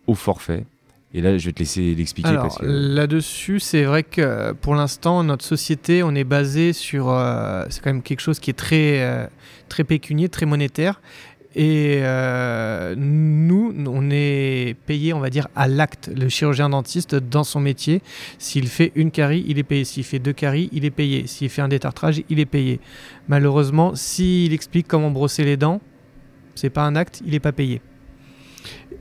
au 0.08 0.16
forfait. 0.16 0.66
Et 1.14 1.22
là, 1.22 1.38
je 1.38 1.46
vais 1.46 1.54
te 1.54 1.60
laisser 1.60 1.96
l'expliquer 1.96 2.30
que 2.60 2.66
là-dessus, 2.66 3.60
c'est 3.60 3.84
vrai 3.86 4.04
que 4.04 4.22
euh, 4.22 4.54
pour 4.54 4.76
l'instant, 4.76 5.24
notre 5.24 5.46
société, 5.46 6.04
on 6.04 6.14
est 6.16 6.24
basé 6.26 6.74
sur. 6.74 7.10
euh, 7.10 7.64
c'est 7.70 7.82
quand 7.82 7.92
même 7.94 8.02
quelque 8.02 8.20
chose 8.20 8.40
qui 8.40 8.50
est 8.50 8.54
très, 8.54 9.02
euh, 9.02 9.26
très 9.70 9.84
pécunier, 9.84 10.28
très 10.30 10.46
monétaire. 10.46 11.00
Et 11.60 12.02
euh, 12.04 12.94
nous, 12.96 13.74
on 13.88 14.12
est 14.12 14.76
payé, 14.86 15.12
on 15.14 15.20
va 15.20 15.32
dire, 15.32 15.48
à 15.56 15.68
l'acte. 15.68 16.12
Le 16.16 16.30
chirurgien 16.30 16.70
dentiste, 16.70 17.16
dans 17.16 17.44
son 17.44 17.60
métier, 17.60 18.04
s'il 18.38 18.68
fait 18.68 18.92
une 18.94 19.10
carie, 19.10 19.44
il 19.48 19.58
est 19.58 19.64
payé. 19.64 19.84
S'il 19.84 20.04
fait 20.04 20.20
deux 20.20 20.34
caries, 20.34 20.70
il 20.72 20.86
est 20.86 20.92
payé. 20.92 21.26
S'il 21.26 21.50
fait 21.50 21.64
un 21.64 21.68
détartrage, 21.68 22.22
il 22.30 22.40
est 22.40 22.46
payé. 22.46 22.80
Malheureusement, 23.28 23.96
s'il 23.96 24.54
explique 24.54 24.88
comment 24.88 25.10
brosser 25.10 25.46
les 25.46 25.58
dents, 25.58 25.82
c'est 26.54 26.70
pas 26.70 26.84
un 26.84 26.96
acte, 26.96 27.24
il 27.26 27.32
n'est 27.32 27.40
pas 27.40 27.54
payé. 27.54 27.82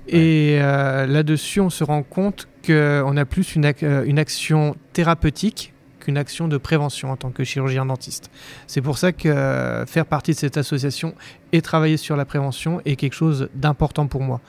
Et 0.09 0.57
euh, 0.61 1.05
là-dessus, 1.07 1.61
on 1.61 1.69
se 1.69 1.85
rend 1.85 2.03
compte 2.05 2.49
qu'on 2.67 3.17
a 3.19 3.25
plus 3.27 3.55
une, 3.55 3.67
ac- 3.67 3.85
euh, 3.85 4.03
une 4.07 4.19
action 4.19 4.77
thérapeutique 4.95 5.75
qu'une 6.07 6.19
action 6.19 6.47
de 6.47 6.57
prévention 6.57 7.11
en 7.11 7.17
tant 7.17 7.33
que 7.33 7.43
chirurgien 7.43 7.85
dentiste. 7.85 8.31
C'est 8.69 8.81
pour 8.81 8.97
ça 8.97 9.11
que 9.11 9.29
euh, 9.29 9.85
faire 9.87 10.07
partie 10.07 10.31
de 10.31 10.37
cette 10.37 10.57
association 10.57 11.17
et 11.53 11.61
travailler 11.63 11.97
sur 11.97 12.17
la 12.17 12.25
prévention 12.25 12.81
est 12.85 12.95
quelque 12.95 13.15
chose 13.15 13.49
d'important 13.55 14.07
pour 14.07 14.23
moi. 14.23 14.41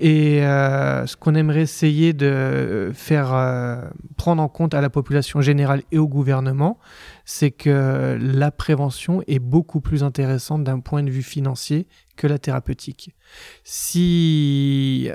Et 0.00 0.44
euh, 0.44 1.06
ce 1.06 1.14
qu'on 1.14 1.36
aimerait 1.36 1.62
essayer 1.62 2.12
de 2.14 2.90
faire 2.94 3.32
euh, 3.32 3.82
prendre 4.16 4.42
en 4.42 4.48
compte 4.48 4.74
à 4.74 4.80
la 4.80 4.90
population 4.90 5.40
générale 5.40 5.82
et 5.92 5.98
au 5.98 6.08
gouvernement, 6.08 6.78
c'est 7.24 7.52
que 7.52 8.18
la 8.20 8.50
prévention 8.50 9.22
est 9.28 9.38
beaucoup 9.38 9.80
plus 9.80 10.02
intéressante 10.02 10.64
d'un 10.64 10.80
point 10.80 11.04
de 11.04 11.10
vue 11.10 11.22
financier 11.22 11.86
que 12.16 12.26
la 12.26 12.40
thérapeutique. 12.40 13.14
Si 13.62 15.08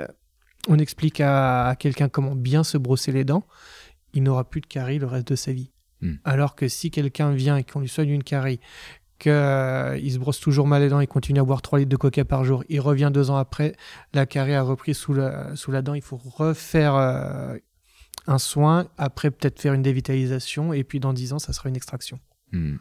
on 0.66 0.78
explique 0.78 1.20
à, 1.20 1.76
quelqu'un 1.78 2.08
comment 2.08 2.34
bien 2.34 2.64
se 2.64 2.78
brosser 2.78 3.12
les 3.12 3.24
dents, 3.24 3.46
il 4.14 4.22
n'aura 4.22 4.48
plus 4.48 4.62
de 4.62 4.66
carie 4.66 4.98
le 4.98 5.06
reste 5.06 5.28
de 5.28 5.36
sa 5.36 5.52
vie. 5.52 5.73
Hmm. 6.04 6.16
Alors 6.24 6.54
que 6.54 6.68
si 6.68 6.90
quelqu'un 6.90 7.32
vient 7.32 7.56
et 7.56 7.64
qu'on 7.64 7.80
lui 7.80 7.88
soigne 7.88 8.10
une 8.10 8.22
carie, 8.22 8.60
qu'il 9.18 9.32
se 9.32 10.18
brosse 10.18 10.38
toujours 10.38 10.66
mal 10.66 10.82
les 10.82 10.90
dents, 10.90 11.00
il 11.00 11.08
continue 11.08 11.40
à 11.40 11.44
boire 11.44 11.62
3 11.62 11.78
litres 11.78 11.88
de 11.88 11.96
coca 11.96 12.24
par 12.26 12.44
jour, 12.44 12.62
il 12.68 12.80
revient 12.80 13.10
deux 13.12 13.30
ans 13.30 13.36
après, 13.36 13.74
la 14.12 14.26
carie 14.26 14.52
a 14.52 14.62
repris 14.62 14.94
sous 14.94 15.14
la, 15.14 15.56
sous 15.56 15.70
la 15.70 15.80
dent, 15.80 15.94
il 15.94 16.02
faut 16.02 16.18
refaire 16.18 16.94
euh, 16.94 17.56
un 18.26 18.38
soin, 18.38 18.86
après 18.98 19.30
peut-être 19.30 19.60
faire 19.60 19.72
une 19.72 19.82
dévitalisation, 19.82 20.74
et 20.74 20.84
puis 20.84 21.00
dans 21.00 21.14
10 21.14 21.32
ans, 21.32 21.38
ça 21.38 21.54
sera 21.54 21.70
une 21.70 21.76
extraction. 21.76 22.20
Hmm. 22.52 22.76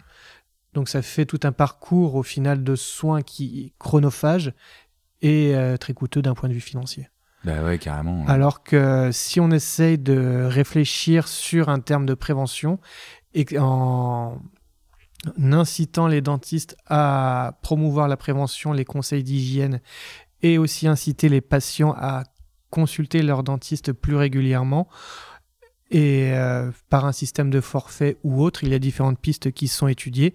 Donc 0.74 0.89
ça 0.89 1.01
fait 1.01 1.26
tout 1.26 1.39
un 1.43 1.53
parcours 1.53 2.15
au 2.15 2.24
final 2.24 2.63
de 2.63 2.76
soins 2.76 3.21
qui 3.21 3.74
chronophage 3.80 4.53
et 5.21 5.55
euh, 5.55 5.78
très 5.78 5.93
coûteux 5.93 6.21
d'un 6.21 6.34
point 6.34 6.49
de 6.49 6.53
vue 6.53 6.59
financier. 6.59 7.07
Bah 7.43 7.63
ouais, 7.63 7.77
carrément. 7.77 8.25
Alors 8.27 8.63
que 8.63 9.09
si 9.11 9.39
on 9.39 9.51
essaye 9.51 9.97
de 9.97 10.45
réfléchir 10.45 11.27
sur 11.27 11.69
un 11.69 11.79
terme 11.79 12.05
de 12.05 12.13
prévention 12.13 12.79
et 13.33 13.45
en 13.59 14.41
incitant 15.37 16.07
les 16.07 16.21
dentistes 16.21 16.75
à 16.87 17.57
promouvoir 17.61 18.07
la 18.07 18.17
prévention, 18.17 18.73
les 18.73 18.85
conseils 18.85 19.23
d'hygiène 19.23 19.81
et 20.41 20.57
aussi 20.57 20.87
inciter 20.87 21.29
les 21.29 21.41
patients 21.41 21.93
à 21.97 22.23
consulter 22.69 23.21
leur 23.21 23.43
dentiste 23.43 23.93
plus 23.93 24.15
régulièrement 24.15 24.87
et 25.93 26.31
euh, 26.33 26.71
par 26.89 27.05
un 27.05 27.11
système 27.11 27.49
de 27.51 27.61
forfait 27.61 28.17
ou 28.23 28.41
autre, 28.41 28.63
il 28.63 28.71
y 28.71 28.73
a 28.73 28.79
différentes 28.79 29.19
pistes 29.19 29.51
qui 29.51 29.67
sont 29.67 29.87
étudiées. 29.87 30.33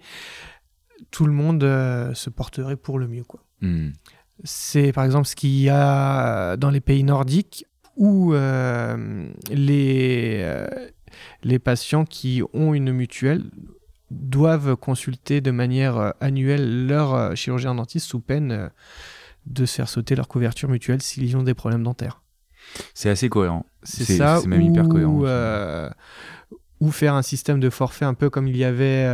Tout 1.11 1.25
le 1.25 1.33
monde 1.33 1.63
euh, 1.63 2.13
se 2.13 2.29
porterait 2.29 2.77
pour 2.77 2.97
le 2.97 3.07
mieux. 3.07 3.25
Quoi. 3.25 3.43
Hmm. 3.61 3.89
C'est 4.43 4.91
par 4.93 5.03
exemple 5.05 5.27
ce 5.27 5.35
qu'il 5.35 5.59
y 5.59 5.69
a 5.69 6.55
dans 6.57 6.69
les 6.69 6.79
pays 6.79 7.03
nordiques 7.03 7.65
où 7.99 8.33
euh, 8.33 9.27
les, 9.51 10.39
euh, 10.41 10.67
les 11.43 11.59
patients 11.59 12.05
qui 12.05 12.41
ont 12.53 12.73
une 12.73 12.93
mutuelle 12.93 13.43
doivent 14.09 14.77
consulter 14.77 15.41
de 15.41 15.51
manière 15.51 15.97
euh, 15.97 16.11
annuelle 16.21 16.87
leur 16.87 17.35
chirurgien 17.35 17.75
dentiste 17.75 18.07
sous 18.07 18.21
peine 18.21 18.71
de 19.45 19.65
se 19.65 19.75
faire 19.75 19.89
sauter 19.89 20.15
leur 20.15 20.29
couverture 20.29 20.69
mutuelle 20.69 21.01
s'ils 21.01 21.35
ont 21.35 21.43
des 21.43 21.53
problèmes 21.53 21.83
dentaires. 21.83 22.21
C'est 22.93 23.09
assez 23.09 23.27
cohérent. 23.29 23.65
C'est 23.83 24.05
ça. 24.05 24.39
C'est 24.41 24.47
même 24.47 24.61
hyper 24.61 24.87
cohérent. 24.87 25.89
Ou 26.79 26.91
faire 26.91 27.15
un 27.15 27.21
système 27.21 27.59
de 27.59 27.69
forfait 27.69 28.05
un 28.05 28.13
peu 28.13 28.29
comme 28.29 28.47
il 28.47 28.55
y 28.55 28.63
avait 28.63 29.05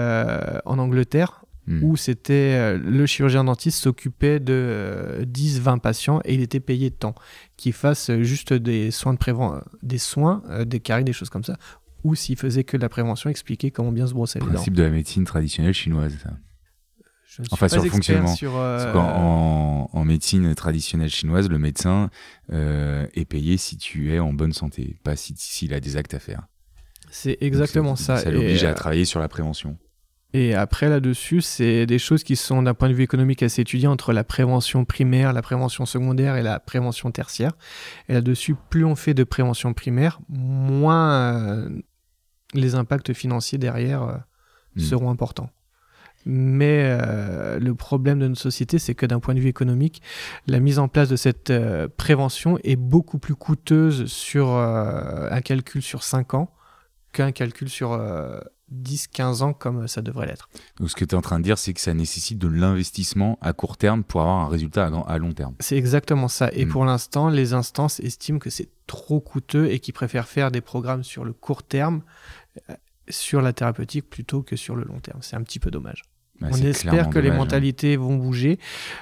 en 0.65 0.77
Angleterre, 0.77 1.45
Hmm. 1.67 1.83
où 1.83 1.95
c'était 1.97 2.33
euh, 2.55 2.77
le 2.77 3.05
chirurgien 3.07 3.43
dentiste 3.43 3.79
s'occupait 3.81 4.39
de 4.39 5.25
10-20 5.25 5.79
patients 5.79 6.21
et 6.23 6.35
il 6.35 6.41
était 6.41 6.59
payé 6.59 6.91
temps. 6.91 7.15
Qu'il 7.57 7.73
fasse 7.73 8.11
juste 8.21 8.53
des 8.53 8.91
soins, 8.91 9.13
de 9.13 9.17
préven... 9.17 9.63
des 9.81 9.97
soins, 9.97 10.43
euh, 10.49 10.63
des 10.65 10.79
caries, 10.79 11.03
des 11.03 11.13
choses 11.13 11.29
comme 11.31 11.43
ça, 11.43 11.57
ou 12.03 12.13
s'il 12.13 12.37
faisait 12.37 12.63
que 12.63 12.77
de 12.77 12.81
la 12.83 12.89
prévention, 12.89 13.31
expliquer 13.31 13.71
comment 13.71 13.91
bien 13.91 14.05
se 14.05 14.13
brosser 14.13 14.37
les 14.39 14.45
dents. 14.45 14.51
principe 14.53 14.75
de 14.75 14.83
la 14.83 14.91
médecine 14.91 15.23
traditionnelle 15.25 15.73
chinoise, 15.73 16.15
ça. 16.21 16.29
Je 17.27 17.41
ne 17.41 17.45
suis 17.47 17.53
Enfin, 17.53 17.65
pas 17.65 17.69
sur 17.69 17.83
le 17.83 17.89
fonctionnement. 17.89 18.35
sur, 18.35 18.55
euh, 18.55 18.77
Parce 18.77 18.93
qu'en- 18.93 19.09
en, 19.09 19.89
en 19.91 20.05
médecine 20.05 20.53
traditionnelle 20.55 21.09
chinoise, 21.09 21.49
le 21.49 21.57
médecin 21.57 22.09
euh, 22.53 23.07
est 23.15 23.25
payé 23.25 23.57
si 23.57 23.75
tu 23.77 24.13
es 24.13 24.19
en 24.19 24.31
bonne 24.33 24.53
santé, 24.53 24.97
pas 25.03 25.15
si- 25.15 25.33
s'il 25.35 25.73
a 25.73 25.79
des 25.79 25.97
actes 25.97 26.13
à 26.13 26.19
faire. 26.19 26.43
C'est 27.09 27.37
exactement 27.41 27.89
Donc, 27.89 27.97
ça. 27.99 28.17
Ça 28.17 28.29
l'oblige 28.31 28.63
euh, 28.63 28.69
à 28.69 28.73
travailler 28.73 29.05
sur 29.05 29.19
la 29.19 29.27
prévention. 29.27 29.77
Et 30.37 30.53
après, 30.53 30.89
là-dessus, 30.89 31.39
c'est 31.39 31.85
des 31.85 31.97
choses 31.97 32.25
qui 32.25 32.35
sont, 32.35 32.61
d'un 32.61 32.73
point 32.73 32.89
de 32.89 32.93
vue 32.93 33.03
économique, 33.03 33.41
assez 33.41 33.61
étudiées 33.61 33.87
entre 33.87 34.11
la 34.11 34.25
prévention 34.25 34.83
primaire, 34.83 35.31
la 35.31 35.41
prévention 35.41 35.85
secondaire 35.85 36.35
et 36.35 36.43
la 36.43 36.59
prévention 36.59 37.09
tertiaire. 37.09 37.53
Et 38.09 38.13
là-dessus, 38.13 38.53
plus 38.69 38.83
on 38.83 38.97
fait 38.97 39.13
de 39.13 39.23
prévention 39.23 39.73
primaire, 39.73 40.19
moins 40.27 41.11
euh, 41.13 41.69
les 42.53 42.75
impacts 42.75 43.13
financiers 43.13 43.57
derrière 43.57 44.03
euh, 44.03 44.17
Hmm. 44.75 44.81
seront 44.81 45.09
importants. 45.09 45.49
Mais 46.25 46.81
euh, 46.83 47.57
le 47.57 47.73
problème 47.75 48.19
de 48.19 48.27
notre 48.27 48.41
société, 48.41 48.77
c'est 48.77 48.93
que 48.93 49.05
d'un 49.05 49.21
point 49.21 49.35
de 49.35 49.39
vue 49.39 49.47
économique, 49.47 50.01
la 50.47 50.59
mise 50.59 50.79
en 50.79 50.89
place 50.89 51.07
de 51.07 51.15
cette 51.15 51.53
prévention 51.95 52.59
est 52.65 52.75
beaucoup 52.75 53.19
plus 53.19 53.35
coûteuse 53.35 54.07
sur 54.07 54.49
un 54.49 55.39
calcul 55.39 55.81
sur 55.81 56.03
5 56.03 56.33
ans 56.33 56.51
qu'un 57.13 57.31
calcul 57.31 57.69
sur 57.69 57.97
10-15 58.73 59.43
ans 59.43 59.53
comme 59.53 59.87
ça 59.87 60.01
devrait 60.01 60.25
l'être. 60.25 60.49
Donc, 60.79 60.89
ce 60.89 60.95
que 60.95 61.05
tu 61.05 61.13
es 61.13 61.17
en 61.17 61.21
train 61.21 61.39
de 61.39 61.43
dire, 61.43 61.57
c'est 61.57 61.73
que 61.73 61.81
ça 61.81 61.93
nécessite 61.93 62.37
de 62.39 62.47
l'investissement 62.47 63.37
à 63.41 63.53
court 63.53 63.77
terme 63.77 64.03
pour 64.03 64.21
avoir 64.21 64.37
un 64.37 64.47
résultat 64.47 64.89
à, 65.07 65.17
long 65.17 65.33
terme. 65.33 65.55
C'est 65.59 65.77
exactement 65.77 66.27
ça. 66.27 66.49
Et 66.53 66.65
Mm. 66.65 66.69
pour 66.69 66.85
l'instant, 66.85 67.29
les 67.29 67.53
instances 67.53 67.99
estiment 67.99 68.39
que 68.39 68.49
c'est 68.49 68.69
trop 68.87 69.19
coûteux 69.19 69.69
et 69.69 69.79
qu'ils 69.79 69.93
préfèrent 69.93 70.27
faire 70.27 70.51
des 70.51 70.61
programmes 70.61 71.03
sur 71.03 71.25
le 71.25 71.33
court 71.33 71.63
terme, 71.63 72.01
euh, 72.69 72.73
sur 73.09 73.41
la 73.41 73.53
thérapeutique, 73.53 74.09
plutôt 74.09 74.41
que 74.41 74.55
sur 74.55 74.75
le 74.75 74.83
long 74.83 74.99
terme. 74.99 75.19
C'est 75.21 75.35
un 75.35 75.43
petit 75.43 75.59
peu 75.59 75.69
dommage. 75.69 76.03
Bah, 76.41 76.49
On 76.51 76.57
espère 76.57 77.09
que 77.09 77.19
les 77.19 77.29
hein. 77.29 77.37
mentalités 77.37 77.95
vont 77.95 78.17
bouger. 78.17 78.59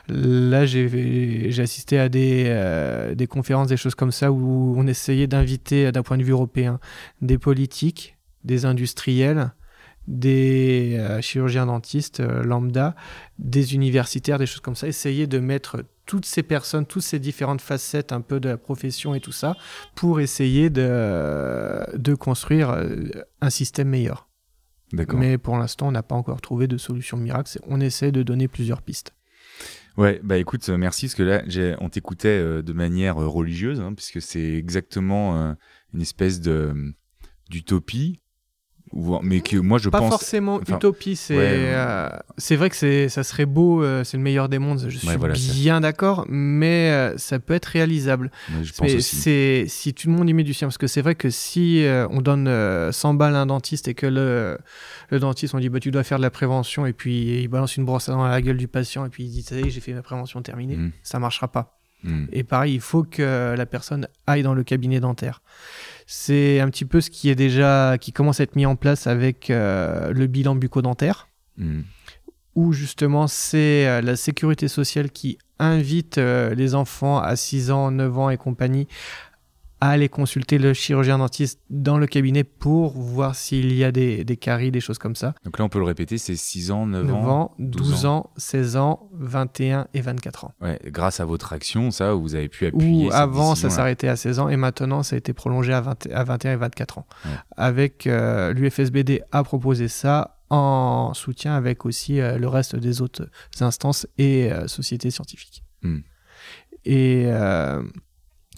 Là, 0.07 0.65
j'ai 0.67 1.51
j'ai 1.51 1.63
assisté 1.63 1.97
à 1.97 2.07
des, 2.07 2.45
euh, 2.47 3.15
des 3.15 3.25
conférences, 3.25 3.67
des 3.69 3.77
choses 3.77 3.95
comme 3.95 4.11
ça, 4.11 4.31
où 4.31 4.75
on 4.77 4.85
essayait 4.85 5.25
d'inviter, 5.25 5.91
d'un 5.91 6.03
point 6.03 6.17
de 6.17 6.23
vue 6.23 6.33
européen, 6.33 6.79
des 7.21 7.39
politiques, 7.39 8.12
des 8.43 8.65
industriels, 8.65 9.53
des 10.07 10.97
euh, 10.99 11.21
chirurgiens 11.21 11.65
dentistes 11.67 12.19
euh, 12.19 12.43
lambda, 12.43 12.95
des 13.39 13.73
universitaires, 13.73 14.37
des 14.37 14.45
choses 14.45 14.59
comme 14.59 14.75
ça, 14.75 14.87
essayer 14.87 15.27
de 15.27 15.39
mettre 15.39 15.83
toutes 16.05 16.25
ces 16.25 16.43
personnes, 16.43 16.85
toutes 16.85 17.03
ces 17.03 17.19
différentes 17.19 17.61
facettes 17.61 18.11
un 18.11 18.19
peu 18.19 18.41
de 18.41 18.49
la 18.49 18.57
profession 18.57 19.15
et 19.15 19.21
tout 19.21 19.31
ça, 19.31 19.55
pour 19.95 20.19
essayer 20.19 20.69
de, 20.69 21.85
de 21.97 22.13
construire 22.15 22.71
euh, 22.71 23.05
un 23.41 23.49
système 23.49 23.87
meilleur. 23.89 24.27
Mais 25.17 25.37
pour 25.37 25.57
l'instant, 25.57 25.87
on 25.87 25.91
n'a 25.91 26.03
pas 26.03 26.15
encore 26.15 26.41
trouvé 26.41 26.67
de 26.67 26.77
solution 26.77 27.17
miracle. 27.17 27.57
On 27.67 27.79
essaie 27.79 28.11
de 28.11 28.21
donner 28.23 28.47
plusieurs 28.47 28.81
pistes. 28.81 29.13
Ouais, 29.95 30.19
bah 30.23 30.37
écoute, 30.37 30.67
merci, 30.69 31.05
parce 31.05 31.15
que 31.15 31.23
là, 31.23 31.43
j'ai- 31.47 31.75
on 31.79 31.87
t'écoutait 31.89 32.27
euh, 32.29 32.61
de 32.61 32.73
manière 32.73 33.15
religieuse, 33.15 33.79
hein, 33.79 33.93
puisque 33.93 34.21
c'est 34.21 34.53
exactement 34.53 35.55
une 35.93 36.01
espèce 36.01 36.41
de 36.41 36.93
d'utopie, 37.49 38.19
ou- 38.19 38.22
mais 39.23 39.41
que 39.41 39.57
moi 39.57 39.77
je 39.77 39.89
pas 39.89 39.99
pense. 39.99 40.09
forcément 40.09 40.55
enfin, 40.61 40.75
utopie. 40.75 41.15
C'est 41.15 41.35
ouais, 41.37 41.43
euh, 41.73 42.09
c'est 42.37 42.55
vrai 42.55 42.69
que 42.69 42.75
c'est 42.75 43.09
ça 43.09 43.23
serait 43.23 43.45
beau, 43.45 43.83
euh, 43.83 44.03
c'est 44.03 44.17
le 44.17 44.23
meilleur 44.23 44.49
des 44.49 44.59
mondes. 44.59 44.85
Je 44.87 44.97
suis 44.97 45.07
voilà, 45.17 45.33
bien 45.33 45.81
d'accord, 45.81 46.25
mais 46.29 46.89
euh, 46.91 47.17
ça 47.17 47.39
peut 47.39 47.53
être 47.53 47.65
réalisable. 47.65 48.31
Mais 48.81 48.99
c'est 49.01 49.65
si 49.67 49.93
tout 49.93 50.09
le 50.09 50.13
monde 50.15 50.29
y 50.29 50.33
met 50.33 50.43
du 50.43 50.53
sien, 50.53 50.67
parce 50.67 50.77
que 50.77 50.87
c'est 50.87 51.01
vrai 51.01 51.15
que 51.15 51.29
si 51.29 51.85
on 52.09 52.21
donne 52.21 52.47
euh, 52.47 52.91
100 52.91 53.13
balles 53.15 53.35
à 53.35 53.41
un 53.41 53.45
dentiste 53.45 53.87
et 53.87 53.93
que 53.93 54.05
le, 54.07 54.57
le 55.09 55.19
dentiste 55.19 55.53
on 55.55 55.59
dit 55.59 55.69
bah 55.69 55.79
tu 55.79 55.91
dois 55.91 56.03
faire 56.03 56.17
de 56.17 56.23
la 56.23 56.29
prévention 56.31 56.85
et 56.85 56.93
puis 56.93 57.41
il 57.41 57.47
balance 57.47 57.77
une 57.77 57.85
brosse 57.85 58.09
à 58.09 58.13
dents 58.13 58.23
à 58.23 58.29
la 58.29 58.41
gueule 58.41 58.57
du 58.57 58.67
patient 58.67 59.05
et 59.05 59.09
puis 59.09 59.23
il 59.23 59.29
dit 59.31 59.41
ça 59.41 59.55
y 59.55 59.67
est 59.67 59.69
j'ai 59.69 59.81
fait 59.81 59.93
ma 59.93 60.01
prévention 60.01 60.41
terminée, 60.41 60.75
Mhm. 60.77 60.91
ça 61.03 61.19
marchera 61.19 61.47
pas. 61.47 61.79
Hmm. 62.03 62.25
Et 62.33 62.43
pareil, 62.43 62.73
il 62.73 62.81
faut 62.81 63.03
que 63.03 63.55
la 63.55 63.65
personne 63.65 64.07
aille 64.27 64.43
dans 64.43 64.53
le 64.53 64.63
cabinet 64.65 64.99
dentaire. 64.99 65.41
C'est 66.07 66.59
un 66.59 66.69
petit 66.69 66.85
peu 66.85 67.01
ce 67.01 67.09
qui 67.09 67.29
est 67.29 67.35
déjà, 67.35 67.97
qui 67.99 68.11
commence 68.11 68.39
à 68.39 68.43
être 68.43 68.55
mis 68.55 68.65
en 68.65 68.75
place 68.75 69.07
avec 69.07 69.49
euh, 69.49 70.11
le 70.11 70.27
bilan 70.27 70.55
bucco-dentaire, 70.55 71.27
Hmm. 71.55 71.81
où 72.55 72.73
justement 72.73 73.27
c'est 73.27 73.87
euh, 73.87 74.01
la 74.01 74.15
sécurité 74.15 74.67
sociale 74.67 75.11
qui 75.11 75.37
invite 75.59 76.17
euh, 76.17 76.55
les 76.55 76.73
enfants 76.73 77.19
à 77.19 77.35
6 77.35 77.69
ans, 77.69 77.91
9 77.91 78.17
ans 78.17 78.29
et 78.31 78.37
compagnie 78.37 78.87
à 79.83 79.89
aller 79.89 80.07
consulter 80.07 80.59
le 80.59 80.73
chirurgien 80.73 81.17
dentiste 81.17 81.59
dans 81.69 81.97
le 81.97 82.07
cabinet 82.07 82.45
pour 82.45 82.93
voir 82.93 83.35
s'il 83.35 83.73
y 83.73 83.83
a 83.83 83.91
des, 83.91 84.23
des 84.23 84.37
caries, 84.37 84.71
des 84.71 84.79
choses 84.79 84.97
comme 84.97 85.13
ça. 85.13 85.35
Donc 85.43 85.59
là, 85.59 85.65
on 85.65 85.67
peut 85.67 85.79
le 85.79 85.83
répéter, 85.83 86.17
c'est 86.17 86.37
6 86.37 86.71
ans, 86.71 86.85
9, 86.87 87.05
9 87.05 87.15
ans. 87.15 87.27
ans, 87.27 87.55
12 87.59 88.05
ans, 88.05 88.31
16 88.37 88.77
ans, 88.77 89.09
21 89.11 89.87
et 89.93 89.99
24 89.99 90.45
ans. 90.45 90.53
Ouais, 90.61 90.79
grâce 90.85 91.19
à 91.19 91.25
votre 91.25 91.51
action, 91.51 91.91
ça, 91.91 92.13
vous 92.13 92.33
avez 92.33 92.47
pu 92.47 92.65
appuyer. 92.65 93.07
Ou 93.07 93.11
avant, 93.11 93.55
ça 93.55 93.69
s'arrêtait 93.69 94.07
à 94.07 94.15
16 94.15 94.39
ans 94.39 94.47
et 94.47 94.55
maintenant, 94.55 95.03
ça 95.03 95.15
a 95.15 95.17
été 95.17 95.33
prolongé 95.33 95.73
à, 95.73 95.81
20 95.81 96.07
à 96.13 96.23
21 96.23 96.53
et 96.53 96.55
24 96.55 96.99
ans. 96.99 97.07
Ouais. 97.25 97.31
Avec 97.57 98.07
euh, 98.07 98.53
l'UFSBD 98.53 99.21
a 99.33 99.43
proposé 99.43 99.89
ça 99.89 100.39
en 100.49 101.13
soutien 101.13 101.55
avec 101.55 101.85
aussi 101.85 102.21
euh, 102.21 102.37
le 102.37 102.47
reste 102.47 102.77
des 102.77 103.01
autres 103.01 103.27
instances 103.59 104.07
et 104.17 104.49
euh, 104.49 104.67
sociétés 104.67 105.11
scientifiques. 105.11 105.61
Hmm. 105.81 105.99
Et 106.85 107.25
euh, 107.25 107.83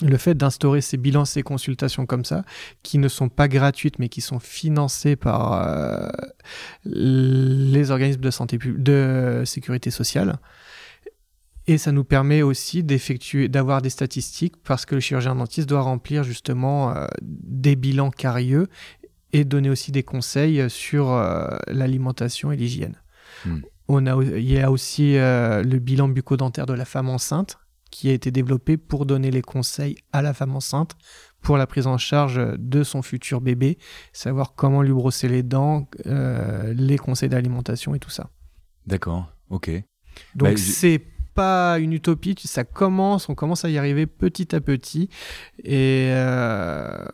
le 0.02 0.18
fait 0.18 0.36
d'instaurer 0.36 0.82
ces 0.82 0.98
bilans, 0.98 1.26
ces 1.26 1.42
consultations 1.42 2.06
comme 2.06 2.26
ça, 2.26 2.44
qui 2.84 2.98
ne 2.98 3.08
sont 3.08 3.30
pas 3.30 3.48
gratuites 3.48 4.00
mais 4.00 4.10
qui 4.10 4.22
sont 4.22 4.40
financées 4.40 5.16
par 5.16 5.54
euh, 5.54 6.10
les 6.84 7.92
organismes 7.92 8.22
de 8.22 8.32
santé 8.32 8.58
de 8.58 9.44
sécurité 9.46 9.92
sociale. 9.92 10.38
Et 11.68 11.78
ça 11.78 11.92
nous 11.92 12.04
permet 12.04 12.42
aussi 12.42 12.84
d'effectuer, 12.84 13.48
d'avoir 13.48 13.82
des 13.82 13.90
statistiques 13.90 14.56
parce 14.64 14.86
que 14.86 14.96
le 14.96 15.02
chirurgien 15.02 15.36
dentiste 15.36 15.68
doit 15.68 15.82
remplir 15.82 16.24
justement 16.24 16.96
euh, 16.96 17.08
des 17.22 17.76
bilans 17.76 18.12
carieux 18.12 18.68
et 19.34 19.46
donner 19.46 19.70
aussi 19.70 19.92
des 19.92 20.04
conseils 20.04 20.70
sur 20.70 21.12
euh, 21.12 21.48
l'alimentation 21.68 22.52
et 22.52 22.58
l'hygiène. 22.58 22.96
Hmm. 23.46 23.62
On 23.88 24.06
a, 24.08 24.22
il 24.24 24.52
y 24.52 24.60
a 24.60 24.72
aussi 24.72 25.14
le 25.14 25.78
bilan 25.78 26.08
bucco-dentaire 26.08 26.66
de 26.66 26.74
la 26.74 26.86
femme 26.86 27.08
enceinte 27.08 27.60
qui 27.96 28.10
a 28.10 28.12
été 28.12 28.30
développé 28.30 28.76
pour 28.76 29.06
donner 29.06 29.32
les 29.32 29.42
conseils 29.42 29.96
à 30.12 30.22
la 30.22 30.34
femme 30.34 30.54
enceinte 30.54 30.98
pour 31.42 31.56
la 31.56 31.66
prise 31.66 31.88
en 31.88 31.98
charge 31.98 32.42
de 32.58 32.84
son 32.84 33.02
futur 33.02 33.40
bébé, 33.40 33.78
savoir 34.12 34.54
comment 34.54 34.82
lui 34.82 34.92
brosser 34.92 35.30
les 35.30 35.44
dents, 35.44 35.88
euh, 36.06 36.74
les 36.74 36.98
conseils 36.98 37.30
d'alimentation 37.30 37.96
et 37.96 38.00
tout 38.00 38.10
ça. 38.10 38.32
D'accord, 38.86 39.32
ok. 39.50 39.70
Donc 40.36 40.50
bah, 40.50 40.58
c'est 40.58 41.02
pas 41.36 41.80
une 41.80 41.94
utopie, 41.94 42.36
ça 42.44 42.66
commence, 42.66 43.30
on 43.30 43.36
commence 43.36 43.64
à 43.64 43.70
y 43.70 43.78
arriver 43.78 44.08
petit 44.08 44.54
à 44.54 44.60
petit 44.60 45.08
et 45.64 46.10
euh, 46.10 47.06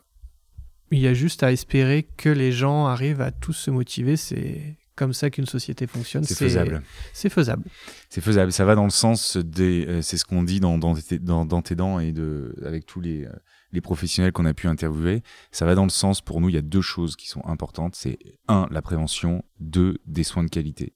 il 0.89 0.97
y 0.97 1.07
a 1.07 1.13
juste 1.13 1.43
à 1.43 1.51
espérer 1.51 2.07
que 2.17 2.29
les 2.29 2.51
gens 2.51 2.87
arrivent 2.87 3.21
à 3.21 3.29
tous 3.29 3.53
se 3.53 3.69
motiver. 3.69 4.17
C'est 4.17 4.77
comme 5.01 5.13
ça 5.13 5.31
qu'une 5.31 5.47
société 5.47 5.87
fonctionne. 5.87 6.23
C'est 6.25 6.35
faisable. 6.35 6.83
C'est 7.11 7.29
faisable. 7.29 7.63
C'est 8.07 8.21
faisable. 8.21 8.51
Ça 8.51 8.65
va 8.65 8.75
dans 8.75 8.83
le 8.83 8.91
sens 8.91 9.35
des. 9.35 9.87
Euh, 9.87 10.01
c'est 10.03 10.15
ce 10.15 10.25
qu'on 10.25 10.43
dit 10.43 10.59
dans, 10.59 10.77
dans, 10.77 10.93
dans, 11.19 11.61
tes 11.63 11.73
dents 11.73 11.97
et 11.97 12.11
de, 12.11 12.55
avec 12.63 12.85
tous 12.85 13.01
les, 13.01 13.25
euh, 13.25 13.31
les 13.71 13.81
professionnels 13.81 14.31
qu'on 14.31 14.45
a 14.45 14.53
pu 14.53 14.67
interviewer. 14.67 15.23
Ça 15.51 15.65
va 15.65 15.73
dans 15.73 15.85
le 15.85 15.89
sens, 15.89 16.21
pour 16.21 16.39
nous, 16.39 16.49
il 16.49 16.55
y 16.55 16.57
a 16.59 16.61
deux 16.61 16.83
choses 16.83 17.15
qui 17.15 17.27
sont 17.27 17.43
importantes. 17.47 17.95
C'est 17.95 18.19
un, 18.47 18.67
la 18.69 18.83
prévention. 18.83 19.43
Deux, 19.59 19.97
des 20.05 20.23
soins 20.23 20.43
de 20.43 20.51
qualité. 20.51 20.93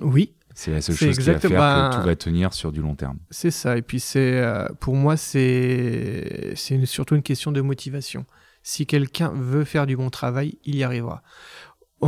Oui. 0.00 0.34
C'est 0.56 0.72
la 0.72 0.80
seule 0.80 0.96
chose 0.96 1.16
qui 1.16 1.24
va 1.24 1.38
faire 1.38 1.90
que 1.90 1.96
tout 1.96 2.02
va 2.06 2.16
tenir 2.16 2.52
sur 2.52 2.72
du 2.72 2.80
long 2.80 2.96
terme. 2.96 3.18
C'est 3.30 3.52
ça. 3.52 3.76
Et 3.76 3.82
puis, 3.82 4.00
c'est 4.00 4.40
euh, 4.40 4.66
pour 4.80 4.96
moi, 4.96 5.16
c'est 5.16 6.54
surtout 6.56 7.14
une 7.14 7.22
question 7.22 7.52
de 7.52 7.60
motivation. 7.60 8.26
Si 8.64 8.86
quelqu'un 8.86 9.30
veut 9.36 9.64
faire 9.64 9.86
du 9.86 9.96
bon 9.96 10.10
travail, 10.10 10.58
il 10.64 10.74
y 10.74 10.82
arrivera 10.82 11.22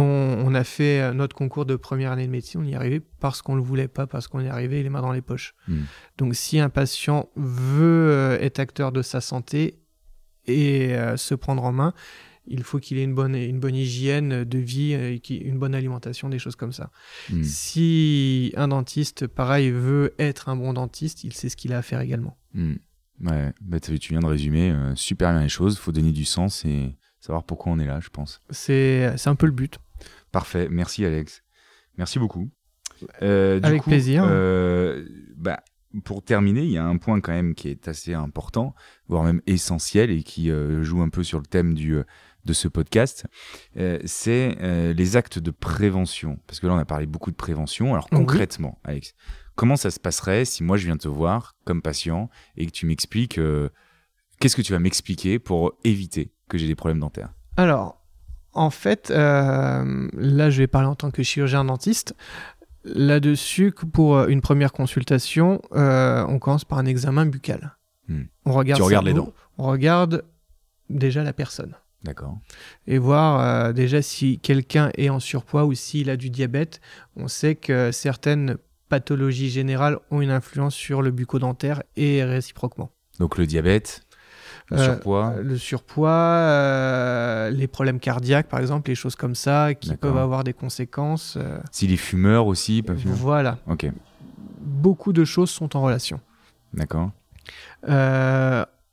on, 0.01 0.55
a 0.55 0.65
fait 0.65 1.01
euh, 1.01 1.13
notre 1.13 1.35
concours 1.35 1.67
de 1.67 1.77
première 1.77 2.13
année 2.13 2.27
de 2.27 2.31
médecine, 2.31 2.61
on 2.61 2.65
y 2.65 2.75
arrivait 2.75 3.01
parce 3.21 3.43
qu'on 3.43 3.53
ne 3.53 3.59
le 3.59 3.65
voulait 3.65 3.89
pas, 3.89 4.07
parce 4.07 4.29
qu'on 4.29 4.41
y 4.41 4.49
arrivait 4.49 4.83
les 4.83 4.91
mains 4.91 5.03
dans 5.03 5.13
les 5.13 5.23
poches. 5.23 5.55
Hmm. 5.69 5.83
Donc 6.19 6.35
si 6.35 6.59
un 6.59 6.69
patient 6.69 7.29
veut 7.37 8.11
euh, 8.11 8.39
être 8.41 8.59
acteur 8.59 8.93
de 8.93 9.03
sa 9.03 9.21
santé 9.21 9.79
et 10.47 10.95
euh, 10.95 11.17
se 11.17 11.35
prendre 11.35 11.65
en 11.65 11.73
main, 11.73 11.95
il 12.47 12.63
faut 12.63 12.79
qu'il 12.79 12.99
ait 12.99 13.05
une 13.05 13.15
bonne, 13.15 13.35
une 13.35 13.59
bonne 13.59 13.75
hygiène 13.75 14.45
de 14.45 14.59
vie, 14.59 15.21
une 15.31 15.59
bonne 15.59 15.75
alimentation, 15.75 16.29
des 16.29 16.39
choses 16.39 16.57
comme 16.57 16.73
ça. 16.73 16.91
Hmm. 17.31 17.43
Si 17.43 18.53
un 18.57 18.69
dentiste, 18.69 19.27
pareil, 19.27 19.71
veut 19.71 20.15
être 20.19 20.49
un 20.49 20.57
bon 20.57 20.73
dentiste, 20.73 21.25
il 21.25 21.33
sait 21.33 21.49
ce 21.49 21.57
qu'il 21.57 21.73
a 21.73 21.79
à 21.79 21.83
faire 21.83 22.01
également. 22.01 22.37
Hmm. 22.55 22.75
Ouais, 23.25 23.53
bah, 23.63 23.81
tu 23.81 23.97
viens 24.11 24.21
de 24.21 24.27
résumer 24.27 24.75
super 24.95 25.33
bien 25.33 25.43
les 25.43 25.49
choses, 25.49 25.75
il 25.75 25.81
faut 25.81 25.91
donner 25.91 26.13
du 26.13 26.27
sens 26.27 26.65
et 26.67 26.95
savoir 27.19 27.43
pourquoi 27.45 27.73
on 27.73 27.79
est 27.79 27.87
là, 27.87 27.99
je 27.99 28.11
pense. 28.11 28.43
C'est 28.51 29.11
un 29.27 29.35
peu 29.35 29.47
le 29.47 29.53
but. 29.53 29.81
Parfait, 30.37 30.69
merci 30.71 31.03
Alex. 31.03 31.43
Merci 31.97 32.19
beaucoup. 32.19 32.51
Euh, 33.23 33.59
Avec 33.63 33.85
plaisir. 33.85 34.23
Euh, 34.29 35.09
bah, 35.35 35.61
pour 36.05 36.23
terminer, 36.23 36.61
il 36.61 36.71
y 36.71 36.77
a 36.77 36.85
un 36.85 36.99
point 36.99 37.23
quand 37.23 37.33
même 37.33 37.55
qui 37.55 37.71
est 37.71 37.89
assez 37.89 38.13
important, 38.13 38.75
voire 39.09 39.25
même 39.25 39.41
essentiel 39.47 40.11
et 40.11 40.23
qui 40.23 40.51
euh, 40.51 40.83
joue 40.83 41.01
un 41.01 41.09
peu 41.09 41.25
sur 41.25 41.39
le 41.39 41.47
thème 41.47 41.73
du, 41.73 41.97
de 42.45 42.53
ce 42.53 42.69
podcast, 42.69 43.25
c'est 44.05 44.59
les 44.95 45.17
actes 45.17 45.39
de 45.39 45.51
prévention. 45.51 46.39
Parce 46.47 46.61
que 46.61 46.67
là, 46.67 46.75
on 46.75 46.79
a 46.79 46.85
parlé 46.85 47.07
beaucoup 47.07 47.31
de 47.31 47.37
prévention. 47.37 47.95
Alors 47.95 48.11
concrètement, 48.11 48.79
Alex, 48.85 49.15
comment 49.55 49.77
ça 49.77 49.91
se 49.91 49.99
passerait 49.99 50.45
si 50.45 50.63
moi 50.63 50.77
je 50.77 50.85
viens 50.85 50.99
te 50.99 51.09
voir 51.09 51.57
comme 51.65 51.81
patient 51.81 52.29
et 52.59 52.67
que 52.67 52.73
tu 52.73 52.85
m'expliques 52.85 53.41
qu'est-ce 54.39 54.55
que 54.55 54.61
tu 54.61 54.75
vas 54.75 54.81
m'expliquer 54.81 55.39
pour 55.39 55.73
éviter 55.83 56.35
que 56.51 56.59
j'ai 56.59 56.67
des 56.67 56.75
problèmes 56.75 57.01
dentaires? 57.01 57.33
Alors, 57.57 58.06
en 58.57 58.71
fait, 58.71 59.11
euh, 59.11 60.09
là, 60.15 60.51
je 60.51 60.59
vais 60.59 60.67
parler 60.67 60.89
en 60.89 60.95
tant 60.95 61.11
que 61.11 61.23
chirurgien 61.23 61.65
dentiste. 61.65 62.17
Là-dessus, 62.85 63.73
pour 63.73 64.17
euh, 64.17 64.29
une 64.29 64.41
première 64.41 64.73
consultation, 64.73 65.61
euh, 65.75 66.25
on 66.29 66.39
commence 66.39 66.65
par 66.65 66.79
un 66.79 66.87
examen 66.87 67.27
buccal. 67.27 67.77
Hmm. 68.09 68.23
On 68.45 68.53
regarde 68.53 68.81
tu 68.81 68.85
regardes 68.85 69.07
les 69.07 69.15
dents 69.15 69.33
On 69.59 69.67
regarde 69.67 70.25
déjà 70.89 71.23
la 71.23 71.33
personne. 71.33 71.75
D'accord. 72.05 72.39
Et 72.87 72.99
voir 72.99 73.75
déjà 73.75 74.01
si 74.01 74.39
quelqu'un 74.39 74.91
est 74.97 75.09
en 75.09 75.19
surpoids 75.19 75.65
ou 75.65 75.75
s'il 75.75 76.09
a 76.09 76.17
du 76.17 76.31
diabète. 76.31 76.81
On 77.17 77.27
sait 77.27 77.57
que 77.57 77.91
certaines 77.91 78.59
pathologies 78.89 79.51
générales 79.51 79.99
ont 80.13 80.21
une 80.21 80.31
influence 80.31 80.77
sur 80.77 81.03
le 81.03 81.11
bucco-dentaire 81.11 81.83
et 81.97 82.23
réciproquement. 82.23 82.93
Donc 83.19 83.39
le 83.39 83.47
diabète, 83.47 84.06
le 84.71 84.79
surpoids, 84.79 85.33
euh, 85.37 85.43
le 85.43 85.59
surpoids 85.59 86.11
euh, 86.11 87.51
les 87.51 87.69
problèmes 87.69 88.01
cardiaques, 88.01 88.49
par 88.49 88.61
exemple, 88.61 88.91
les 88.91 88.97
choses 88.97 89.15
comme 89.15 89.35
ça, 89.35 89.75
qui 89.75 89.95
peuvent 89.97 90.19
avoir 90.19 90.45
des 90.45 90.53
conséquences. 90.53 91.37
Euh. 91.37 91.59
Si 91.71 91.87
les 91.87 91.97
fumeurs 91.97 92.47
aussi 92.47 92.83
peuvent 92.83 93.01
Voilà. 93.05 93.59
Ok. 93.69 93.91
Beaucoup 94.61 95.13
de 95.13 95.25
choses 95.25 95.51
sont 95.51 95.77
en 95.77 95.83
relation. 95.83 96.21
D'accord. 96.75 97.11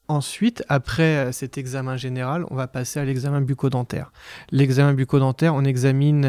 Ensuite, 0.10 0.64
après 0.68 1.32
cet 1.32 1.58
examen 1.58 1.96
général, 1.96 2.46
on 2.52 2.56
va 2.56 2.68
passer 2.68 3.00
à 3.00 3.06
l'examen 3.06 3.42
bucco-dentaire. 3.42 4.12
L'examen 4.52 4.94
bucco-dentaire, 4.94 5.56
on 5.56 5.64
examine 5.64 6.28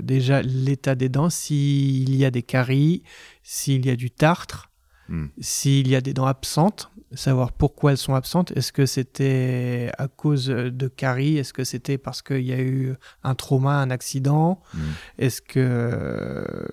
déjà 0.00 0.40
l'état 0.40 0.94
des 0.94 1.08
dents, 1.08 1.28
s'il 1.28 2.14
y 2.14 2.24
a 2.24 2.30
des 2.30 2.42
caries, 2.42 3.02
s'il 3.42 3.84
y 3.84 3.90
a 3.90 3.96
du 3.96 4.10
tartre, 4.10 4.70
hmm. 5.08 5.26
s'il 5.40 5.88
y 5.88 5.96
a 5.96 6.00
des 6.00 6.14
dents 6.14 6.26
absentes 6.26 6.91
savoir 7.14 7.52
pourquoi 7.52 7.92
elles 7.92 7.98
sont 7.98 8.14
absentes. 8.14 8.52
Est-ce 8.56 8.72
que 8.72 8.86
c'était 8.86 9.90
à 9.98 10.08
cause 10.08 10.46
de 10.46 10.88
caries? 10.88 11.38
Est-ce 11.38 11.52
que 11.52 11.64
c'était 11.64 11.98
parce 11.98 12.22
qu'il 12.22 12.44
y 12.44 12.52
a 12.52 12.60
eu 12.60 12.94
un 13.22 13.34
trauma, 13.34 13.74
un 13.74 13.90
accident? 13.90 14.60
Hmm. 14.74 14.78
Est-ce 15.18 15.42
que... 15.42 16.66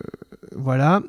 voilà. 0.56 1.02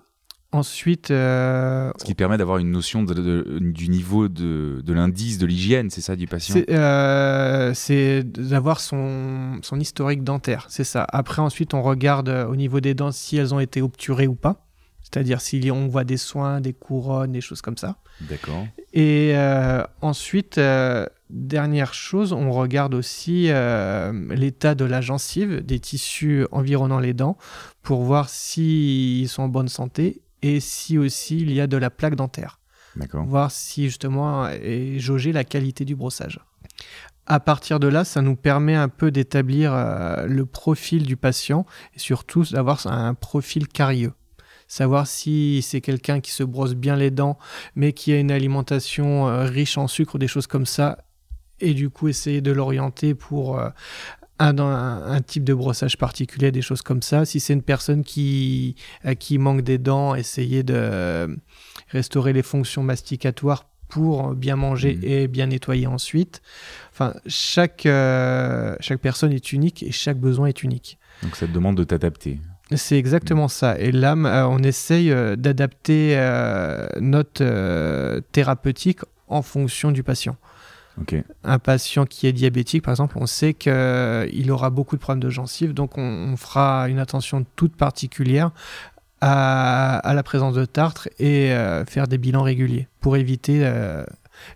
Ensuite... 0.52 1.12
Euh, 1.12 1.92
Ce 1.98 2.04
qui 2.04 2.14
permet 2.14 2.36
d'avoir 2.36 2.58
une 2.58 2.72
notion 2.72 3.04
du 3.04 3.88
niveau 3.88 4.28
de, 4.28 4.82
l'indice 4.88 5.38
de 5.38 5.46
l'hygiène, 5.46 5.90
c'est 5.90 6.00
ça, 6.00 6.16
du 6.16 6.26
patient? 6.26 6.56
C'est 6.56 6.66
euh, 6.70 8.22
d'avoir 8.24 8.80
son, 8.80 9.60
son 9.62 9.78
historique 9.78 10.24
dentaire, 10.24 10.66
c'est 10.68 10.84
ça. 10.84 11.06
Après, 11.12 11.40
ensuite, 11.40 11.72
on 11.72 11.82
regarde 11.82 12.28
au 12.48 12.56
niveau 12.56 12.80
des 12.80 12.94
dents 12.94 13.12
si 13.12 13.36
elles 13.36 13.54
ont 13.54 13.60
été 13.60 13.80
obturées 13.80 14.26
ou 14.26 14.34
pas 14.34 14.66
c'est-à-dire 15.12 15.40
si 15.40 15.70
on 15.72 15.88
voit 15.88 16.04
des 16.04 16.16
soins, 16.16 16.60
des 16.60 16.72
couronnes, 16.72 17.32
des 17.32 17.40
choses 17.40 17.62
comme 17.62 17.76
ça. 17.76 17.96
D'accord. 18.20 18.66
Et 18.92 19.32
euh, 19.34 19.82
ensuite, 20.02 20.58
euh, 20.58 21.06
dernière 21.30 21.94
chose, 21.94 22.32
on 22.32 22.52
regarde 22.52 22.94
aussi 22.94 23.46
euh, 23.48 24.12
l'état 24.34 24.74
de 24.74 24.84
la 24.84 25.00
gencive, 25.00 25.64
des 25.64 25.80
tissus 25.80 26.46
environnant 26.52 27.00
les 27.00 27.14
dents, 27.14 27.36
pour 27.82 28.02
voir 28.02 28.28
s'ils 28.28 29.28
sont 29.28 29.44
en 29.44 29.48
bonne 29.48 29.68
santé 29.68 30.22
et 30.42 30.60
si 30.60 30.96
aussi 30.96 31.40
il 31.40 31.52
y 31.52 31.60
a 31.60 31.66
de 31.66 31.76
la 31.76 31.90
plaque 31.90 32.14
dentaire. 32.14 32.60
D'accord. 32.94 33.24
Voir 33.24 33.50
si 33.50 33.84
justement 33.84 34.48
et 34.48 34.98
jauger 34.98 35.32
la 35.32 35.44
qualité 35.44 35.84
du 35.84 35.96
brossage. 35.96 36.40
À 37.26 37.38
partir 37.38 37.78
de 37.78 37.86
là, 37.86 38.04
ça 38.04 38.22
nous 38.22 38.34
permet 38.34 38.74
un 38.74 38.88
peu 38.88 39.12
d'établir 39.12 39.72
le 40.26 40.46
profil 40.46 41.06
du 41.06 41.16
patient 41.16 41.64
et 41.94 42.00
surtout 42.00 42.42
d'avoir 42.50 42.84
un 42.88 43.14
profil 43.14 43.68
carieux 43.68 44.12
savoir 44.70 45.08
si 45.08 45.62
c'est 45.62 45.80
quelqu'un 45.80 46.20
qui 46.20 46.30
se 46.30 46.44
brosse 46.44 46.74
bien 46.74 46.94
les 46.94 47.10
dents, 47.10 47.36
mais 47.74 47.92
qui 47.92 48.12
a 48.12 48.18
une 48.20 48.30
alimentation 48.30 49.28
euh, 49.28 49.44
riche 49.44 49.76
en 49.76 49.88
sucre, 49.88 50.16
des 50.16 50.28
choses 50.28 50.46
comme 50.46 50.64
ça, 50.64 50.98
et 51.58 51.74
du 51.74 51.90
coup 51.90 52.06
essayer 52.06 52.40
de 52.40 52.52
l'orienter 52.52 53.16
pour 53.16 53.58
euh, 53.58 53.68
un, 54.38 54.56
un, 54.58 55.20
type 55.22 55.42
de 55.42 55.54
brossage 55.54 55.98
particulier, 55.98 56.52
des 56.52 56.62
choses 56.62 56.82
comme 56.82 57.02
ça. 57.02 57.24
Si 57.24 57.40
c'est 57.40 57.52
une 57.52 57.62
personne 57.62 58.04
qui, 58.04 58.76
qui 59.18 59.38
manque 59.38 59.62
des 59.62 59.76
dents, 59.76 60.14
essayer 60.14 60.62
de 60.62 61.36
restaurer 61.88 62.32
les 62.32 62.42
fonctions 62.42 62.82
masticatoires 62.82 63.66
pour 63.88 64.34
bien 64.34 64.56
manger 64.56 64.94
mmh. 64.94 65.04
et 65.04 65.28
bien 65.28 65.46
nettoyer 65.46 65.88
ensuite. 65.88 66.42
Enfin, 66.92 67.14
chaque, 67.26 67.84
euh, 67.86 68.76
chaque 68.80 69.00
personne 69.00 69.32
est 69.32 69.52
unique 69.52 69.82
et 69.82 69.90
chaque 69.90 70.18
besoin 70.18 70.46
est 70.46 70.62
unique. 70.62 70.98
Donc 71.22 71.36
ça 71.36 71.46
te 71.46 71.52
demande 71.52 71.76
de 71.76 71.84
t'adapter. 71.84 72.38
C'est 72.76 72.96
exactement 72.96 73.48
ça. 73.48 73.78
Et 73.78 73.92
là, 73.92 74.14
euh, 74.14 74.46
on 74.48 74.58
essaye 74.58 75.10
euh, 75.10 75.36
d'adapter 75.36 76.14
euh, 76.16 76.86
notre 77.00 78.20
thérapeutique 78.32 79.00
en 79.28 79.42
fonction 79.42 79.90
du 79.90 80.02
patient. 80.02 80.36
Un 81.44 81.58
patient 81.58 82.04
qui 82.04 82.26
est 82.26 82.32
diabétique, 82.32 82.82
par 82.82 82.92
exemple, 82.92 83.16
on 83.18 83.24
sait 83.24 83.54
qu'il 83.54 84.50
aura 84.50 84.68
beaucoup 84.68 84.96
de 84.96 85.00
problèmes 85.00 85.22
de 85.22 85.30
gencives, 85.30 85.72
donc 85.72 85.96
on, 85.96 86.36
fera 86.36 86.90
une 86.90 86.98
attention 86.98 87.46
toute 87.56 87.74
particulière 87.74 88.50
à, 89.22 90.02
la 90.04 90.22
présence 90.22 90.54
de 90.54 90.66
tartre 90.66 91.08
et 91.18 91.54
faire 91.88 92.06
des 92.06 92.18
bilans 92.18 92.42
réguliers 92.42 92.86
pour 93.00 93.16
éviter 93.16 93.66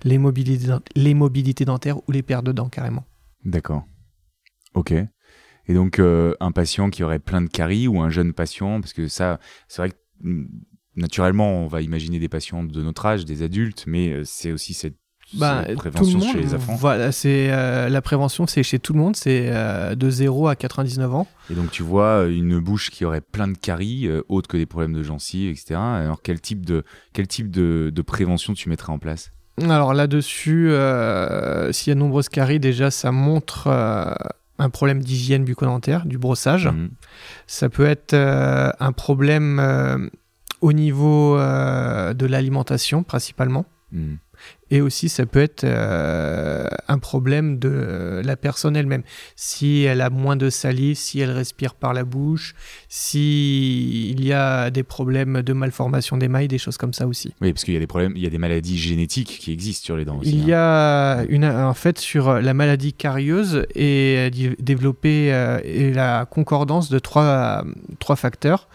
les 0.02 0.18
mobilités, 0.18 0.68
les 0.96 1.14
mobilités 1.14 1.64
dentaires 1.64 1.96
ou 2.06 2.12
les 2.12 2.22
pertes 2.22 2.44
de 2.44 2.52
dents 2.52 2.68
carrément. 2.68 3.04
D'accord. 3.46 3.84
Ok. 4.74 4.92
Et 5.68 5.74
donc, 5.74 5.98
euh, 5.98 6.34
un 6.40 6.52
patient 6.52 6.90
qui 6.90 7.02
aurait 7.02 7.18
plein 7.18 7.40
de 7.40 7.48
caries 7.48 7.88
ou 7.88 8.00
un 8.00 8.10
jeune 8.10 8.32
patient, 8.32 8.80
parce 8.80 8.92
que 8.92 9.08
ça, 9.08 9.38
c'est 9.68 9.82
vrai 9.82 9.90
que 9.90 9.96
mm, 10.22 10.46
naturellement, 10.96 11.62
on 11.62 11.66
va 11.66 11.80
imaginer 11.82 12.18
des 12.18 12.28
patients 12.28 12.62
de 12.64 12.82
notre 12.82 13.04
âge, 13.06 13.24
des 13.24 13.42
adultes, 13.42 13.84
mais 13.86 14.10
euh, 14.10 14.22
c'est 14.24 14.52
aussi 14.52 14.74
cette, 14.74 14.96
Bah, 15.32 15.64
cette 15.66 15.68
tout 15.68 15.84
le 15.84 15.90
prévention 15.90 16.18
monde, 16.18 16.32
chez 16.32 16.40
les 16.40 16.54
enfants. 16.54 16.74
Voilà, 16.76 17.10
c'est 17.10 17.50
euh, 17.50 17.88
la 17.88 18.02
prévention, 18.02 18.46
c'est 18.46 18.62
chez 18.62 18.78
tout 18.78 18.92
le 18.92 19.00
monde, 19.00 19.16
c'est 19.16 19.48
euh, 19.48 19.94
de 19.94 20.10
0 20.10 20.48
à 20.48 20.54
99 20.54 21.14
ans. 21.14 21.26
Et 21.50 21.54
donc, 21.54 21.70
tu 21.70 21.82
vois 21.82 22.26
une 22.26 22.58
bouche 22.60 22.90
qui 22.90 23.04
aurait 23.04 23.22
plein 23.22 23.48
de 23.48 23.56
caries, 23.56 24.06
euh, 24.06 24.22
autres 24.28 24.48
que 24.48 24.56
des 24.58 24.66
problèmes 24.66 24.92
de 24.92 25.02
gencives, 25.02 25.50
etc. 25.50 25.74
Alors, 25.76 26.20
quel 26.22 26.40
type 26.40 26.64
de, 26.64 26.84
quel 27.14 27.26
type 27.26 27.50
de, 27.50 27.90
de 27.92 28.02
prévention 28.02 28.52
tu 28.52 28.68
mettrais 28.68 28.92
en 28.92 28.98
place? 28.98 29.32
Alors 29.62 29.94
là-dessus, 29.94 30.68
s'il 31.70 31.90
y 31.90 31.92
a 31.92 31.94
de 31.94 31.98
nombreuses 31.98 32.28
caries, 32.28 32.58
déjà, 32.58 32.90
ça 32.90 33.12
montre 33.12 33.68
un 34.58 34.70
problème 34.70 35.02
d'hygiène 35.02 35.44
bucco-dentaire, 35.44 36.06
du 36.06 36.18
brossage. 36.18 36.66
Mhm. 36.68 36.90
Ça 37.46 37.68
peut 37.68 37.86
être 37.86 38.14
euh, 38.14 38.70
un 38.78 38.92
problème 38.92 39.58
euh, 39.58 40.08
au 40.60 40.72
niveau 40.72 41.36
euh, 41.38 42.14
de 42.14 42.26
l'alimentation, 42.26 43.02
principalement. 43.02 43.66
Mhm. 43.92 44.18
Et 44.70 44.80
aussi, 44.80 45.08
ça 45.08 45.26
peut 45.26 45.42
être 45.42 45.62
euh, 45.64 46.66
un 46.88 46.98
problème 46.98 47.58
de 47.58 47.70
euh, 47.72 48.22
la 48.22 48.36
personne 48.36 48.76
elle-même. 48.76 49.02
Si 49.36 49.82
elle 49.82 50.00
a 50.00 50.10
moins 50.10 50.36
de 50.36 50.50
salive, 50.50 50.96
si 50.96 51.20
elle 51.20 51.30
respire 51.30 51.74
par 51.74 51.92
la 51.92 52.02
bouche, 52.02 52.54
si 52.88 54.10
il 54.10 54.24
y 54.24 54.32
a 54.32 54.70
des 54.70 54.82
problèmes 54.82 55.42
de 55.42 55.52
malformation 55.52 56.16
d'émail, 56.16 56.48
des 56.48 56.58
choses 56.58 56.76
comme 56.78 56.92
ça 56.94 57.06
aussi. 57.06 57.34
Oui, 57.40 57.52
parce 57.52 57.62
qu'il 57.64 57.74
y 57.74 57.76
a 57.76 57.80
des 57.80 57.86
problèmes, 57.86 58.14
il 58.16 58.22
y 58.22 58.26
a 58.26 58.30
des 58.30 58.38
maladies 58.38 58.78
génétiques 58.78 59.38
qui 59.38 59.52
existent 59.52 59.84
sur 59.84 59.96
les 59.96 60.04
dents 60.04 60.18
aussi. 60.18 60.30
Il 60.30 60.48
y 60.48 60.52
hein. 60.54 60.58
a 60.58 61.24
une, 61.28 61.44
en 61.44 61.74
fait 61.74 61.98
sur 61.98 62.40
la 62.40 62.54
maladie 62.54 62.94
carieuse 62.94 63.66
et 63.74 64.30
euh, 65.14 65.60
et 65.64 65.92
la 65.92 66.26
concordance 66.26 66.88
de 66.88 66.98
trois, 66.98 67.64
trois 67.98 68.16
facteurs. 68.16 68.68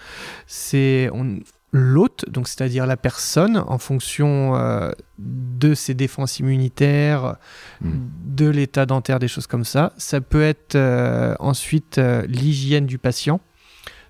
C'est 0.48 1.10
on- 1.14 1.40
l'hôte, 1.72 2.26
donc 2.30 2.48
c'est-à-dire 2.48 2.86
la 2.86 2.98
personne, 2.98 3.58
en 3.58 3.78
fonction 3.78 4.56
euh, 4.56 4.92
de 5.20 5.74
ses 5.74 5.94
défenses 5.94 6.40
immunitaires, 6.40 7.36
Mm. 7.82 7.92
de 8.26 8.50
l'état 8.50 8.86
dentaire, 8.86 9.20
des 9.20 9.28
choses 9.28 9.48
comme 9.48 9.64
ça. 9.64 9.94
Ça 9.98 10.22
peut 10.22 10.44
être 10.44 10.76
euh, 10.76 11.36
ensuite 11.40 11.98
euh, 11.98 12.26
l'hygiène 12.28 12.86
du 12.86 12.98
patient, 12.98 13.40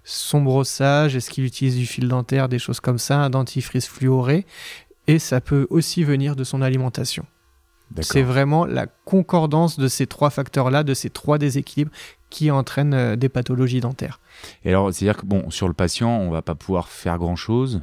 son 0.04 0.42
brossage, 0.42 1.16
est-ce 1.16 1.30
qu'il 1.30 1.44
utilise 1.46 1.76
du 1.76 1.86
fil 1.86 2.08
dentaire, 2.08 2.50
des 2.50 2.60
choses 2.60 2.80
comme 2.80 2.98
ça, 2.98 3.20
un 3.20 3.30
dentifrice 3.30 3.88
fluoré. 3.88 4.46
Et 5.08 5.20
ça 5.20 5.42
peut 5.42 5.68
aussi 5.70 6.04
venir 6.04 6.36
de 6.36 6.44
son 6.44 6.62
alimentation. 6.62 7.26
C'est 8.02 8.22
vraiment 8.22 8.66
la 8.66 8.88
concordance 9.06 9.80
de 9.80 9.88
ces 9.88 10.08
trois 10.08 10.30
facteurs-là, 10.30 10.84
de 10.84 10.94
ces 10.94 11.10
trois 11.10 11.38
déséquilibres 11.38 11.92
qui 12.30 12.52
entraînent 12.52 12.94
euh, 12.94 13.16
des 13.16 13.30
pathologies 13.30 13.82
dentaires. 13.82 14.20
Et 14.64 14.70
alors, 14.70 14.94
c'est-à-dire 14.94 15.18
que 15.18 15.26
bon, 15.26 15.50
sur 15.50 15.68
le 15.68 15.74
patient, 15.74 16.10
on 16.10 16.30
va 16.30 16.42
pas 16.42 16.56
pouvoir 16.56 16.88
faire 16.88 17.18
grand-chose 17.18 17.82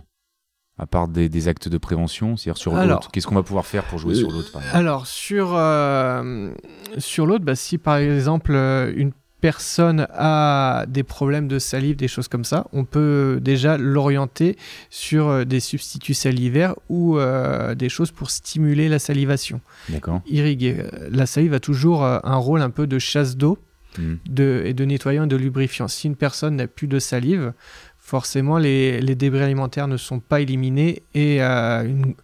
à 0.78 0.86
part 0.86 1.08
des, 1.08 1.28
des 1.28 1.48
actes 1.48 1.68
de 1.68 1.78
prévention. 1.78 2.36
C'est-à-dire 2.36 2.58
sur 2.58 2.74
l'autre, 2.74 3.10
qu'est-ce 3.10 3.26
qu'on 3.26 3.34
va 3.34 3.42
pouvoir 3.42 3.66
faire 3.66 3.84
pour 3.84 3.98
jouer 3.98 4.14
sur 4.14 4.30
l'autre 4.30 4.52
par 4.52 4.62
exemple? 4.62 4.78
Alors, 4.78 5.06
sur, 5.06 5.54
euh, 5.54 6.52
sur 6.98 7.26
l'autre, 7.26 7.44
bah, 7.44 7.56
si 7.56 7.78
par 7.78 7.96
exemple 7.96 8.54
euh, 8.54 8.92
une 8.94 9.12
personne 9.40 10.06
a 10.14 10.86
des 10.88 11.02
problèmes 11.02 11.46
de 11.48 11.58
salive, 11.58 11.96
des 11.96 12.08
choses 12.08 12.28
comme 12.28 12.44
ça, 12.44 12.66
on 12.72 12.84
peut 12.84 13.38
déjà 13.42 13.76
l'orienter 13.78 14.56
sur 14.90 15.28
euh, 15.28 15.44
des 15.44 15.60
substituts 15.60 16.14
salivaires 16.14 16.74
ou 16.88 17.18
euh, 17.18 17.74
des 17.74 17.88
choses 17.88 18.10
pour 18.10 18.30
stimuler 18.30 18.88
la 18.88 18.98
salivation. 18.98 19.60
D'accord. 19.88 20.20
Irriguer. 20.26 20.76
Euh, 20.80 21.08
La 21.10 21.26
salive 21.26 21.54
a 21.54 21.60
toujours 21.60 22.04
un 22.04 22.36
rôle 22.36 22.62
un 22.62 22.70
peu 22.70 22.86
de 22.86 22.98
chasse 22.98 23.36
d'eau 23.36 23.58
Mhm. 23.98 24.18
de, 24.28 24.62
et 24.66 24.74
de 24.74 24.84
nettoyant 24.84 25.24
et 25.24 25.26
de 25.26 25.36
lubrifiant. 25.36 25.88
Si 25.88 26.06
une 26.06 26.16
personne 26.16 26.56
n'a 26.56 26.66
plus 26.66 26.86
de 26.86 26.98
salive, 26.98 27.54
forcément 27.98 28.58
les, 28.58 29.00
les 29.00 29.14
débris 29.14 29.40
alimentaires 29.40 29.88
ne 29.88 29.96
sont 29.96 30.20
pas 30.20 30.40
éliminés 30.42 31.02
et 31.14 31.42
euh, 31.42 31.82
une- 31.82 32.14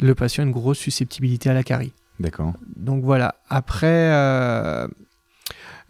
le 0.00 0.14
patient 0.16 0.42
a 0.42 0.46
une 0.46 0.52
grosse 0.52 0.78
susceptibilité 0.78 1.48
à 1.48 1.54
la 1.54 1.62
carie. 1.62 1.92
D'accord. 2.18 2.54
Donc 2.74 3.04
voilà. 3.04 3.36
Après, 3.48 3.86
euh, 3.86 4.88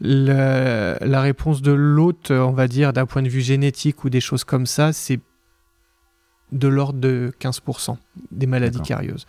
le- 0.01 0.97
la 1.01 1.21
réponse 1.21 1.63
de 1.63 1.73
l'hôte, 1.73 2.31
on 2.31 2.53
va 2.53 2.69
dire, 2.69 2.93
d'un 2.93 3.07
point 3.07 3.23
de 3.23 3.29
vue 3.29 3.41
génétique 3.41 4.05
ou 4.05 4.11
des 4.11 4.21
choses 4.21 4.45
comme 4.45 4.67
ça, 4.67 4.93
c'est 4.93 5.21
de 6.53 6.69
l'ordre 6.69 7.01
de 7.01 7.33
15% 7.41 7.99
des 8.31 8.47
maladies 8.47 8.81
carieuses. 8.81 9.27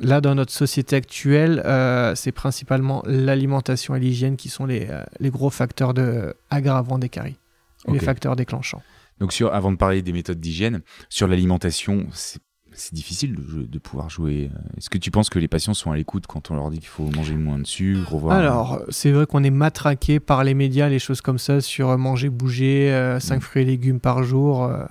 Là, 0.00 0.20
dans 0.20 0.36
notre 0.36 0.52
société 0.52 0.94
actuelle, 0.94 1.60
euh, 1.64 2.14
c'est 2.14 2.30
principalement 2.30 3.02
l'alimentation 3.04 3.96
et 3.96 4.00
l'hygiène 4.00 4.36
qui 4.36 4.48
sont 4.48 4.64
les, 4.66 4.86
euh, 4.88 5.02
les 5.18 5.30
gros 5.30 5.50
facteurs 5.50 5.92
de, 5.92 6.34
aggravants 6.50 6.98
des 7.00 7.08
caries, 7.08 7.36
les 7.88 7.98
facteurs 7.98 8.36
déclenchants. 8.36 8.82
Donc, 9.18 9.32
sur, 9.32 9.52
avant 9.52 9.72
de 9.72 9.76
parler 9.76 10.02
des 10.02 10.12
méthodes 10.12 10.38
d'hygiène, 10.40 10.82
sur 11.08 11.26
l'alimentation, 11.26 12.06
c'est 12.12 12.40
c'est 12.74 12.94
difficile 12.94 13.34
de, 13.34 13.78
pouvoir 13.78 14.08
jouer. 14.10 14.50
euh, 14.54 14.58
Est-ce 14.78 14.90
que 14.90 14.98
tu 14.98 15.10
penses 15.10 15.28
que 15.30 15.38
les 15.38 15.48
patients 15.48 15.74
sont 15.74 15.90
à 15.90 15.96
l'écoute 15.96 16.26
quand 16.26 16.50
on 16.50 16.54
leur 16.54 16.70
dit 16.70 16.78
qu'il 16.78 16.88
faut 16.88 17.10
manger 17.10 17.34
moins 17.36 17.58
de 17.58 17.66
sucre 17.66 18.12
revoir... 18.12 18.36
Alors, 18.36 18.80
c'est 18.88 19.10
vrai 19.12 19.26
qu'on 19.26 19.42
est 19.44 19.50
matraqué 19.50 20.20
par 20.20 20.44
les 20.44 20.54
médias, 20.54 20.88
les 20.88 20.98
choses 20.98 21.20
comme 21.20 21.38
ça, 21.38 21.60
sur 21.60 21.90
euh, 21.90 21.96
manger, 21.96 22.28
bouger, 22.30 23.16
5 23.20 23.36
Mm. 23.36 23.40
fruits 23.40 23.62
et 23.62 23.66
légumes 23.66 24.00
par 24.00 24.22
jour. 24.22 24.64
euh, 24.64 24.84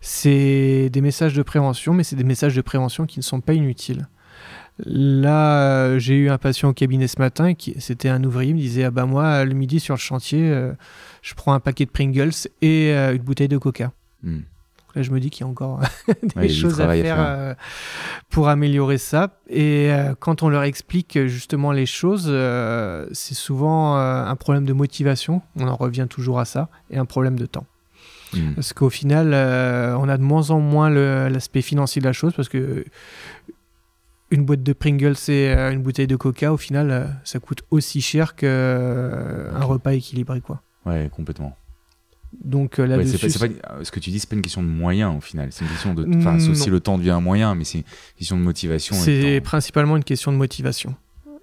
c'est 0.00 0.90
des 0.90 1.00
messages 1.00 1.34
de 1.34 1.42
prévention, 1.42 1.94
mais 1.94 2.04
c'est 2.04 2.16
des 2.16 2.24
messages 2.24 2.54
de 2.56 2.60
prévention 2.62 3.06
qui 3.06 3.18
ne 3.18 3.22
sont 3.24 3.40
pas 3.40 3.54
inutiles. 3.54 4.08
Là, 4.86 5.62
euh, 5.62 5.98
j'ai 5.98 6.16
eu 6.16 6.30
un 6.30 6.38
patient 6.38 6.70
au 6.70 6.72
cabinet 6.72 7.06
ce 7.06 7.18
matin, 7.18 7.54
qui 7.54 7.74
c'était 7.78 8.08
un 8.08 8.22
ouvrier, 8.24 8.50
il 8.50 8.54
me 8.54 8.60
disait 8.60 8.84
Ah 8.84 8.90
bah 8.90 9.04
moi, 9.04 9.44
le 9.44 9.52
midi 9.54 9.78
sur 9.78 9.94
le 9.94 9.98
chantier, 10.00 10.50
euh, 10.50 10.72
je 11.22 11.34
prends 11.34 11.52
un 11.52 11.60
paquet 11.60 11.84
de 11.84 11.90
Pringles 11.90 12.30
et 12.62 12.92
euh, 12.94 13.14
une 13.14 13.22
bouteille 13.22 13.48
de 13.48 13.58
coca. 13.58 13.92
Hmm. 14.22 14.40
Là, 14.94 15.02
je 15.02 15.10
me 15.10 15.20
dis 15.20 15.30
qu'il 15.30 15.44
y 15.44 15.48
a 15.48 15.50
encore 15.50 15.80
des 16.22 16.40
Ouais, 16.40 16.48
choses 16.48 16.80
à 16.80 16.88
faire, 16.92 17.16
euh, 17.18 17.54
pour 18.28 18.48
améliorer 18.48 18.98
ça. 18.98 19.38
Et 19.48 19.92
euh, 19.92 20.14
quand 20.18 20.42
on 20.42 20.48
leur 20.48 20.62
explique 20.64 21.16
euh, 21.16 21.26
justement 21.26 21.72
les 21.72 21.86
choses, 21.86 22.26
c'est 23.12 23.34
souvent 23.34 23.96
un 23.96 24.36
problème 24.36 24.64
de 24.64 24.72
motivation, 24.72 25.42
on 25.56 25.68
en 25.68 25.76
revient 25.76 26.06
toujours 26.08 26.40
à 26.40 26.44
ça, 26.44 26.68
et 26.90 26.98
un 26.98 27.04
problème 27.04 27.38
de 27.38 27.46
temps. 27.46 27.66
Hmm. 28.32 28.54
Parce 28.54 28.72
qu'au 28.72 28.90
final, 28.90 29.28
on 29.28 30.08
a 30.08 30.16
de 30.16 30.22
moins 30.22 30.50
en 30.50 30.60
moins 30.60 30.90
l'aspect 30.90 31.62
financier 31.62 32.00
de 32.00 32.06
la 32.06 32.12
chose, 32.12 32.32
parce 32.34 32.48
que 32.48 32.84
une 34.30 34.44
boîte 34.44 34.62
de 34.62 34.72
Pringles 34.72 35.16
et 35.28 35.52
une 35.52 35.82
bouteille 35.82 36.06
de 36.06 36.16
Coca, 36.16 36.52
au 36.52 36.56
final, 36.56 37.20
ça 37.24 37.40
coûte 37.40 37.62
aussi 37.70 38.00
cher 38.00 38.36
qu'un 38.36 38.48
un 38.48 39.64
repas 39.64 39.92
équilibré. 39.92 40.40
Quoi. 40.40 40.62
Ouais, 40.86 41.10
complètement. 41.14 41.56
Donc 42.44 42.78
euh, 42.78 42.82
Ouais, 42.82 42.88
là-dessus, 42.96 43.18
c'est 43.18 43.38
pas, 43.38 43.54
c'est 43.54 43.60
pas- 43.60 43.74
euh, 43.74 43.84
ce 43.84 43.90
que 43.90 44.00
tu 44.00 44.10
dis, 44.10 44.20
c'est 44.20 44.28
pas 44.28 44.36
une 44.36 44.42
question 44.42 44.62
de 44.62 44.68
moyens 44.68 45.16
au 45.16 45.20
final. 45.20 45.48
C'est 45.50 45.64
une 45.64 45.70
question 45.70 45.94
de. 45.94 46.06
Enfin, 46.16 46.38
sauf 46.38 46.54
si 46.56 46.70
le 46.70 46.80
temps 46.80 46.96
devient 46.98 47.10
un 47.10 47.20
moyen, 47.20 47.54
mais 47.54 47.64
c'est 47.64 47.78
une 47.78 47.84
question 48.16 48.36
de 48.38 48.42
motivation. 48.42 48.94
C'est 48.96 49.40
principalement 49.40 49.96
une 49.96 50.04
question 50.04 50.32
de 50.32 50.36
motivation. 50.36 50.94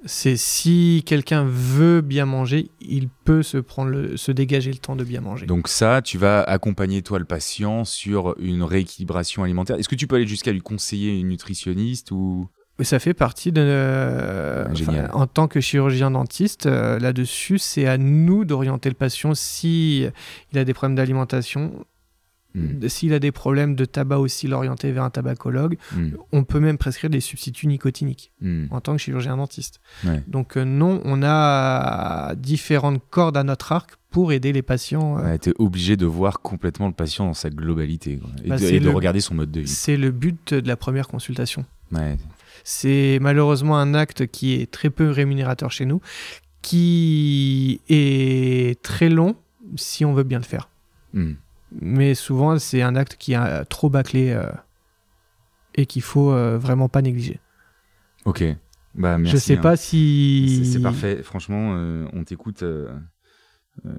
C'est 0.06 0.38
si 0.38 1.04
quelqu'un 1.06 1.44
veut 1.44 2.02
bien 2.02 2.26
manger, 2.26 2.70
il 2.80 3.10
peut 3.26 3.42
se 3.44 3.58
prendre 3.58 3.90
le- 3.90 4.16
se 4.16 4.32
dégager 4.32 4.72
le 4.72 4.78
temps 4.78 4.96
de 4.96 5.04
bien 5.04 5.22
manger. 5.22 5.48
Donc 5.48 5.68
ça, 5.68 6.02
tu 6.04 6.18
vas 6.20 6.44
accompagner 6.44 7.02
toi 7.02 7.18
le 7.20 7.26
patient 7.26 7.84
sur 7.84 8.36
une 8.40 8.62
rééquilibration 8.62 9.44
alimentaire. 9.44 9.76
Est-ce 9.78 9.90
que 9.90 9.96
tu 9.96 10.06
peux 10.08 10.16
aller 10.16 10.28
jusqu'à 10.28 10.52
lui 10.52 10.62
conseiller 10.62 11.18
une 11.20 11.30
nutritionniste 11.30 12.12
ou 12.12 12.48
ça 12.84 13.00
fait 13.00 13.14
partie 13.14 13.52
de. 13.52 13.62
euh, 13.64 14.66
enfin, 14.72 15.10
en 15.14 15.28
tant 15.28 15.48
que 15.48 15.60
chirurgien 15.60 16.12
dentiste, 16.12 16.66
euh, 16.68 17.00
là-dessus, 17.00 17.58
c'est 17.58 17.88
à 17.88 17.98
nous 17.98 18.46
d'orienter 18.46 18.90
le 18.90 18.96
patient 18.96 19.34
si 19.34 20.06
il 20.54 20.60
a 20.60 20.64
des 20.66 20.74
problèmes 20.74 20.96
d'alimentation. 20.96 21.86
Hmm, 22.56 22.88
S'il 22.88 23.14
a 23.14 23.20
des 23.20 23.32
problèmes 23.34 23.76
de 23.76 23.86
tabac 23.86 24.18
aussi, 24.20 24.48
l'orienter 24.48 24.92
vers 24.92 25.04
un 25.04 25.10
tabacologue. 25.12 25.78
hmm, 25.96 26.12
On 26.32 26.44
peut 26.44 26.60
même 26.60 26.78
prescrire 26.78 27.10
des 27.12 27.20
substituts 27.20 27.68
nicotiniques 27.68 28.32
hmm. 28.42 28.66
en 28.72 28.80
tant 28.80 28.94
que 28.94 29.00
chirurgien 29.00 29.38
dentiste. 29.38 29.80
Ouais. 30.06 30.24
Donc 30.28 30.56
euh, 30.58 30.64
non, 30.64 31.02
on 31.04 31.22
a 31.24 32.34
différentes 32.36 33.02
cordes 33.12 33.38
à 33.38 33.44
notre 33.44 33.74
arc 33.74 33.92
pour 34.10 34.32
aider 34.32 34.54
les 34.54 34.62
patients. 34.64 35.20
euh, 35.20 35.24
Ouais, 35.24 35.38
t'es 35.38 35.54
obligé 35.60 35.98
de 35.98 36.06
voir 36.06 36.40
complètement 36.40 36.88
le 36.88 36.94
patient 36.94 37.26
dans 37.26 37.34
sa 37.36 37.50
globalité 37.52 38.18
quoi. 38.18 38.30
et, 38.44 38.48
Bah, 38.50 38.58
de, 38.58 38.66
et 38.66 38.80
de 38.80 38.90
regarder 38.90 39.20
son 39.22 39.36
mode 39.36 39.52
de 39.52 39.60
vie. 39.60 39.68
C'est 39.68 39.98
le 39.98 40.10
but 40.12 40.54
de 40.56 40.68
la 40.68 40.78
première 40.78 41.10
consultation. 41.10 41.66
Ouais. 41.92 42.18
C'est 42.70 43.18
malheureusement 43.22 43.78
un 43.78 43.94
acte 43.94 44.28
qui 44.28 44.56
est 44.56 44.70
très 44.70 44.90
peu 44.90 45.10
rémunérateur 45.10 45.72
chez 45.72 45.86
nous, 45.86 46.02
qui 46.62 47.80
est 47.88 48.82
très 48.82 49.08
long 49.08 49.38
si 49.78 50.04
on 50.04 50.12
veut 50.12 50.26
bien 50.26 50.38
le 50.38 50.44
faire. 50.44 50.68
Hmm. 51.14 51.36
Mais 51.72 52.14
souvent, 52.14 52.60
c'est 52.60 52.82
un 52.82 52.98
acte 52.98 53.16
qui 53.16 53.32
est 53.32 53.66
trop 53.70 53.90
bâclé 53.90 54.32
euh, 54.32 54.52
et 55.76 55.86
qu'il 55.86 56.02
faut 56.02 56.34
euh, 56.34 56.58
vraiment 56.58 56.90
pas 56.90 57.02
négliger. 57.02 57.40
Ok. 58.26 58.44
Bah 58.96 59.18
merci. 59.18 59.38
Je 59.38 59.42
sais 59.42 59.58
hein. 59.58 59.62
pas 59.62 59.78
si. 59.78 60.70
c'est 60.70 60.82
parfait. 60.82 61.24
Franchement, 61.24 61.72
euh, 61.74 62.06
on 62.12 62.26
t'écoute 62.26 62.64
euh, 63.86 63.96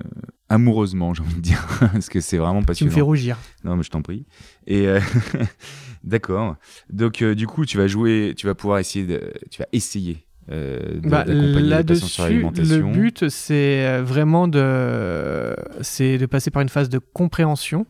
amoureusement, 0.48 1.14
j'ai 1.14 1.22
envie 1.22 1.34
de 1.36 1.40
dire, 1.40 1.66
parce 1.80 2.08
que 2.08 2.20
c'est 2.20 2.38
vraiment 2.38 2.60
Tu 2.60 2.62
me 2.62 2.66
passionnant. 2.66 2.94
fais 2.94 3.00
rougir. 3.00 3.38
Non, 3.64 3.76
mais 3.76 3.82
je 3.82 3.90
t'en 3.90 4.02
prie. 4.02 4.26
Et 4.66 4.86
euh, 4.86 5.00
d'accord. 6.04 6.56
Donc, 6.90 7.22
euh, 7.22 7.34
du 7.34 7.46
coup, 7.46 7.64
tu 7.66 7.76
vas 7.78 7.86
jouer, 7.86 8.34
tu 8.36 8.46
vas 8.46 8.54
pouvoir 8.54 8.78
essayer, 8.78 9.06
de, 9.06 9.32
tu 9.50 9.60
vas 9.60 9.66
essayer 9.72 10.24
euh, 10.50 11.00
de- 11.00 11.08
Bah, 11.08 11.24
Là-dessus, 11.60 12.40
le 12.68 12.78
but, 12.92 13.28
c'est 13.28 13.86
euh, 13.86 14.02
vraiment 14.02 14.48
de, 14.48 15.54
c'est 15.82 16.16
de 16.18 16.26
passer 16.26 16.50
par 16.50 16.62
une 16.62 16.68
phase 16.68 16.88
de 16.88 16.98
compréhension, 16.98 17.86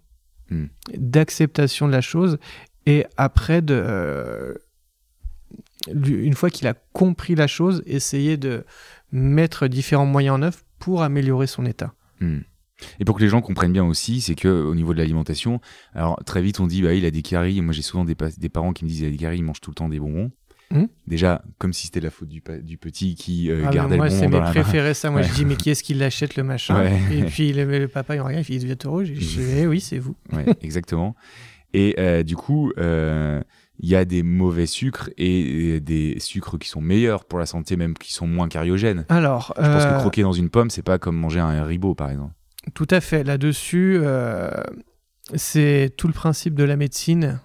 Hmm. 0.51 0.67
d'acceptation 0.97 1.87
de 1.89 1.93
la 1.93 2.01
chose, 2.01 2.39
et 2.87 3.05
après, 3.19 3.61
de, 3.61 3.75
euh, 3.75 4.55
une 6.05 6.35
fois 6.35 6.51
qu'il 6.51 6.67
a 6.67 6.75
compris 6.93 7.35
la 7.35 7.47
chose, 7.47 7.83
essayer 7.87 8.37
de 8.37 8.65
mettre 9.13 9.69
différents 9.69 10.07
moyens 10.07 10.37
en 10.37 10.43
œuvre 10.43 10.59
pour 10.79 11.03
améliorer 11.03 11.47
son 11.47 11.65
état. 11.67 11.93
Hmm. 12.21 12.39
Et 13.01 13.05
pour 13.05 13.17
que 13.17 13.23
les 13.23 13.29
gens 13.29 13.41
comprennent 13.41 13.73
bien 13.73 13.85
aussi, 13.85 14.21
c'est 14.21 14.35
que 14.35 14.49
au 14.49 14.75
niveau 14.75 14.93
de 14.93 14.99
l'alimentation, 14.99 15.61
alors 15.95 16.19
très 16.25 16.43
vite 16.43 16.61
on 16.61 16.67
dit 16.67 16.83
bah 16.83 16.95
il 16.95 17.05
a 17.05 17.11
des 17.11 17.23
caries. 17.23 17.61
Moi 17.61 17.73
j'ai 17.73 17.83
souvent 17.83 18.05
des, 18.05 18.15
pa- 18.15 18.31
des 18.37 18.49
parents 18.49 18.73
qui 18.73 18.85
me 18.85 18.89
disent 18.91 19.01
il 19.01 19.07
a 19.09 19.11
des 19.11 19.17
caries, 19.17 19.39
il 19.39 19.45
mange 19.45 19.61
tout 19.61 19.71
le 19.71 19.75
temps 19.75 19.89
des 19.89 19.99
bonbons. 20.01 20.31
Hmm? 20.71 20.85
Déjà, 21.07 21.43
comme 21.57 21.73
si 21.73 21.87
c'était 21.87 22.01
la 22.01 22.11
faute 22.11 22.29
du, 22.29 22.43
petit 22.43 23.15
qui 23.15 23.51
euh, 23.51 23.65
Ah, 23.67 23.71
gardait 23.71 23.97
moi, 23.97 24.05
le 24.05 24.11
c'est 24.11 24.27
bonbon 24.27 24.31
dans 24.33 24.39
mes 24.41 24.45
la 24.45 24.53
main. 24.53 24.63
préférés, 24.63 24.93
ça. 24.93 25.11
Moi, 25.11 25.23
Ouais. 25.23 25.27
je 25.27 25.33
dis, 25.33 25.47
mais 25.47 25.57
qui 25.57 25.71
est-ce 25.71 25.83
qui 25.83 25.95
l'achète, 25.95 26.37
le 26.37 26.43
machin? 26.43 26.79
Ouais. 26.85 27.01
Et 27.11 27.23
puis, 27.25 27.55
le, 27.55 27.65
le 27.65 27.89
papa, 27.89 28.15
il 28.17 28.21
regarde, 28.21 28.45
il 28.51 28.61
devient 28.61 28.77
tout 28.77 28.91
rouge. 28.91 29.11
Et 29.11 29.15
je 29.15 29.21
dis, 29.21 29.41
eh 29.61 29.67
oui, 29.67 29.81
c'est 29.81 29.99
vous. 29.99 30.15
Ouais, 30.35 30.45
exactement. 30.61 31.17
Et 31.73 31.95
euh, 31.99 32.23
du 32.23 32.37
coup, 32.37 32.71
euh, 32.77 33.43
il 33.79 33.89
y 33.89 33.97
a 33.97 34.05
des 34.05 34.23
mauvais 34.23 34.67
sucres 34.67 35.09
et, 35.17 35.77
et 35.77 35.81
des 35.81 36.17
sucres 36.21 36.59
qui 36.59 36.69
sont 36.69 36.83
meilleurs 36.83 37.25
pour 37.25 37.39
la 37.39 37.47
santé, 37.47 37.77
même 37.79 37.95
qui 37.95 38.13
sont 38.13 38.27
moins 38.27 38.49
cariogènes. 38.49 39.07
Alors, 39.09 39.55
Je 39.57 39.63
pense 39.71 39.85
euh, 39.85 39.89
que 39.95 39.99
croquer 39.99 40.21
dans 40.21 40.33
une 40.33 40.51
pomme, 40.51 40.69
c'est 40.69 40.83
pas 40.83 40.99
comme 40.99 41.17
manger 41.17 41.41
un 41.41 41.65
ribot, 41.65 41.95
par 41.95 42.11
exemple. 42.11 42.35
Tout 42.75 42.89
à 42.91 43.01
fait. 43.01 43.25
Là-dessus, 43.25 43.99
euh, 44.03 44.51
c'est 45.35 45.93
tout 45.97 46.07
le 46.07 46.13
principe 46.13 46.55
de 46.55 46.65
la 46.65 46.77
médecine. 46.77 47.41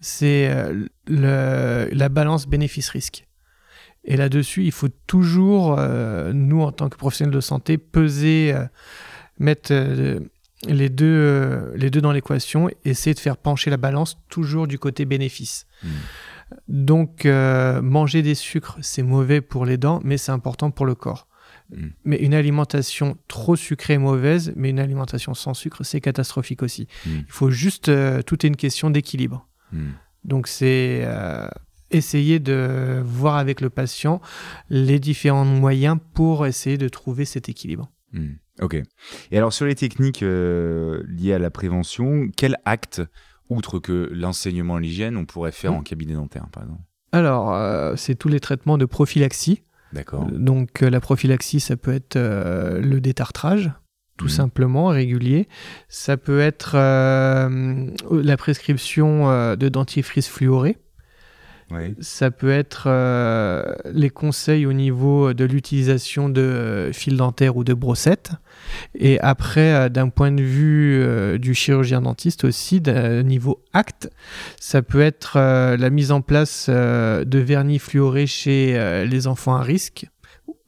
C'est 0.00 0.48
euh, 0.50 1.88
la 1.92 2.08
balance 2.08 2.46
bénéfice-risque. 2.46 3.26
Et 4.06 4.16
là-dessus, 4.16 4.64
il 4.64 4.72
faut 4.72 4.88
toujours, 5.06 5.76
euh, 5.78 6.32
nous, 6.32 6.62
en 6.62 6.70
tant 6.70 6.88
que 6.88 6.96
professionnels 6.96 7.34
de 7.34 7.40
santé, 7.40 7.76
peser, 7.76 8.52
euh, 8.54 8.64
mettre 9.40 9.72
euh, 9.72 10.20
les, 10.68 10.88
deux, 10.88 11.72
les 11.74 11.90
deux 11.90 12.00
dans 12.00 12.12
l'équation, 12.12 12.70
essayer 12.84 13.14
de 13.14 13.18
faire 13.18 13.36
pencher 13.36 13.68
la 13.68 13.76
balance 13.76 14.16
toujours 14.28 14.68
du 14.68 14.78
côté 14.78 15.04
bénéfice. 15.04 15.66
Mm. 15.82 15.88
Donc, 16.68 17.24
manger 17.24 18.22
des 18.22 18.36
sucres, 18.36 18.78
c'est 18.80 19.02
mauvais 19.02 19.40
pour 19.40 19.66
les 19.66 19.76
dents, 19.76 20.00
mais 20.04 20.16
c'est 20.16 20.30
important 20.30 20.70
pour 20.70 20.86
le 20.86 20.94
corps. 20.94 21.26
Mm. 21.70 21.88
Mais 22.04 22.16
une 22.18 22.34
alimentation 22.34 23.16
trop 23.28 23.56
sucrée 23.56 23.94
est 23.94 23.98
mauvaise, 23.98 24.52
mais 24.56 24.70
une 24.70 24.78
alimentation 24.78 25.34
sans 25.34 25.54
sucre, 25.54 25.84
c'est 25.84 26.00
catastrophique 26.00 26.62
aussi. 26.62 26.86
Mm. 27.06 27.10
Il 27.18 27.24
faut 27.32 27.50
juste, 27.50 27.88
euh, 27.88 28.22
tout 28.22 28.44
est 28.44 28.48
une 28.48 28.56
question 28.56 28.90
d'équilibre. 28.90 29.48
Hmm. 29.72 29.90
Donc, 30.24 30.46
c'est 30.46 31.02
euh, 31.04 31.48
essayer 31.90 32.38
de 32.38 33.02
voir 33.04 33.36
avec 33.36 33.60
le 33.60 33.70
patient 33.70 34.20
les 34.70 34.98
différents 34.98 35.44
moyens 35.44 35.98
pour 36.14 36.46
essayer 36.46 36.78
de 36.78 36.88
trouver 36.88 37.24
cet 37.24 37.48
équilibre. 37.48 37.90
Ok. 38.60 38.76
Et 39.30 39.38
alors, 39.38 39.52
sur 39.52 39.66
les 39.66 39.74
techniques 39.74 40.22
euh, 40.22 41.02
liées 41.06 41.34
à 41.34 41.38
la 41.38 41.50
prévention, 41.50 42.28
quel 42.36 42.56
acte, 42.64 43.02
outre 43.50 43.78
que 43.78 44.10
l'enseignement 44.12 44.76
à 44.76 44.80
l'hygiène, 44.80 45.16
on 45.16 45.26
pourrait 45.26 45.52
faire 45.52 45.74
en 45.74 45.82
cabinet 45.82 46.14
dentaire, 46.14 46.48
par 46.50 46.62
exemple? 46.62 46.82
Alors, 47.12 47.54
euh, 47.54 47.94
c'est 47.96 48.14
tous 48.14 48.28
les 48.28 48.40
traitements 48.40 48.78
de 48.78 48.84
prophylaxie. 48.84 49.62
D'accord. 49.92 50.26
Donc, 50.30 50.82
euh, 50.82 50.90
la 50.90 51.00
prophylaxie, 51.00 51.60
ça 51.60 51.76
peut 51.76 51.92
être 51.94 52.16
euh, 52.16 52.80
le 52.80 53.00
détartrage, 53.00 53.70
tout 54.16 54.26
Mhm. 54.26 54.30
simplement, 54.30 54.86
régulier. 54.88 55.48
Ça 55.88 56.16
peut 56.16 56.40
être 56.40 56.72
euh, 56.74 57.90
la 58.10 58.36
prescription 58.36 59.30
euh, 59.30 59.56
de 59.56 59.68
dentifrice 59.68 60.28
fluoré. 60.28 60.78
Ouais. 61.70 61.94
Ça 62.00 62.30
peut 62.30 62.50
être 62.50 62.84
euh, 62.86 63.74
les 63.92 64.10
conseils 64.10 64.66
au 64.66 64.72
niveau 64.72 65.34
de 65.34 65.44
l'utilisation 65.44 66.28
de 66.28 66.40
euh, 66.40 66.92
fil 66.92 67.16
dentaire 67.16 67.56
ou 67.56 67.64
de 67.64 67.74
brossette. 67.74 68.32
Et 68.94 69.18
après, 69.20 69.72
euh, 69.72 69.88
d'un 69.88 70.08
point 70.08 70.30
de 70.30 70.42
vue 70.42 71.00
euh, 71.02 71.38
du 71.38 71.54
chirurgien 71.54 72.02
dentiste 72.02 72.44
aussi, 72.44 72.80
d'un 72.80 73.24
niveau 73.24 73.64
acte, 73.72 74.10
ça 74.60 74.80
peut 74.82 75.00
être 75.00 75.38
la 75.38 75.90
mise 75.90 76.12
en 76.12 76.20
place 76.20 76.68
de 76.68 77.38
vernis 77.38 77.78
fluoré 77.78 78.26
chez 78.26 79.04
les 79.06 79.26
enfants 79.26 79.56
à 79.56 79.62
risque 79.62 80.06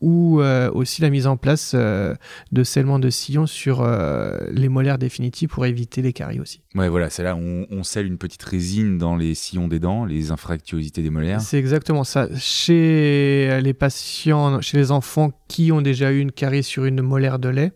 ou 0.01 0.40
euh, 0.40 0.70
aussi 0.72 1.03
la 1.03 1.11
mise 1.11 1.26
en 1.26 1.36
place 1.36 1.72
euh, 1.74 2.14
de 2.53 2.62
scellement 2.62 2.99
de 2.99 3.11
sillon 3.11 3.46
sur 3.46 3.82
euh, 3.82 4.38
les 4.51 4.68
molaires 4.68 4.99
définitifs 4.99 5.51
pour 5.51 5.66
éviter 5.66 6.03
les 6.03 6.12
caries 6.12 6.40
aussi. 6.40 6.62
Ouais, 6.74 6.88
voilà, 6.88 7.11
c'est 7.11 7.22
là 7.22 7.34
où 7.34 7.40
on, 7.40 7.66
on 7.70 7.82
scelle 7.82 8.07
une 8.07 8.18
petite 8.18 8.42
résine 8.42 8.99
dans 8.99 9.16
les 9.16 9.34
sillons 9.34 9.68
des 9.68 9.78
dents, 9.78 10.05
les 10.05 10.30
infractuosités 10.30 11.03
des 11.03 11.11
molaires. 11.11 11.40
C'est 11.40 11.59
exactement 11.59 12.05
ça. 12.05 12.28
Chez 12.36 13.61
les 13.61 13.74
patients, 13.74 14.61
chez 14.61 14.76
les 14.76 14.90
enfants 14.90 15.32
qui 15.49 15.72
ont 15.72 15.82
déjà 15.82 16.12
eu 16.12 16.20
une 16.20 16.32
carie 16.32 16.62
sur 16.62 16.84
une 16.84 17.03
molaire 17.03 17.38
de 17.38 17.49
lait, 17.49 17.72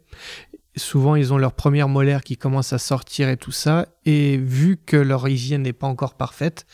souvent 0.76 1.16
ils 1.16 1.32
ont 1.32 1.38
leur 1.38 1.52
première 1.52 1.88
molaire 1.88 2.22
qui 2.22 2.36
commence 2.36 2.72
à 2.72 2.78
sortir 2.78 3.28
et 3.28 3.36
tout 3.36 3.52
ça. 3.52 3.86
Et 4.04 4.36
vu 4.38 4.76
que 4.76 4.96
leur 4.96 5.28
hygiène 5.28 5.62
n'est 5.62 5.72
pas 5.72 5.86
encore 5.86 6.14
parfaite, 6.14 6.66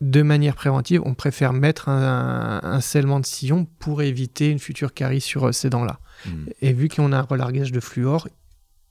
de 0.00 0.22
manière 0.22 0.54
préventive, 0.54 1.02
on 1.04 1.14
préfère 1.14 1.52
mettre 1.52 1.88
un, 1.88 2.60
un 2.62 2.80
scellement 2.80 3.20
de 3.20 3.26
sillon 3.26 3.66
pour 3.78 4.02
éviter 4.02 4.50
une 4.50 4.58
future 4.58 4.92
carie 4.92 5.20
sur 5.20 5.48
euh, 5.48 5.52
ces 5.52 5.70
dents-là. 5.70 6.00
Hmm. 6.26 6.46
Et 6.60 6.72
vu 6.72 6.88
qu'on 6.88 7.12
a 7.12 7.18
un 7.18 7.22
relargage 7.22 7.72
de 7.72 7.80
fluor, 7.80 8.28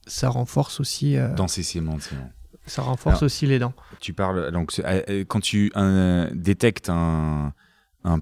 ça 0.07 0.29
renforce 0.29 0.79
aussi, 0.79 1.17
euh, 1.17 1.33
Dans 1.35 1.47
ces 1.47 1.79
bon. 1.79 1.97
ça 2.65 2.81
renforce 2.81 3.17
Alors, 3.17 3.23
aussi 3.23 3.45
les 3.45 3.59
dents. 3.59 3.73
Tu 3.99 4.13
parles 4.13 4.51
donc 4.51 4.71
euh, 4.79 5.23
quand 5.27 5.39
tu 5.39 5.71
détectes 6.33 6.89
un, 6.89 7.53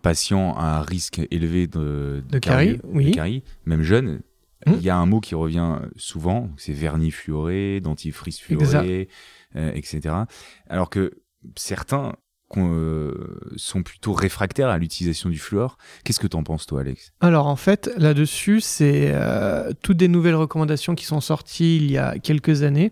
patient 0.02 0.56
à 0.58 0.80
un 0.80 0.82
risque 0.82 1.22
élevé 1.32 1.68
de, 1.68 2.24
De 2.30 2.40
carie, 2.40 2.78
de 2.78 2.82
oui. 2.86 3.12
carie, 3.12 3.44
même 3.66 3.82
jeune, 3.84 4.22
Hmm. 4.66 4.74
il 4.76 4.84
y 4.84 4.90
a 4.90 4.98
un 4.98 5.06
mot 5.06 5.20
qui 5.20 5.36
revient 5.36 5.80
souvent, 5.96 6.50
c'est 6.58 6.74
vernis 6.74 7.12
fluoré, 7.12 7.80
dentifrice 7.82 8.40
fluoré, 8.40 9.10
euh, 9.56 9.72
etc. 9.74 10.16
Alors 10.70 10.90
que 10.90 11.24
certains 11.56 12.14
euh, 12.58 13.40
sont 13.56 13.82
plutôt 13.82 14.14
réfractaires 14.14 14.70
à 14.70 14.78
l'utilisation 14.78 15.30
du 15.30 15.40
fluor. 15.40 15.78
Qu'est-ce 16.04 16.20
que 16.20 16.28
t'en 16.28 16.44
penses 16.44 16.66
toi, 16.66 16.82
Alex? 16.82 17.14
Alors 17.20 17.48
en 17.48 17.56
fait, 17.56 17.90
là-dessus, 17.98 18.62
c'est 18.62 19.12
euh, 19.14 19.72
toutes 19.82 19.98
des 19.98 20.08
nouvelles 20.08 20.36
recommandations 20.36 20.94
qui 20.96 21.06
sont 21.06 21.22
sorties 21.22 21.78
il 21.78 21.92
y 21.92 21.98
a 21.98 22.20
quelques 22.20 22.64
années 22.64 22.92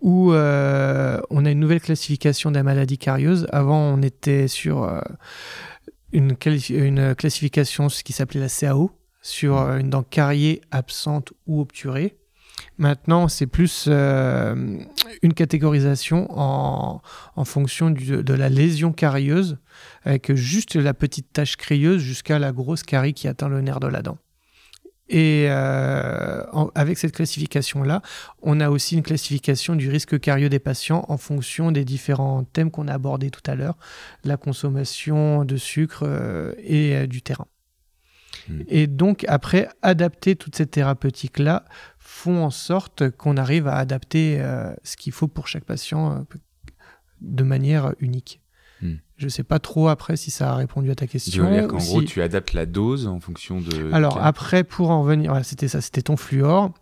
où 0.00 0.32
euh, 0.32 1.20
on 1.30 1.44
a 1.44 1.50
une 1.50 1.60
nouvelle 1.60 1.80
classification 1.80 2.50
de 2.50 2.56
la 2.56 2.62
maladie 2.62 2.98
carieuse. 2.98 3.46
Avant, 3.52 3.80
on 3.80 4.02
était 4.02 4.48
sur 4.48 4.90
une, 6.12 6.34
classification 6.36 7.88
ce 7.88 8.02
qui 8.02 8.12
s'appelait 8.12 8.40
la 8.40 8.48
CAO, 8.48 8.90
sur 9.26 9.58
euh, 9.58 9.78
une 9.78 9.90
dent 9.90 10.04
cariée, 10.04 10.60
absente 10.70 11.32
ou 11.46 11.60
obturée. 11.60 12.16
Maintenant, 12.78 13.28
c'est 13.28 13.46
plus 13.46 13.86
euh, 13.88 14.78
une 15.22 15.34
catégorisation 15.34 16.26
en, 16.30 17.02
fonction 17.44 17.90
de 17.90 18.34
la 18.34 18.48
lésion 18.48 18.92
carieuse, 18.92 19.58
avec 20.04 20.34
juste 20.34 20.74
la 20.74 20.94
petite 20.94 21.32
tache 21.32 21.56
crieuse 21.56 22.00
jusqu'à 22.00 22.38
la 22.38 22.52
grosse 22.52 22.82
carie 22.82 23.12
qui 23.12 23.28
atteint 23.28 23.48
le 23.48 23.60
nerf 23.60 23.80
de 23.80 23.88
la 23.88 24.00
dent. 24.00 24.16
Et 25.08 25.46
euh, 25.48 26.42
avec 26.74 26.96
cette 26.96 27.12
classification-là, 27.12 28.00
on 28.42 28.58
a 28.60 28.70
aussi 28.70 28.96
une 28.96 29.02
classification 29.02 29.76
du 29.76 29.90
risque 29.90 30.18
carieux 30.18 30.48
des 30.48 30.58
patients 30.58 31.04
en 31.08 31.18
fonction 31.18 31.72
des 31.72 31.84
différents 31.84 32.44
thèmes 32.44 32.70
qu'on 32.70 32.88
a 32.88 32.94
abordés 32.94 33.30
tout 33.30 33.48
à 33.48 33.54
l'heure, 33.54 33.76
la 34.24 34.36
consommation 34.38 35.44
de 35.44 35.56
sucre 35.56 36.04
et 36.58 37.06
du 37.06 37.22
terrain. 37.22 37.46
Mm. 38.48 38.60
Et 38.68 38.86
donc, 38.86 39.24
après, 39.28 39.68
adapter 39.82 40.36
toute 40.36 40.56
cette 40.56 40.70
thérapeutique-là 40.70 41.64
font 41.98 42.44
en 42.44 42.50
sorte 42.50 43.10
qu'on 43.10 43.36
arrive 43.36 43.66
à 43.68 43.76
adapter 43.76 44.38
euh, 44.40 44.72
ce 44.84 44.96
qu'il 44.96 45.12
faut 45.12 45.28
pour 45.28 45.48
chaque 45.48 45.64
patient 45.64 46.12
euh, 46.12 46.20
de 47.20 47.44
manière 47.44 47.92
unique. 48.00 48.40
Mm. 48.82 48.94
Je 49.16 49.24
ne 49.24 49.30
sais 49.30 49.42
pas 49.44 49.58
trop 49.58 49.88
après 49.88 50.16
si 50.16 50.30
ça 50.30 50.52
a 50.52 50.54
répondu 50.54 50.90
à 50.90 50.94
ta 50.94 51.06
Tu 51.06 51.12
question. 51.12 51.50
dire 51.50 51.68
qu'en 51.68 51.78
gros, 51.78 52.02
tu 52.02 52.22
adaptes 52.22 52.52
la 52.52 52.66
dose 52.66 53.06
en 53.06 53.20
fonction 53.20 53.60
de. 53.60 53.92
alors 53.92 54.18
après, 54.22 54.62
pour 54.64 54.90
en 54.90 55.02
venir, 55.02 55.30
voilà, 55.30 55.44
c'était 55.44 55.68
ça, 55.68 55.80
c'était 55.80 56.02
ton 56.02 56.16
fluor. 56.16 56.72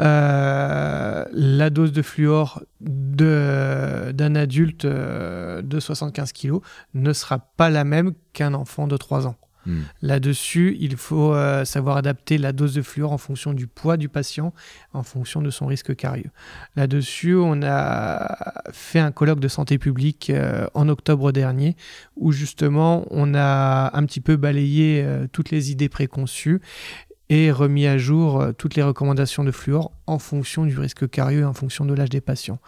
Euh, 0.00 1.24
la 1.32 1.70
dose 1.70 1.92
de 1.92 2.00
fluor 2.02 2.62
d'un 2.80 4.34
adulte 4.34 4.86
de 4.86 5.80
75 5.80 6.32
kg 6.32 6.60
ne 6.94 7.12
sera 7.12 7.38
pas 7.38 7.68
la 7.68 7.84
même 7.84 8.12
qu'un 8.32 8.54
enfant 8.54 8.86
de 8.86 8.96
3 8.96 9.26
ans. 9.26 9.36
Hmm. 9.66 9.82
Là-dessus, 10.02 10.76
il 10.80 10.96
faut 10.96 11.34
euh, 11.34 11.64
savoir 11.64 11.96
adapter 11.96 12.38
la 12.38 12.52
dose 12.52 12.74
de 12.74 12.82
fluor 12.82 13.12
en 13.12 13.18
fonction 13.18 13.52
du 13.52 13.66
poids 13.66 13.96
du 13.96 14.08
patient, 14.08 14.54
en 14.92 15.02
fonction 15.02 15.42
de 15.42 15.50
son 15.50 15.66
risque 15.66 15.94
carieux. 15.94 16.30
Là-dessus, 16.76 17.34
on 17.34 17.62
a 17.62 18.62
fait 18.72 18.98
un 18.98 19.12
colloque 19.12 19.40
de 19.40 19.48
santé 19.48 19.78
publique 19.78 20.30
euh, 20.30 20.66
en 20.74 20.88
octobre 20.88 21.32
dernier 21.32 21.76
où 22.16 22.32
justement 22.32 23.06
on 23.10 23.34
a 23.34 23.96
un 23.96 24.06
petit 24.06 24.20
peu 24.20 24.36
balayé 24.36 25.02
euh, 25.04 25.26
toutes 25.30 25.50
les 25.50 25.70
idées 25.70 25.88
préconçues 25.88 26.60
et 27.28 27.52
remis 27.52 27.86
à 27.86 27.96
jour 27.96 28.44
toutes 28.58 28.74
les 28.74 28.82
recommandations 28.82 29.44
de 29.44 29.52
fluor 29.52 29.92
en 30.06 30.18
fonction 30.18 30.64
du 30.64 30.76
risque 30.76 31.08
carieux 31.08 31.40
et 31.40 31.44
en 31.44 31.54
fonction 31.54 31.84
de 31.84 31.94
l'âge 31.94 32.08
des 32.08 32.20
patients. 32.20 32.58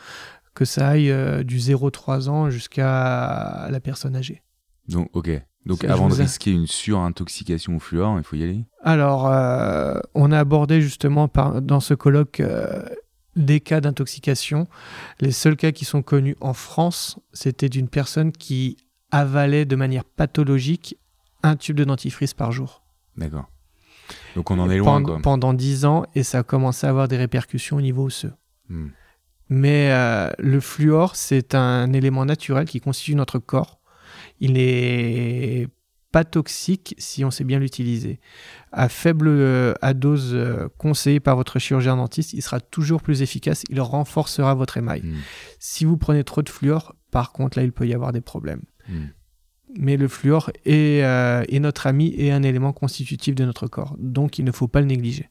Que 0.55 0.65
ça 0.65 0.91
aille 0.91 1.13
du 1.45 1.57
0-3 1.57 2.29
ans 2.29 2.51
jusqu'à 2.51 3.67
la 3.71 3.81
personne 3.81 4.15
âgée. 4.15 4.43
Donc, 4.87 5.09
ok. 5.15 5.43
Donc, 5.65 5.85
avant 5.85 6.09
de 6.09 6.15
risquer 6.15 6.51
une 6.51 6.67
surintoxication 6.67 7.77
au 7.77 7.79
fluor, 7.79 8.19
il 8.19 8.25
faut 8.25 8.37
y 8.37 8.43
aller 8.43 8.65
Alors, 8.83 9.27
euh, 9.29 9.95
on 10.15 10.33
a 10.33 10.39
abordé 10.39 10.81
justement 10.81 11.29
par- 11.29 11.63
dans 11.63 11.79
ce 11.81 11.95
colloque 11.95 12.41
euh, 12.41 12.83
des 13.37 13.61
cas 13.61 13.81
d'intoxication. 13.81 14.67
Les 15.21 15.31
seuls 15.31 15.57
cas 15.57 15.71
qui 15.71 15.85
sont 15.85 16.03
connus 16.03 16.37
en 16.41 16.53
France, 16.53 17.19
c'était 17.33 17.69
d'une 17.69 17.89
personne 17.89 18.33
qui 18.33 18.77
avalait 19.13 19.65
de 19.65 19.77
manière 19.77 20.05
pathologique 20.05 20.97
un 21.45 21.57
tube 21.57 21.77
de 21.77 21.85
dentifrice 21.85 22.35
par 22.35 22.51
jour. 22.51 22.83
D'accord. 23.17 23.49
Donc, 24.35 24.51
on 24.51 24.59
en 24.59 24.69
est 24.69 24.79
loin, 24.79 24.95
pendant, 24.95 25.13
quoi. 25.15 25.23
pendant 25.23 25.55
10 25.55 25.85
ans 25.85 26.05
et 26.15 26.23
ça 26.25 26.39
a 26.41 26.43
commencé 26.43 26.87
à 26.87 26.91
avoir 26.91 27.07
des 27.07 27.17
répercussions 27.17 27.77
au 27.77 27.81
niveau 27.81 28.05
osseux. 28.07 28.33
Hmm. 28.69 28.89
Mais 29.49 29.91
euh, 29.93 30.31
le 30.39 30.61
fluor, 30.61 31.15
c'est 31.15 31.55
un 31.55 31.93
élément 31.93 32.25
naturel 32.25 32.65
qui 32.67 32.81
constitue 32.81 33.15
notre 33.15 33.39
corps. 33.39 33.81
Il 34.43 34.55
n'est 34.55 35.69
pas 36.11 36.25
toxique 36.25 36.97
si 36.99 37.25
on 37.25 37.31
sait 37.31 37.45
bien 37.45 37.61
l'utiliser. 37.61 38.19
À 38.73 38.89
faible 38.89 39.29
euh, 39.29 39.73
à 39.81 39.95
dose 39.95 40.33
euh, 40.35 40.69
conseillée 40.79 41.21
par 41.21 41.37
votre 41.37 41.61
chirurgien 41.61 41.97
dentiste, 41.97 42.33
il 42.35 42.43
sera 42.43 42.61
toujours 42.61 43.03
plus 43.03 43.23
efficace, 43.23 43.63
il 43.71 43.81
renforcera 43.81 44.53
votre 44.55 44.77
émail. 44.77 45.03
Hmm. 45.03 45.15
Si 45.61 45.85
vous 45.85 45.97
prenez 45.97 46.25
trop 46.25 46.43
de 46.43 46.49
fluor, 46.49 46.97
par 47.13 47.33
contre, 47.33 47.57
là, 47.57 47.65
il 47.65 47.73
peut 47.73 47.87
y 47.87 47.95
avoir 47.95 48.13
des 48.13 48.21
problèmes. 48.21 48.63
Hmm. 48.89 49.07
Mais 49.79 49.97
le 49.97 50.09
fluor 50.09 50.51
est, 50.67 51.05
euh, 51.05 51.45
est 51.49 51.61
notre 51.61 51.87
ami 51.87 52.13
et 52.19 52.33
un 52.33 52.43
élément 52.43 52.73
constitutif 52.73 53.37
de 53.37 53.45
notre 53.45 53.69
corps. 53.69 53.97
Donc, 54.01 54.41
il 54.41 54.45
ne 54.45 54.51
faut 54.53 54.69
pas 54.69 54.81
le 54.81 54.87
négliger. 54.87 55.31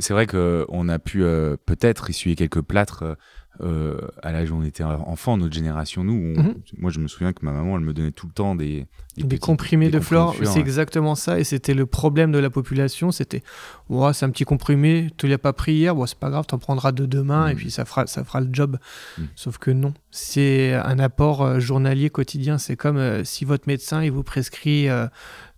C'est 0.00 0.12
vrai 0.12 0.26
qu'on 0.26 0.88
a 0.88 0.98
pu 0.98 1.20
peut-être 1.66 2.10
essuyer 2.10 2.36
quelques 2.36 2.60
plâtres 2.60 3.16
euh, 3.60 4.00
à 4.22 4.32
l'âge 4.32 4.50
où 4.50 4.56
on 4.56 4.62
était 4.64 4.82
enfant, 4.82 5.36
notre 5.36 5.54
génération, 5.54 6.02
nous. 6.04 6.14
on- 6.36 6.42
Mhm. 6.42 6.54
Moi, 6.78 6.90
je 6.90 6.98
me 7.00 7.06
souviens 7.06 7.32
que 7.34 7.44
ma 7.44 7.52
maman, 7.52 7.76
elle 7.76 7.84
me 7.84 7.92
donnait 7.92 8.10
tout 8.10 8.26
le 8.26 8.32
temps 8.32 8.54
des, 8.54 8.86
Des, 9.16 9.24
petits- 9.24 9.38
comprimés 9.38 9.90
des 9.90 9.98
de 9.98 10.04
comprimés 10.04 10.46
c'est 10.46 10.58
exactement 10.60 11.14
ça. 11.14 11.38
Et 11.38 11.44
c'était 11.44 11.74
le 11.74 11.84
problème 11.86 12.32
de 12.32 12.38
la 12.38 12.48
population. 12.50 13.10
C'était, 13.12 13.42
ouais, 13.90 14.12
c'est 14.14 14.24
un 14.24 14.30
petit 14.30 14.44
comprimé, 14.44 15.10
tu 15.18 15.28
l'as 15.28 15.36
pas 15.38 15.52
pris 15.52 15.74
hier, 15.74 15.94
bon, 15.94 16.06
c'est 16.06 16.18
pas 16.18 16.30
grave, 16.30 16.46
t'en 16.46 16.58
prendras 16.58 16.92
deux 16.92 17.06
demain 17.06 17.48
et 17.48 17.54
Mm. 17.54 17.56
puis 17.56 17.70
ça 17.70 17.84
fera, 17.84 18.06
ça 18.06 18.24
fera 18.24 18.40
le 18.40 18.48
job. 18.52 18.78
Mm. 19.18 19.22
Sauf 19.36 19.58
que 19.58 19.70
non, 19.70 19.92
c'est 20.10 20.72
un 20.72 20.98
apport 20.98 21.42
euh, 21.42 21.60
journalier 21.60 22.08
quotidien. 22.10 22.56
C'est 22.58 22.76
comme 22.76 22.96
euh, 22.96 23.22
si 23.22 23.44
votre 23.44 23.68
médecin 23.68 24.02
il 24.02 24.10
vous 24.12 24.22
prescrit 24.24 24.88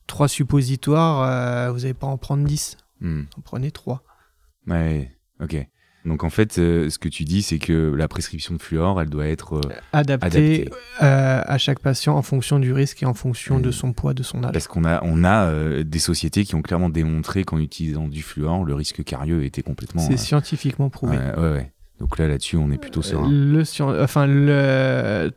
trois 0.07 0.29
suppositoires, 0.29 1.73
vous 1.73 1.81
n'allez 1.81 1.95
pas 1.95 2.07
en 2.07 2.19
prendre 2.19 2.45
10, 2.45 2.77
Hmm. 3.01 3.23
en 3.37 3.41
prenez 3.41 3.71
trois. 3.71 4.03
Ouais, 4.67 5.11
ok. 5.41 5.67
Donc 6.05 6.23
en 6.23 6.29
fait, 6.31 6.59
euh, 6.59 6.91
ce 6.91 6.99
que 6.99 7.09
tu 7.09 7.25
dis, 7.25 7.41
c'est 7.41 7.59
que 7.59 7.95
la 7.95 8.09
prescription 8.09 8.55
de 8.55 8.61
fluor, 8.61 9.01
elle 9.01 9.09
doit 9.09 9.27
être... 9.27 9.55
euh, 9.55 9.61
Adapté, 9.93 10.27
Adapté. 10.27 10.71
euh, 11.03 11.41
à 11.47 11.57
chaque 11.59 11.79
patient 11.79 12.15
en 12.17 12.21
fonction 12.23 12.59
du 12.59 12.73
risque 12.75 13.03
et 13.03 13.07
en 13.07 13.15
fonction 13.15 13.59
de 13.59 13.71
son 13.71 13.93
poids, 13.95 14.13
de 14.13 14.23
son 14.23 14.45
âge. 14.45 14.53
parce 14.53 14.69
qu'on 14.69 14.85
a, 14.85 15.01
on 15.03 15.25
a 15.25 15.83
des 15.83 15.99
sociétés 15.99 16.45
qui 16.45 16.55
ont 16.57 16.63
clairement 16.63 16.91
démontré 16.91 17.45
qu'en 17.45 17.59
utilisant 17.59 18.07
du 18.09 18.23
fluor, 18.23 18.65
le 18.65 18.75
risque 18.75 19.03
carieux 19.03 19.45
était 19.45 19.63
complètement... 19.63 20.03
C'est 20.03 20.19
scientifiquement 20.19 20.91
prouvé. 20.91 21.17
ouais. 21.39 21.73
Donc 22.01 22.19
là, 22.19 22.27
là-dessus, 22.29 22.57
on 22.57 22.71
est 22.71 22.77
plutôt 22.79 23.01
serein. 23.03 23.29
Le, 23.31 23.63
enfin, 24.03 24.27
le- 24.27 25.31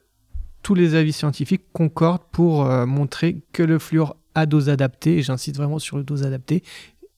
tous 0.64 0.76
les 0.76 0.96
avis 0.96 1.14
scientifiques 1.14 1.64
concordent 1.72 2.26
pour 2.32 2.66
montrer 2.66 3.42
que 3.54 3.64
le 3.64 3.80
fluor 3.80 4.18
à 4.36 4.46
dose 4.46 4.68
adaptée, 4.68 5.20
et 5.20 5.22
j'insiste 5.22 5.56
vraiment 5.56 5.80
sur 5.80 5.96
le 5.98 6.04
dose 6.04 6.24
adapté, 6.24 6.62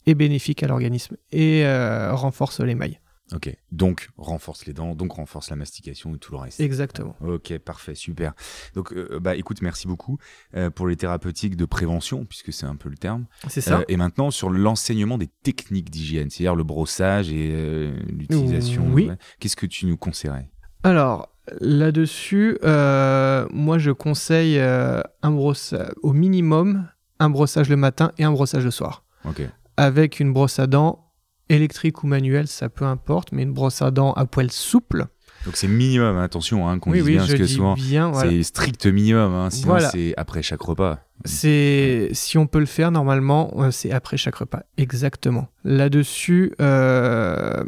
est 0.06 0.14
bénéfique 0.14 0.62
à 0.62 0.68
l'organisme 0.68 1.16
et 1.32 1.64
renforce 2.12 2.60
l'émail. 2.60 3.00
Ok. 3.34 3.56
Donc, 3.72 4.10
renforce 4.18 4.66
les 4.66 4.74
dents, 4.74 4.96
donc 4.96 5.14
renforce 5.14 5.50
la 5.50 5.56
mastication 5.56 6.16
et 6.16 6.18
tout 6.18 6.32
le 6.32 6.38
reste. 6.40 6.60
Exactement. 6.60 7.16
Ok, 7.26 7.58
parfait, 7.60 7.96
super. 7.96 8.34
Donc, 8.74 8.92
euh, 8.94 9.20
bah, 9.20 9.36
écoute, 9.36 9.62
merci 9.62 9.88
beaucoup 9.88 10.18
euh, 10.56 10.70
pour 10.70 10.88
les 10.88 10.96
thérapeutiques 10.96 11.56
de 11.56 11.66
prévention, 11.66 12.26
puisque 12.26 12.52
c'est 12.52 12.66
un 12.66 12.76
peu 12.76 12.90
le 12.90 12.98
terme. 12.98 13.26
C'est 13.48 13.62
ça 13.62 13.80
Euh, 13.80 13.84
et 13.88 13.98
maintenant, 13.98 14.32
sur 14.32 14.50
l'enseignement 14.50 15.18
des 15.18 15.28
techniques 15.44 15.90
d'hygiène, 15.90 16.30
c'est-à-dire 16.30 16.56
le 16.56 16.64
brossage 16.64 17.32
et 17.32 17.52
euh, 17.54 18.00
l'utilisation. 18.10 18.88
Oui. 18.92 19.10
ouais. 19.10 19.18
Qu'est-ce 19.40 19.56
que 19.56 19.66
tu 19.68 19.86
nous 19.86 19.98
conseillerais? 19.98 20.50
Alors, 20.84 21.30
là-dessus, 21.60 22.58
euh, 22.64 23.48
moi 23.52 23.78
je 23.78 23.92
conseille 23.92 24.58
euh, 24.60 25.02
un 25.22 25.32
brossage, 25.32 25.92
au 26.02 26.14
minimum 26.14 26.88
un 27.20 27.30
brossage 27.30 27.70
le 27.70 27.76
matin 27.76 28.12
et 28.18 28.24
un 28.24 28.32
brossage 28.32 28.64
le 28.64 28.72
soir. 28.72 29.04
Ok. 29.26 29.42
Avec 29.78 30.20
une 30.20 30.32
brosse 30.34 30.60
à 30.60 30.68
dents 30.68 31.09
électrique 31.50 32.04
ou 32.04 32.08
manuelle, 32.08 32.48
ça 32.48 32.70
peu 32.70 32.86
importe, 32.86 33.32
mais 33.32 33.44
une 33.44 33.54
brosse 33.54 33.82
à 33.82 33.92
dents 33.92 34.14
à 34.14 34.26
poil 34.26 34.52
souple. 34.52 35.08
Donc, 35.46 35.56
c'est 35.56 35.68
minimum, 35.68 36.18
attention, 36.18 36.68
hein, 36.68 36.80
qu'on 36.80 36.92
oui, 36.92 36.98
dise 36.98 37.06
oui, 37.06 37.12
bien, 37.14 37.22
parce 37.22 37.34
que 37.34 37.48
souvent, 37.48 37.76
voilà. 38.12 38.30
c'est 38.30 38.44
strict 38.44 38.86
minimum, 38.88 39.34
hein, 39.34 39.50
sinon 39.50 39.68
Voilà. 39.70 39.90
c'est 39.90 40.14
après 40.18 40.42
chaque 40.42 40.62
repas. 40.62 41.00
C'est 41.26 42.10
si 42.14 42.38
on 42.38 42.48
peut 42.48 42.60
le 42.60 42.66
faire 42.66 42.92
normalement, 42.92 43.54
euh, 43.58 43.72
c'est 43.72 43.92
après 43.92 44.18
chaque 44.18 44.36
repas. 44.36 44.64
Exactement. 44.78 45.48
Là-dessus, 45.64 46.54
euh, 46.62 47.64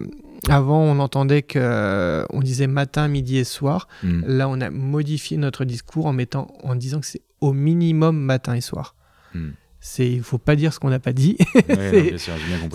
avant 0.49 0.79
on 0.79 0.99
entendait 0.99 1.41
que 1.41 1.59
euh, 1.59 2.25
on 2.31 2.39
disait 2.39 2.67
matin, 2.67 3.07
midi 3.07 3.37
et 3.37 3.43
soir. 3.43 3.87
Hmm. 4.03 4.21
Là, 4.25 4.47
on 4.49 4.59
a 4.61 4.69
modifié 4.69 5.37
notre 5.37 5.65
discours 5.65 6.05
en 6.05 6.13
mettant, 6.13 6.47
en 6.63 6.75
disant 6.75 6.99
que 6.99 7.05
c'est 7.05 7.21
au 7.41 7.53
minimum 7.53 8.17
matin 8.17 8.53
et 8.55 8.61
soir. 8.61 8.95
Hmm. 9.33 9.51
C'est, 9.83 10.09
il 10.09 10.21
faut 10.21 10.37
pas 10.37 10.55
dire 10.55 10.73
ce 10.73 10.79
qu'on 10.79 10.91
n'a 10.91 10.99
pas 10.99 11.11
dit. 11.11 11.37
Ouais, 11.67 12.15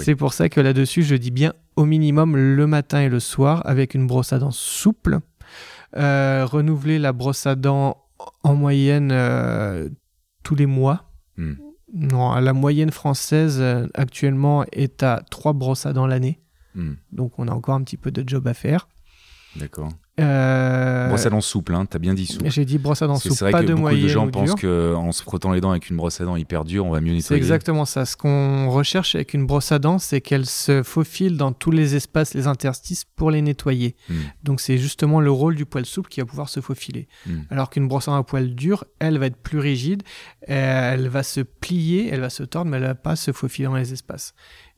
C'est- 0.03 0.17
pour 0.17 0.33
ça 0.35 0.49
que 0.49 0.61
là-dessus, 0.61 1.03
je 1.05 1.15
dis 1.15 1.31
bien 1.31 1.55
au 1.77 1.85
minimum 1.85 2.37
le 2.37 2.67
matin 2.67 3.01
et 3.01 3.09
le 3.09 3.21
soir 3.21 3.63
avec 3.65 3.95
une 3.95 4.07
brosse 4.07 4.33
à 4.33 4.39
dents 4.39 4.51
souple. 4.51 5.21
Euh, 5.97 6.45
renouveler 6.45 6.99
la 6.99 7.13
brosse 7.13 7.47
à 7.47 7.55
dents 7.55 8.03
en 8.43 8.55
moyenne 8.55 9.11
euh, 9.13 9.89
tous 10.43 10.57
les 10.57 10.67
mois. 10.67 11.13
Hmm. 11.37 11.55
Non, 11.95 12.35
la 12.35 12.53
moyenne 12.53 12.91
française 12.91 13.59
euh, 13.61 13.87
actuellement 13.95 14.65
est 14.73 15.03
à 15.05 15.23
trois 15.31 15.53
brosses 15.53 15.87
à 15.87 15.93
dents 15.93 16.07
l'année. 16.09 16.41
Hmm. 16.75 16.95
Donc 17.13 17.39
on 17.39 17.47
a 17.47 17.53
encore 17.53 17.77
un 17.77 17.83
petit 17.85 17.97
peu 17.97 18.11
de 18.11 18.29
job 18.29 18.49
à 18.49 18.55
faire. 18.55 18.89
D'accord. 19.55 19.91
Euh, 20.19 21.09
Brosse 21.09 21.27
à 21.27 21.31
dents 21.31 21.43
souple, 21.43 21.75
hein, 21.75 21.85
t'as 21.85 21.99
bien 21.99 22.15
dit 22.15 22.27
souple. 22.27 22.49
J'ai 22.51 22.65
dit 22.65 22.79
brosse 22.79 23.03
à 23.03 23.07
dents 23.07 23.15
Parce 23.15 23.25
que 23.25 23.29
souple, 23.29 23.39
C'est 23.39 23.45
vrai 23.45 23.53
pas 23.53 23.61
que 23.61 23.67
de 23.67 23.75
beaucoup 23.75 23.91
de 23.91 24.09
gens 24.09 24.29
pensent 24.29 24.55
qu'en 24.55 25.13
se 25.13 25.23
frottant 25.23 25.53
les 25.53 25.61
dents 25.61 25.71
avec 25.71 25.91
une 25.91 25.97
brosse 25.97 26.21
à 26.23 26.25
dents 26.25 26.37
hyper 26.37 26.65
dure, 26.65 26.87
on 26.87 26.91
va 26.91 27.01
mieux 27.03 27.11
C'est 27.11 27.35
nettoyer. 27.35 27.39
exactement 27.43 27.85
ça. 27.85 28.07
Ce 28.07 28.17
qu'on 28.17 28.71
recherche 28.71 29.15
avec 29.15 29.35
une 29.35 29.47
brosse 29.47 29.73
à 29.73 29.79
dents, 29.79 29.99
c'est 29.99 30.23
qu'elle 30.23 30.47
se 30.47 30.83
faufile 30.83 31.37
dans 31.37 31.53
tous 31.53 31.71
les 31.71 31.97
espaces, 31.97 32.33
les 32.33 32.47
interstices 32.47 33.05
pour 33.05 33.31
les 33.31 33.43
nettoyer. 33.43 33.95
Hmm. 34.09 34.15
Donc 34.43 34.61
c'est 34.61 34.79
justement 34.79 35.21
le 35.21 35.31
rôle 35.31 35.55
du 35.55 35.67
poil 35.67 35.85
souple 35.85 36.09
qui 36.09 36.21
va 36.21 36.27
pouvoir 36.27 36.49
se 36.49 36.61
faufiler. 36.61 37.09
Hmm. 37.27 37.41
Alors 37.51 37.69
qu'une 37.69 37.87
brosse 37.87 38.09
à 38.09 38.13
dents 38.13 38.19
à 38.19 38.25
poil 38.25 38.55
dur, 38.55 38.85
elle 39.01 39.19
va 39.19 39.27
être 39.27 39.37
plus 39.37 39.59
rigide, 39.59 40.03
elle 40.43 41.09
va 41.09 41.23
se 41.23 41.41
plier, 41.41 42.09
elle 42.11 42.21
va 42.21 42.31
se 42.31 42.43
tordre, 42.43 42.71
mais 42.71 42.79
elle 42.79 42.85
va 42.85 42.95
pas 42.95 43.17
se 43.17 43.33
faufiler 43.33 43.69
dans 43.69 43.77
les 43.77 43.93
espaces. 43.93 44.33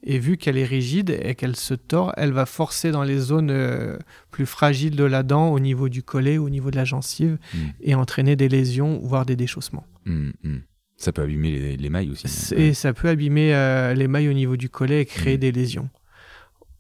Et 0.04 0.18
vu 0.20 0.36
qu'elle 0.36 0.56
est 0.56 0.64
rigide 0.64 1.18
et 1.22 1.34
qu'elle 1.34 1.56
se 1.56 1.74
tord, 1.74 2.12
elle 2.16 2.32
va 2.32 2.46
forcer 2.46 2.92
dans 2.92 3.02
les 3.02 3.18
zones 3.18 3.50
euh, 3.50 3.98
plus 4.30 4.46
fragiles 4.46 4.94
de 4.94 5.04
la 5.04 5.22
dent, 5.24 5.48
au 5.48 5.58
niveau 5.58 5.88
du 5.88 6.02
collet, 6.04 6.38
au 6.38 6.48
niveau 6.50 6.70
de 6.70 6.76
la 6.76 6.84
gencive, 6.84 7.36
Hmm. 7.52 7.58
et 7.80 7.94
entraîner 7.96 8.36
des 8.36 8.48
lésions, 8.48 9.00
voire 9.02 9.26
des 9.26 9.34
déchaussements. 9.36 9.84
Hmm, 10.06 10.30
hmm. 10.44 10.58
Ça 10.96 11.12
peut 11.12 11.22
abîmer 11.22 11.50
les, 11.52 11.76
les 11.76 11.90
mailles 11.90 12.10
aussi. 12.10 12.26
hein. 12.26 12.56
Et 12.58 12.74
ça 12.74 12.92
peut 12.92 13.08
abîmer 13.08 13.54
euh, 13.54 13.94
les 13.94 14.08
mailles 14.08 14.28
au 14.28 14.32
niveau 14.32 14.56
du 14.56 14.68
collet 14.68 15.00
et 15.02 15.06
créer 15.06 15.36
des 15.38 15.52
lésions. 15.52 15.88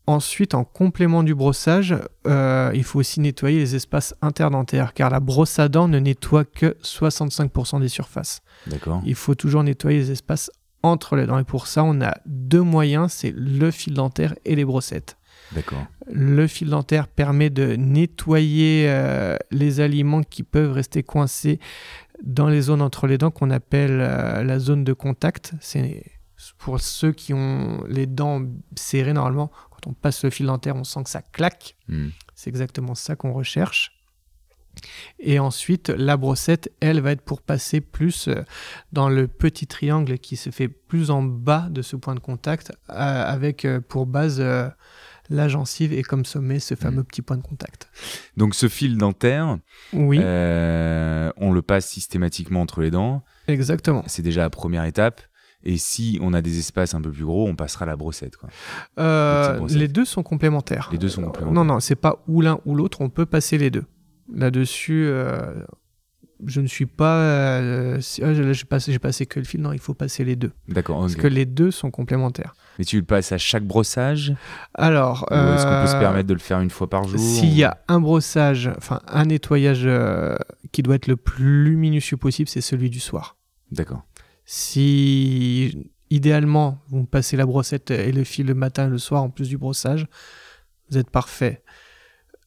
Ensuite, 0.06 0.54
en 0.54 0.64
complément 0.64 1.22
du 1.22 1.34
brossage, 1.34 1.94
euh, 2.26 2.70
il 2.74 2.82
faut 2.82 2.98
aussi 2.98 3.20
nettoyer 3.20 3.58
les 3.58 3.74
espaces 3.74 4.14
interdentaires, 4.22 4.94
car 4.94 5.10
la 5.10 5.20
brosse 5.20 5.58
à 5.58 5.68
dents 5.68 5.86
ne 5.86 5.98
nettoie 5.98 6.46
que 6.46 6.76
65% 6.82 7.78
des 7.80 7.88
surfaces. 7.88 8.40
D'accord. 8.66 9.02
Il 9.04 9.14
faut 9.14 9.34
toujours 9.34 9.62
nettoyer 9.64 9.98
les 9.98 10.10
espaces 10.10 10.50
entre 10.82 11.16
les 11.16 11.26
dents. 11.26 11.38
Et 11.38 11.44
pour 11.44 11.66
ça, 11.66 11.84
on 11.84 12.00
a 12.00 12.14
deux 12.26 12.62
moyens, 12.62 13.12
c'est 13.12 13.32
le 13.34 13.70
fil 13.70 13.94
dentaire 13.94 14.34
et 14.44 14.54
les 14.54 14.64
brossettes. 14.64 15.16
D'accord. 15.52 15.86
Le 16.10 16.46
fil 16.46 16.68
dentaire 16.68 17.08
permet 17.08 17.50
de 17.50 17.74
nettoyer 17.76 18.86
euh, 18.88 19.36
les 19.50 19.80
aliments 19.80 20.22
qui 20.22 20.42
peuvent 20.42 20.72
rester 20.72 21.02
coincés 21.02 21.58
dans 22.22 22.48
les 22.48 22.62
zones 22.62 22.82
entre 22.82 23.06
les 23.06 23.18
dents 23.18 23.30
qu'on 23.30 23.50
appelle 23.50 24.00
euh, 24.00 24.42
la 24.42 24.58
zone 24.58 24.84
de 24.84 24.92
contact. 24.92 25.52
C'est 25.60 26.02
pour 26.58 26.80
ceux 26.80 27.12
qui 27.12 27.34
ont 27.34 27.82
les 27.88 28.06
dents 28.06 28.42
serrées 28.76 29.12
normalement. 29.12 29.50
Quand 29.70 29.90
on 29.90 29.92
passe 29.92 30.24
le 30.24 30.30
fil 30.30 30.46
dentaire, 30.46 30.76
on 30.76 30.84
sent 30.84 31.04
que 31.04 31.10
ça 31.10 31.22
claque. 31.22 31.76
Hmm. 31.88 32.08
C'est 32.34 32.50
exactement 32.50 32.94
ça 32.94 33.16
qu'on 33.16 33.32
recherche. 33.32 33.97
Et 35.18 35.38
ensuite, 35.38 35.88
la 35.90 36.16
brossette, 36.16 36.70
elle, 36.80 37.00
va 37.00 37.12
être 37.12 37.22
pour 37.22 37.42
passer 37.42 37.80
plus 37.80 38.28
euh, 38.28 38.42
dans 38.92 39.08
le 39.08 39.28
petit 39.28 39.66
triangle 39.66 40.18
qui 40.18 40.36
se 40.36 40.50
fait 40.50 40.68
plus 40.68 41.10
en 41.10 41.22
bas 41.22 41.68
de 41.70 41.82
ce 41.82 41.96
point 41.96 42.14
de 42.14 42.20
contact, 42.20 42.72
euh, 42.90 42.94
avec 42.94 43.64
euh, 43.64 43.80
pour 43.80 44.06
base 44.06 44.42
la 45.30 45.48
gencive 45.48 45.92
et 45.92 46.02
comme 46.02 46.24
sommet 46.24 46.58
ce 46.58 46.74
fameux 46.74 47.04
petit 47.04 47.22
point 47.22 47.36
de 47.36 47.42
contact. 47.42 47.88
Donc 48.36 48.54
ce 48.54 48.68
fil 48.68 48.96
dentaire, 48.96 49.58
Oui, 49.92 50.18
euh, 50.22 51.30
on 51.36 51.52
le 51.52 51.62
passe 51.62 51.86
systématiquement 51.86 52.60
entre 52.60 52.80
les 52.80 52.90
dents. 52.90 53.22
exactement. 53.46 54.02
C'est 54.06 54.22
déjà 54.22 54.42
la 54.42 54.50
première 54.50 54.84
étape. 54.84 55.20
Et 55.64 55.76
si 55.76 56.18
on 56.22 56.34
a 56.34 56.40
des 56.40 56.60
espaces 56.60 56.94
un 56.94 57.00
peu 57.02 57.10
plus 57.10 57.24
gros, 57.24 57.48
on 57.48 57.56
passera 57.56 57.82
à 57.82 57.86
la 57.86 57.96
brossette. 57.96 58.36
Quoi. 58.36 58.48
Euh, 59.00 59.42
petites 59.42 59.58
brossettes. 59.58 59.78
les 59.78 59.88
deux 59.88 60.04
sont 60.04 60.22
complémentaires. 60.22 60.88
Les 60.92 60.98
deux 60.98 61.08
sont 61.08 61.22
complémentaires. 61.22 61.52
Non, 61.52 61.64
non, 61.64 61.80
c'est 61.80 61.96
pas 61.96 62.22
ou 62.28 62.40
l'un 62.40 62.60
ou 62.64 62.76
l'autre, 62.76 63.00
on 63.00 63.10
peut 63.10 63.26
passer 63.26 63.58
les 63.58 63.70
deux. 63.70 63.84
Là-dessus, 64.32 65.06
euh, 65.06 65.54
je 66.44 66.60
ne 66.60 66.66
suis 66.66 66.86
pas. 66.86 67.16
euh, 67.16 68.00
ah, 68.22 68.34
j'ai 68.52 68.64
passé, 68.64 68.98
passé 68.98 69.26
que 69.26 69.38
le 69.38 69.44
fil, 69.44 69.60
non, 69.60 69.72
il 69.72 69.78
faut 69.78 69.94
passer 69.94 70.24
les 70.24 70.36
deux. 70.36 70.52
D'accord. 70.68 71.00
Parce 71.00 71.14
ok. 71.14 71.20
que 71.20 71.26
les 71.26 71.46
deux 71.46 71.70
sont 71.70 71.90
complémentaires. 71.90 72.54
Mais 72.78 72.84
tu 72.84 72.98
le 72.98 73.04
passes 73.04 73.32
à 73.32 73.38
chaque 73.38 73.64
brossage? 73.64 74.34
Alors. 74.74 75.26
Ou 75.30 75.34
est-ce 75.34 75.64
qu'on 75.64 75.82
peut 75.82 75.90
se 75.90 75.96
euh, 75.96 76.00
permettre 76.00 76.28
de 76.28 76.34
le 76.34 76.40
faire 76.40 76.60
une 76.60 76.70
fois 76.70 76.88
par 76.88 77.04
jour 77.04 77.18
S'il 77.18 77.54
y 77.54 77.64
a 77.64 77.78
un 77.88 78.00
brossage, 78.00 78.70
enfin 78.76 79.00
un 79.08 79.24
nettoyage 79.26 79.82
euh, 79.84 80.36
qui 80.70 80.82
doit 80.82 80.94
être 80.94 81.08
le 81.08 81.16
plus 81.16 81.76
minutieux 81.76 82.16
possible, 82.16 82.48
c'est 82.48 82.60
celui 82.60 82.90
du 82.90 83.00
soir. 83.00 83.36
D'accord. 83.72 84.04
Si 84.44 85.90
idéalement 86.10 86.78
vous 86.88 87.04
passez 87.04 87.36
la 87.36 87.44
brossette 87.44 87.90
et 87.90 88.12
le 88.12 88.24
fil 88.24 88.46
le 88.46 88.54
matin 88.54 88.86
et 88.86 88.90
le 88.90 88.98
soir 88.98 89.22
en 89.22 89.28
plus 89.28 89.48
du 89.48 89.58
brossage, 89.58 90.06
vous 90.90 90.98
êtes 90.98 91.10
parfait. 91.10 91.62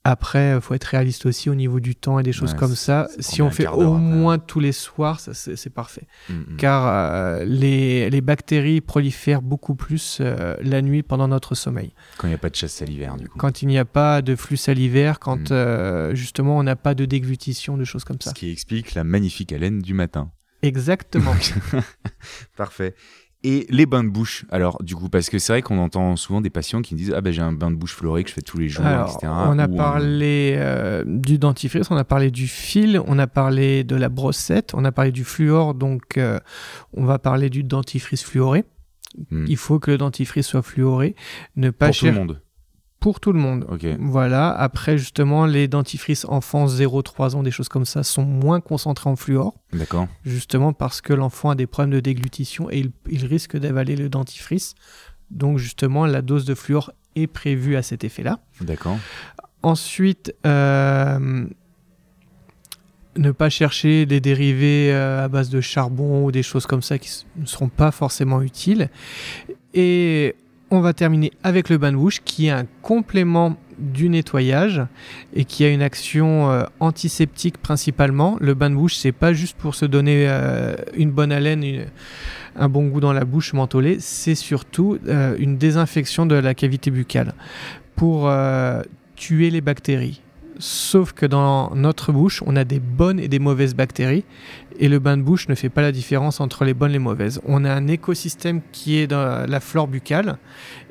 Après, 0.03 0.55
il 0.55 0.61
faut 0.61 0.73
être 0.73 0.85
réaliste 0.85 1.27
aussi 1.27 1.47
au 1.47 1.53
niveau 1.53 1.79
du 1.79 1.95
temps 1.95 2.17
et 2.17 2.23
des 2.23 2.31
choses 2.33 2.53
Ouais, 2.53 2.57
comme 2.57 2.73
ça- 2.75 3.07
Si 3.19 3.41
on 3.43 3.51
fait 3.51 3.67
au 3.67 3.93
moins 3.93 4.39
tous 4.39 4.59
les 4.59 4.71
soirs, 4.71 5.19
c'est 5.19 5.69
parfait. 5.69 6.07
Mm, 6.27 6.33
mm. 6.33 6.57
Car 6.57 6.87
euh, 6.87 7.43
les, 7.45 8.09
les 8.09 8.21
bactéries 8.21 8.81
prolifèrent 8.81 9.43
beaucoup 9.43 9.75
plus 9.75 10.17
euh, 10.19 10.55
la 10.63 10.81
nuit 10.81 11.03
pendant 11.03 11.27
notre 11.27 11.53
sommeil. 11.53 11.93
Quand 12.17 12.25
il 12.27 12.31
n'y 12.31 12.35
a 12.35 12.39
pas 12.39 12.49
de 12.49 12.55
chasse 12.55 12.73
salivaire, 12.73 13.15
du 13.15 13.29
coup. 13.29 13.37
Quand 13.37 13.61
il 13.61 13.67
n'y 13.67 13.77
a 13.77 13.85
pas 13.85 14.23
de 14.23 14.35
flux 14.35 14.57
salivaire, 14.57 15.19
quand 15.19 15.51
Mm. 15.51 15.53
euh, 15.53 16.15
justement 16.15 16.57
on 16.57 16.63
n'a 16.63 16.75
pas 16.75 16.95
de 16.95 17.05
déglutition, 17.05 17.77
de 17.77 17.83
choses 17.83 18.03
comme 18.03 18.19
ça. 18.21 18.31
Ce 18.31 18.35
qui 18.35 18.49
explique 18.51 18.95
la 18.95 19.03
magnifique 19.03 19.53
haleine 19.53 19.83
du 19.83 19.93
matin. 19.93 20.31
Exactement. 20.63 21.33
Parfait. 22.57 22.95
Et 23.43 23.65
les 23.69 23.87
bains 23.87 24.03
de 24.03 24.09
bouche, 24.09 24.45
alors 24.51 24.81
du 24.83 24.95
coup, 24.95 25.09
parce 25.09 25.31
que 25.31 25.39
c'est 25.39 25.51
vrai 25.51 25.61
qu'on 25.63 25.79
entend 25.79 26.15
souvent 26.15 26.41
des 26.41 26.51
patients 26.51 26.83
qui 26.83 26.93
disent 26.93 27.11
Ah 27.15 27.21
ben 27.21 27.33
j'ai 27.33 27.41
un 27.41 27.51
bain 27.51 27.71
de 27.71 27.75
bouche 27.75 27.95
fluoré 27.95 28.23
que 28.23 28.29
je 28.29 28.35
fais 28.35 28.41
tous 28.41 28.59
les 28.59 28.69
jours, 28.69 28.85
Alors, 28.85 29.09
etc. 29.09 29.33
on 29.33 29.57
a 29.57 29.67
Ou 29.67 29.75
parlé 29.75 30.53
euh, 30.57 31.03
du 31.07 31.39
dentifrice, 31.39 31.89
on 31.89 31.97
a 31.97 32.03
parlé 32.03 32.29
du 32.29 32.47
fil, 32.47 33.01
on 33.07 33.17
a 33.17 33.25
parlé 33.25 33.83
de 33.83 33.95
la 33.95 34.09
brossette, 34.09 34.73
on 34.75 34.85
a 34.85 34.91
parlé 34.91 35.11
du 35.11 35.23
fluor, 35.23 35.73
donc 35.73 36.17
euh, 36.17 36.39
on 36.93 37.05
va 37.05 37.17
parler 37.17 37.49
du 37.49 37.63
dentifrice 37.63 38.23
fluoré. 38.23 38.63
Hmm. 39.31 39.45
Il 39.47 39.57
faut 39.57 39.79
que 39.79 39.89
le 39.89 39.97
dentifrice 39.97 40.45
soit 40.45 40.61
fluoré, 40.61 41.15
ne 41.55 41.71
pas 41.71 41.87
Pour 41.87 41.97
tout 41.97 42.05
le 42.05 42.11
monde. 42.11 42.41
Pour 43.01 43.19
tout 43.19 43.33
le 43.33 43.39
monde. 43.39 43.65
Voilà, 43.99 44.51
après 44.51 44.97
justement 44.97 45.45
les 45.45 45.67
dentifrices 45.67 46.23
enfants 46.25 46.67
0-3 46.67 47.35
ans, 47.35 47.43
des 47.43 47.51
choses 47.51 47.67
comme 47.67 47.83
ça, 47.83 48.03
sont 48.03 48.23
moins 48.23 48.61
concentrés 48.61 49.09
en 49.09 49.17
fluor, 49.17 49.55
D'accord. 49.73 50.07
justement 50.23 50.71
parce 50.71 51.01
que 51.01 51.11
l'enfant 51.11 51.49
a 51.49 51.55
des 51.55 51.67
problèmes 51.67 51.95
de 51.95 51.99
déglutition 51.99 52.69
et 52.69 52.79
il, 52.79 52.91
il 53.09 53.25
risque 53.25 53.57
d'avaler 53.57 53.97
le 53.97 54.07
dentifrice. 54.07 54.75
Donc 55.31 55.57
justement 55.57 56.05
la 56.05 56.21
dose 56.21 56.45
de 56.45 56.53
fluor 56.53 56.91
est 57.15 57.27
prévue 57.27 57.75
à 57.75 57.81
cet 57.81 58.03
effet-là. 58.03 58.39
D'accord. 58.61 58.97
Ensuite, 59.63 60.33
euh, 60.45 61.45
ne 63.17 63.31
pas 63.31 63.49
chercher 63.49 64.05
des 64.05 64.19
dérivés 64.21 64.91
euh, 64.93 65.25
à 65.25 65.27
base 65.27 65.49
de 65.49 65.59
charbon 65.59 66.23
ou 66.23 66.31
des 66.31 66.43
choses 66.43 66.67
comme 66.67 66.81
ça 66.81 66.97
qui 66.99 67.09
ne 67.35 67.45
seront 67.45 67.69
pas 67.69 67.91
forcément 67.91 68.41
utiles. 68.41 68.89
Et 69.73 70.35
on 70.72 70.80
va 70.80 70.93
terminer 70.93 71.32
avec 71.43 71.69
le 71.69 71.78
bain 71.78 71.91
de 71.91 71.97
bouche 71.97 72.22
qui 72.24 72.47
est 72.47 72.51
un 72.51 72.65
complément 72.82 73.57
du 73.78 74.09
nettoyage 74.09 74.82
et 75.36 75.43
qui 75.43 75.65
a 75.65 75.69
une 75.69 75.82
action 75.82 76.49
euh, 76.49 76.63
antiseptique 76.80 77.57
principalement. 77.57 78.38
Le 78.39 78.53
bain 78.53 78.69
de 78.69 78.76
bouche, 78.76 78.95
c'est 78.95 79.11
pas 79.11 79.34
juste 79.34 79.57
pour 79.57 79.76
se 79.76 79.86
donner 79.86 80.26
euh, 80.28 80.76
une 80.95 81.11
bonne 81.11 81.32
haleine, 81.32 81.86
un 82.55 82.69
bon 82.69 82.88
goût 82.88 83.01
dans 83.01 83.13
la 83.13 83.26
bouche 83.26 83.53
mentholée, 83.53 83.97
c'est 83.99 84.36
surtout 84.36 84.97
euh, 85.07 85.36
une 85.38 85.57
désinfection 85.57 86.26
de 86.26 86.36
la 86.36 86.53
cavité 86.53 86.89
buccale 86.89 87.34
pour 87.95 88.32
tuer 89.15 89.51
les 89.51 89.61
bactéries. 89.61 90.22
Sauf 90.64 91.14
que 91.14 91.26
dans 91.26 91.74
notre 91.76 92.12
bouche, 92.12 92.43
on 92.45 92.55
a 92.55 92.64
des 92.64 92.80
bonnes 92.80 93.20
et 93.20 93.28
des 93.28 93.39
mauvaises 93.39 93.74
bactéries, 93.74 94.24
et 94.80 94.88
le 94.89 94.99
bain 94.99 95.18
de 95.18 95.24
bouche 95.24 95.47
ne 95.49 95.55
fait 95.55 95.70
pas 95.70 95.82
la 95.82 95.91
différence 95.91 96.39
entre 96.39 96.66
les 96.66 96.76
bonnes 96.76 96.91
et 96.91 96.93
les 96.93 96.99
mauvaises. 96.99 97.41
On 97.47 97.66
a 97.66 97.74
un 97.74 97.88
écosystème 97.88 98.62
qui 98.72 98.97
est 98.97 99.07
dans 99.07 99.49
la 99.49 99.59
flore 99.59 99.88
buccale, 99.88 100.38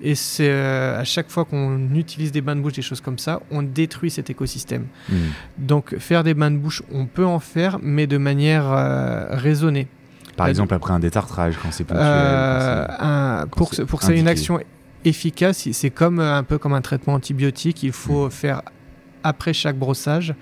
et 0.03 0.17
c'est 0.17 0.51
euh, 0.51 0.99
à 1.01 1.05
chaque 1.05 1.31
fois 1.31 1.45
qu'on 1.45 1.95
utilise 1.95 2.33
des 2.33 2.41
bains 2.41 2.57
de 2.57 2.61
bouche, 2.63 2.73
des 2.73 2.83
choses 2.83 3.01
comme 3.01 3.19
ça, 3.19 3.41
on 3.53 3.63
détruit 3.63 4.11
cet 4.11 4.29
écosystème. 4.29 4.87
Hmm. 5.09 5.15
Donc 5.57 5.97
faire 5.99 6.25
des 6.25 6.35
bains 6.35 6.51
de 6.51 6.57
bouche, 6.59 6.83
on 6.93 7.07
peut 7.07 7.25
en 7.27 7.39
faire, 7.39 7.79
mais 7.81 8.09
de 8.09 8.19
manière 8.19 8.65
euh, 8.73 9.27
raisonnée. 9.31 9.87
Par 10.37 10.47
Euh, 10.47 10.51
exemple, 10.51 10.75
après 10.75 10.93
un 10.95 10.99
détartrage, 10.99 11.57
quand 11.63 11.71
c'est 11.71 11.85
ponctuel. 11.85 12.07
Euh, 12.09 12.87
quand 12.89 13.05
un- 13.07 13.47
pour 13.47 13.71
que, 13.71 13.77
c'est 13.77 13.83
ce- 13.83 13.87
pour 13.87 14.01
que 14.01 14.05
ça 14.07 14.13
ait 14.15 14.19
une 14.19 14.27
action 14.29 14.59
efficace, 15.05 15.69
c'est 15.71 15.91
comme 15.91 16.19
un 16.19 16.43
peu 16.43 16.59
comme 16.59 16.73
un 16.73 16.81
traitement 16.81 17.15
antibiotique. 17.15 17.83
Il 17.85 17.93
faut 17.93 18.27
Mm. 18.27 18.31
faire 18.31 18.63
après 19.25 19.53
chaque 19.53 19.79
brossage 19.79 20.35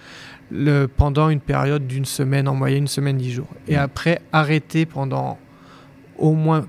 le, 0.50 0.86
pendant 0.86 1.28
une 1.28 1.40
période 1.40 1.86
d'une 1.86 2.04
semaine, 2.06 2.48
en 2.48 2.54
moyenne 2.54 2.82
une 2.82 2.86
semaine, 2.88 3.16
dix 3.18 3.32
jours. 3.32 3.48
Et 3.68 3.74
Mm. 3.76 3.80
après, 3.80 4.20
arrêter 4.32 4.86
pendant 4.86 5.38
au 6.18 6.32
moins 6.32 6.66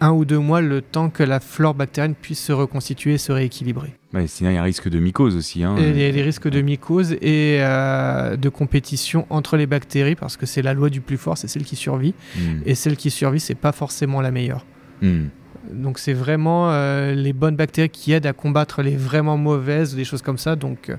un 0.00 0.10
ou 0.10 0.24
deux 0.24 0.38
mois 0.38 0.60
le 0.60 0.82
temps 0.82 1.10
que 1.10 1.22
la 1.22 1.38
flore 1.40 1.74
bactérienne 1.74 2.14
puisse 2.14 2.42
se 2.42 2.52
reconstituer 2.52 3.14
et 3.14 3.18
se 3.18 3.30
rééquilibrer. 3.32 3.94
sinon, 4.26 4.50
il 4.50 4.54
y 4.54 4.56
a 4.56 4.60
un 4.60 4.64
risque 4.64 4.88
de 4.88 4.98
mycose 4.98 5.36
aussi. 5.36 5.62
Hein. 5.62 5.76
Et 5.78 5.90
il 5.90 5.98
y 5.98 6.04
a 6.04 6.10
des 6.12 6.22
risques 6.22 6.48
de 6.48 6.60
mycose 6.60 7.12
et 7.22 7.58
euh, 7.60 8.36
de 8.36 8.48
compétition 8.48 9.26
entre 9.30 9.56
les 9.56 9.66
bactéries 9.66 10.16
parce 10.16 10.36
que 10.36 10.44
c'est 10.44 10.60
la 10.62 10.74
loi 10.74 10.90
du 10.90 11.00
plus 11.00 11.16
fort, 11.16 11.38
c'est 11.38 11.46
celle 11.48 11.62
qui 11.64 11.76
survit. 11.76 12.14
Hmm. 12.36 12.60
Et 12.66 12.74
celle 12.74 12.96
qui 12.96 13.10
survit, 13.10 13.38
c'est 13.40 13.54
pas 13.54 13.70
forcément 13.72 14.20
la 14.20 14.30
meilleure. 14.32 14.66
Hmm. 15.02 15.26
Donc 15.70 15.98
c'est 15.98 16.12
vraiment 16.12 16.70
euh, 16.70 17.14
les 17.14 17.32
bonnes 17.32 17.56
bactéries 17.56 17.88
qui 17.88 18.12
aident 18.12 18.26
à 18.26 18.32
combattre 18.32 18.82
les 18.82 18.96
vraiment 18.96 19.36
mauvaises, 19.36 19.94
des 19.94 20.04
choses 20.04 20.22
comme 20.22 20.38
ça. 20.38 20.56
Donc 20.56 20.90
euh, 20.90 20.96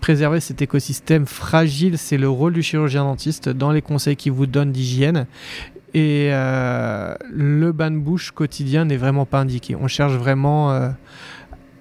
préserver 0.00 0.40
cet 0.40 0.62
écosystème 0.62 1.26
fragile, 1.26 1.98
c'est 1.98 2.18
le 2.18 2.28
rôle 2.28 2.52
du 2.52 2.62
chirurgien 2.62 3.04
dentiste 3.04 3.48
dans 3.48 3.72
les 3.72 3.82
conseils 3.82 4.16
qu'il 4.16 4.32
vous 4.32 4.46
donne 4.46 4.72
d'hygiène. 4.72 5.26
Et 5.94 6.28
euh, 6.32 7.14
le 7.30 7.72
bain 7.72 7.90
de 7.90 7.98
bouche 7.98 8.30
quotidien 8.30 8.84
n'est 8.84 8.96
vraiment 8.96 9.26
pas 9.26 9.40
indiqué. 9.40 9.76
On 9.76 9.88
cherche 9.88 10.14
vraiment 10.14 10.92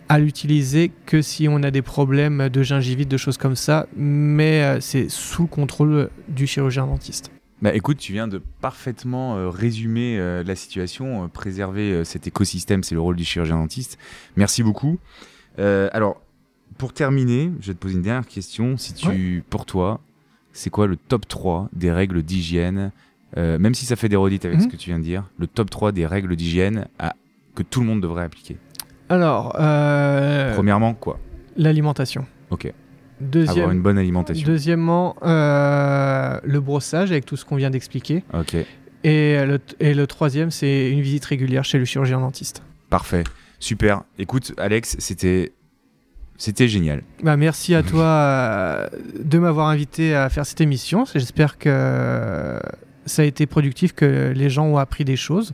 à 0.10 0.20
l'utiliser 0.20 0.91
que 1.06 1.22
si 1.22 1.47
on 1.47 1.64
a 1.64 1.72
des 1.72 1.82
problèmes 1.82 2.49
de 2.49 2.62
gingivite, 2.62 3.08
de 3.08 3.16
choses 3.16 3.38
comme 3.38 3.56
ça. 3.56 3.88
Mais 3.95 4.82
c'est 4.82 5.10
sous 5.10 5.43
le 5.43 5.47
contrôle 5.47 6.10
du 6.28 6.45
chirurgien 6.45 6.88
dentiste. 6.88 7.32
Bah 7.62 7.74
écoute, 7.76 7.97
tu 7.97 8.12
viens 8.14 8.28
de 8.28 8.41
parfaitement 8.59 9.36
euh, 9.38 9.49
résumer 9.49 10.18
euh, 10.18 10.43
la 10.43 10.55
situation. 10.55 11.24
Euh, 11.24 11.28
préserver 11.28 12.03
cet 12.05 12.26
écosystème, 12.26 12.84
c'est 12.84 12.95
le 12.95 13.01
rôle 13.01 13.16
du 13.16 13.24
chirurgien 13.24 13.57
dentiste. 13.57 13.97
Merci 14.36 14.64
beaucoup. 14.64 14.97
Alors, 15.57 16.20
pour 16.80 16.93
terminer, 16.93 17.51
je 17.59 17.68
vais 17.68 17.74
te 17.74 17.80
poser 17.80 17.95
une 17.95 18.01
dernière 18.01 18.26
question. 18.28 18.78
Si 18.78 18.93
tu, 18.93 19.43
pour 19.49 19.66
toi, 19.68 19.99
c'est 20.53 20.70
quoi 20.72 20.88
le 20.88 20.95
top 20.95 21.28
3 21.28 21.70
des 21.74 21.91
règles 21.91 22.24
d'hygiène 22.24 22.91
Même 23.38 23.76
si 23.76 23.86
ça 23.86 23.95
fait 23.95 24.09
des 24.09 24.16
redites 24.16 24.45
avec 24.45 24.57
Mhm. 24.57 24.64
ce 24.64 24.68
que 24.70 24.76
tu 24.78 24.89
viens 24.89 24.97
de 24.97 25.03
dire, 25.03 25.26
le 25.38 25.45
top 25.45 25.70
3 25.70 25.91
des 25.91 26.07
règles 26.07 26.36
d'hygiène 26.36 26.88
à- 26.97 27.14
que 27.53 27.62
tout 27.64 27.82
le 27.82 27.86
monde 27.86 28.01
devrait 28.01 28.24
appliquer? 28.24 28.57
Alors, 29.09 29.53
Premièrement, 30.55 30.93
quoi? 30.95 31.20
l'alimentation. 31.57 32.26
Ok. 32.49 32.74
Deuxième, 33.22 33.57
Avoir 33.57 33.72
une 33.72 33.82
bonne 33.82 33.97
alimentation. 33.97 34.45
Deuxièmement, 34.45 35.15
euh, 35.24 36.39
le 36.43 36.59
brossage 36.59 37.11
avec 37.11 37.26
tout 37.26 37.38
ce 37.38 37.45
qu'on 37.45 37.55
vient 37.55 37.69
d'expliquer. 37.69 38.24
Ok. 38.34 38.55
Et 39.03 39.45
le, 39.45 39.59
et 39.80 39.93
le 39.93 40.07
troisième, 40.07 40.51
c'est 40.51 40.89
une 40.89 41.01
visite 41.01 41.26
régulière 41.26 41.63
chez 41.63 41.80
le 41.80 41.86
chirurgien 41.86 42.19
dentiste. 42.19 42.61
Parfait. 42.89 43.24
Super. 43.59 44.03
Écoute, 44.17 44.53
Alex, 44.57 44.95
c'était 44.99 45.53
c'était 46.41 46.67
génial. 46.67 47.03
Bah, 47.22 47.38
merci 47.38 47.76
à 47.76 47.84
toi 47.84 48.03
euh, 48.03 48.88
de 49.24 49.38
m'avoir 49.38 49.67
invité 49.67 50.15
à 50.15 50.28
faire 50.30 50.43
cette 50.43 50.59
émission. 50.59 51.05
J'espère 51.05 51.59
que 51.59 52.59
ça 53.05 53.22
a 53.22 53.26
été 53.26 53.45
productif, 53.45 53.93
que 53.93 54.34
les 54.36 54.49
gens 54.49 54.65
ont 54.65 54.78
appris 54.78 55.05
des 55.05 55.17
choses. 55.17 55.53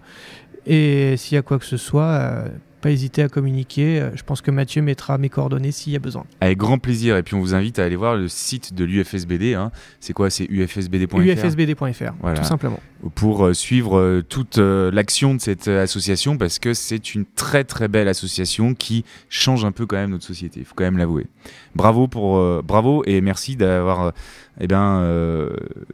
Et 0.65 1.15
s'il 1.17 1.35
y 1.35 1.37
a 1.37 1.41
quoi 1.41 1.59
que 1.59 1.65
ce 1.65 1.75
soit, 1.75 2.03
euh, 2.03 2.47
pas 2.87 2.91
hésiter 2.93 3.21
à 3.21 3.27
communiquer. 3.27 3.99
Euh, 4.01 4.09
Je 4.15 4.23
pense 4.23 4.41
que 4.41 4.49
Mathieu 4.51 4.81
mettra 4.81 5.17
mes 5.17 5.27
coordonnées 5.29 5.71
s'il 5.71 5.91
y 5.91 5.95
a 5.95 5.99
besoin. 5.99 6.23
Avec 6.39 6.57
grand 6.57 6.77
plaisir. 6.77 7.17
Et 7.17 7.23
puis 7.23 7.35
on 7.35 7.39
vous 7.41 7.53
invite 7.53 7.79
à 7.79 7.83
aller 7.83 7.95
voir 7.97 8.15
le 8.15 8.27
site 8.29 8.73
de 8.73 8.85
l'UFSBD. 8.85 9.53
hein. 9.55 9.71
C'est 9.99 10.13
quoi? 10.13 10.29
C'est 10.29 10.45
ufsbd.fr 10.49 11.17
ufsbd.fr, 11.19 12.13
Voilà. 12.21 12.39
tout 12.39 12.45
simplement. 12.47 12.79
pour 13.15 13.45
euh, 13.45 13.53
suivre 13.53 13.97
euh, 13.99 14.23
toute 14.27 14.57
l'action 14.57 15.35
de 15.35 15.41
cette 15.41 15.67
association 15.67 16.37
parce 16.37 16.59
que 16.59 16.73
c'est 16.73 17.13
une 17.13 17.25
très 17.25 17.63
très 17.63 17.87
belle 17.87 18.07
association 18.07 18.73
qui 18.73 19.03
change 19.29 19.65
un 19.65 19.71
peu 19.71 19.85
quand 19.85 19.97
même 19.97 20.11
notre 20.11 20.25
société. 20.25 20.61
Il 20.61 20.65
faut 20.65 20.75
quand 20.75 20.83
même 20.85 20.97
l'avouer. 20.97 21.27
Bravo 21.75 22.07
pour 22.07 22.41
bravo 22.63 23.03
et 23.05 23.21
merci 23.21 23.55
d'avoir. 23.55 24.13
eh 24.59 24.67
bien, 24.67 24.99
euh, 25.01 25.49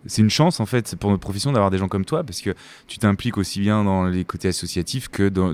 c'est 0.05 0.21
une 0.21 0.29
chance 0.29 0.59
en 0.59 0.65
fait 0.65 0.95
pour 0.95 1.09
notre 1.09 1.21
profession 1.21 1.51
d'avoir 1.51 1.71
des 1.71 1.77
gens 1.77 1.87
comme 1.87 2.05
toi 2.05 2.23
parce 2.23 2.41
que 2.41 2.51
tu 2.87 2.97
t'impliques 2.99 3.37
aussi 3.37 3.59
bien 3.59 3.83
dans 3.83 4.05
les 4.05 4.23
côtés 4.25 4.47
associatifs 4.49 5.09
que 5.09 5.27
dans, 5.29 5.53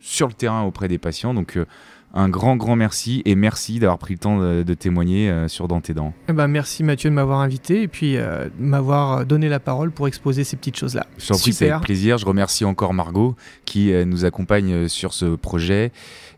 sur 0.00 0.28
le 0.28 0.34
terrain 0.34 0.62
auprès 0.62 0.88
des 0.88 0.98
patients. 0.98 1.34
Donc 1.34 1.56
euh, 1.56 1.66
Un 2.14 2.30
grand, 2.30 2.56
grand 2.56 2.76
merci 2.76 3.20
et 3.26 3.34
merci 3.34 3.78
d'avoir 3.78 3.98
pris 3.98 4.14
le 4.14 4.18
temps 4.18 4.38
de, 4.38 4.74
témoigner 4.74 5.28
euh, 5.28 5.48
sur 5.48 5.68
Dans 5.68 5.82
tes 5.82 5.92
dents. 5.92 6.14
Eh 6.28 6.32
ben, 6.32 6.48
merci 6.48 6.82
Mathieu 6.82 7.10
de 7.10 7.14
m'avoir 7.14 7.40
invité 7.40 7.82
et 7.82 7.88
puis 7.88 8.16
euh, 8.16 8.46
de 8.46 8.64
m'avoir 8.64 9.26
donné 9.26 9.50
la 9.50 9.60
parole 9.60 9.90
pour 9.90 10.08
exposer 10.08 10.42
ces 10.42 10.56
petites 10.56 10.78
choses-là. 10.78 11.06
Je 11.18 11.28
t'en 11.28 11.38
prie, 11.38 11.52
c'est 11.52 11.70
avec 11.70 11.84
plaisir. 11.84 12.16
Je 12.16 12.24
remercie 12.24 12.64
encore 12.64 12.94
Margot 12.94 13.36
qui 13.66 13.92
euh, 13.92 14.06
nous 14.06 14.24
accompagne 14.24 14.88
sur 14.88 15.12
ce 15.12 15.36
projet 15.36 15.92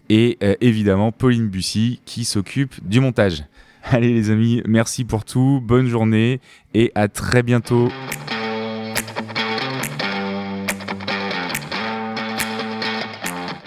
et 0.09 0.39
évidemment 0.63 1.13
Pauline 1.13 1.49
Bussy 1.49 2.01
qui 2.07 2.25
s'occupe 2.25 2.75
du 2.89 2.99
montage. 2.99 3.45
Allez 3.85 4.15
les 4.15 4.31
amis, 4.31 4.63
merci 4.67 5.05
pour 5.05 5.25
tout, 5.25 5.63
bonne 5.63 5.87
journée 5.87 6.41
et 6.73 6.91
à 6.95 7.09
très 7.09 7.43
bientôt. 7.43 7.91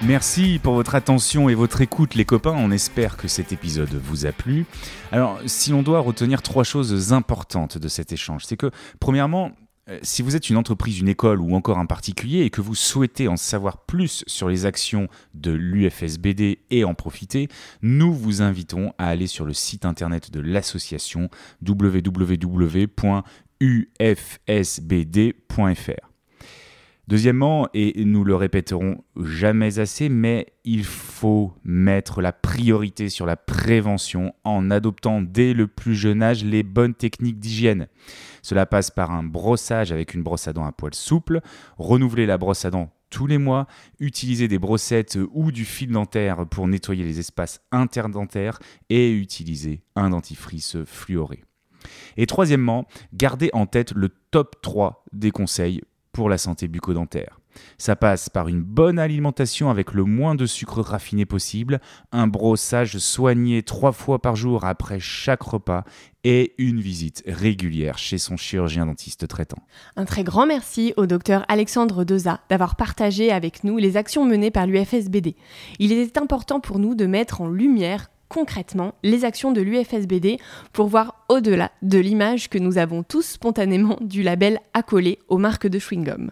Merci 0.04 0.60
pour 0.62 0.74
votre 0.74 0.96
attention 0.96 1.48
et 1.48 1.54
votre 1.54 1.82
écoute 1.82 2.16
les 2.16 2.26
copains, 2.26 2.56
on 2.58 2.72
espère 2.72 3.18
que 3.18 3.28
cet 3.28 3.52
épisode 3.52 3.94
vous 3.94 4.26
a 4.26 4.32
plu. 4.32 4.66
Alors 5.12 5.40
si 5.46 5.70
l'on 5.70 5.84
doit 5.84 6.00
retenir 6.00 6.42
trois 6.42 6.64
choses 6.64 7.14
importantes 7.14 7.78
de 7.78 7.88
cet 7.88 8.12
échange, 8.12 8.46
c'est 8.46 8.58
que 8.58 8.72
premièrement, 9.00 9.52
euh, 9.90 10.00
si 10.02 10.24
vous 10.24 10.36
êtes 10.36 10.50
une 10.50 10.58
entreprise, 10.58 11.00
une 11.00 11.08
école 11.08 11.40
ou 11.40 11.54
encore 11.54 11.78
un 11.78 11.86
particulier 11.86 12.42
et 12.42 12.50
que 12.50 12.62
vous 12.62 12.74
souhaitez 12.74 13.28
en 13.28 13.38
savoir 13.38 13.86
plus 13.86 14.24
sur 14.26 14.50
les 14.50 14.66
actions 14.66 15.08
de 15.36 15.52
l'UFSBD 15.52 16.58
et 16.72 16.84
en 16.84 16.96
profiter, 16.96 17.48
nous 17.84 18.12
vous 18.12 18.42
invitons 18.42 18.94
à 18.98 19.08
aller 19.08 19.28
sur 19.28 19.46
le 19.46 19.54
site 19.54 19.86
internet 19.86 20.32
de 20.32 20.40
l'association 20.40 21.30
www.ufsbd.fr. 21.62 22.92
Deuxièmement, 27.12 27.68
et 27.74 28.06
nous 28.06 28.24
le 28.24 28.38
répéterons 28.38 29.04
jamais 29.22 29.80
assez, 29.80 30.08
mais 30.08 30.48
il 30.64 30.86
faut 30.86 31.52
mettre 31.66 32.22
la 32.22 32.32
priorité 32.32 33.10
sur 33.10 33.26
la 33.26 33.36
prévention 33.36 34.34
en 34.46 34.72
adoptant 34.72 35.22
dès 35.22 35.54
le 35.54 35.68
plus 35.68 35.94
jeune 35.94 36.24
âge 36.24 36.46
les 36.46 36.64
bonnes 36.64 36.94
techniques 36.94 37.38
d'hygiène. 37.38 37.90
Cela 38.42 38.66
passe 38.66 38.92
par 38.92 39.12
un 39.12 39.24
brossage 39.24 39.92
avec 39.92 40.14
une 40.14 40.24
brosse 40.24 40.48
à 40.48 40.54
dents 40.54 40.64
à 40.64 40.72
poil 40.72 40.94
souple, 40.94 41.42
renouveler 41.78 42.26
la 42.26 42.38
brosse 42.38 42.64
à 42.64 42.72
dents 42.72 42.94
tous 43.10 43.28
les 43.28 43.38
mois, 43.38 43.68
utiliser 44.00 44.48
des 44.48 44.58
brossettes 44.58 45.20
ou 45.34 45.52
du 45.52 45.66
fil 45.66 45.92
dentaire 45.92 46.48
pour 46.48 46.66
nettoyer 46.70 47.04
les 47.04 47.20
espaces 47.20 47.60
interdentaires 47.74 48.58
et 48.90 49.12
utiliser 49.12 49.82
un 49.98 50.12
dentifrice 50.12 50.78
fluoré. 50.86 51.44
Et 52.16 52.26
troisièmement, 52.26 52.88
gardez 53.14 53.50
en 53.52 53.66
tête 53.66 53.92
le 53.96 54.10
top 54.32 54.62
3 54.62 55.04
des 55.12 55.32
conseils 55.32 55.82
pour 56.12 56.30
la 56.30 56.38
santé 56.38 56.68
bucco-dentaire. 56.68 57.40
Ça 57.78 57.96
passe 57.96 58.30
par 58.30 58.48
une 58.48 58.62
bonne 58.62 59.00
alimentation 59.00 59.70
avec 59.70 59.94
le 59.94 60.04
moins 60.04 60.36
de 60.36 60.46
sucre 60.46 60.82
raffiné 60.82 61.26
possible, 61.26 61.82
un 62.12 62.28
brossage 62.28 62.98
soigné 62.98 63.64
trois 63.64 63.92
fois 63.92 64.22
par 64.22 64.36
jour 64.36 64.66
après 64.66 65.00
chaque 65.00 65.42
repas 65.42 65.84
et 66.24 66.54
une 66.58 66.80
visite 66.80 67.24
régulière 67.28 67.98
chez 67.98 68.18
son 68.18 68.38
chirurgien 68.38 68.86
dentiste 68.86 69.28
traitant. 69.28 69.58
Un 69.96 70.06
très 70.06 70.24
grand 70.24 70.46
merci 70.46 70.94
au 70.98 71.08
docteur 71.08 71.46
Alexandre 71.48 72.04
Deza 72.04 72.40
d'avoir 72.50 72.76
partagé 72.76 73.32
avec 73.32 73.64
nous 73.64 73.78
les 73.78 73.98
actions 73.98 74.26
menées 74.26 74.52
par 74.52 74.68
l'UFSBD. 74.68 75.36
Il 75.80 75.92
était 75.92 76.20
important 76.20 76.60
pour 76.60 76.80
nous 76.80 76.96
de 76.96 77.06
mettre 77.06 77.42
en 77.42 77.50
lumière 77.50 78.10
concrètement 78.32 78.96
les 79.04 79.26
actions 79.26 79.52
de 79.52 79.60
l'UFSBD 79.60 80.40
pour 80.72 80.88
voir 80.88 81.26
au-delà 81.28 81.72
de 81.82 82.00
l'image 82.00 82.50
que 82.50 82.58
nous 82.58 82.78
avons 82.78 83.04
tous 83.04 83.26
spontanément 83.26 83.98
du 84.00 84.24
label 84.24 84.60
accolé 84.74 85.20
aux 85.28 85.38
marques 85.38 85.68
de 85.68 85.78
chewing-gum. 85.78 86.30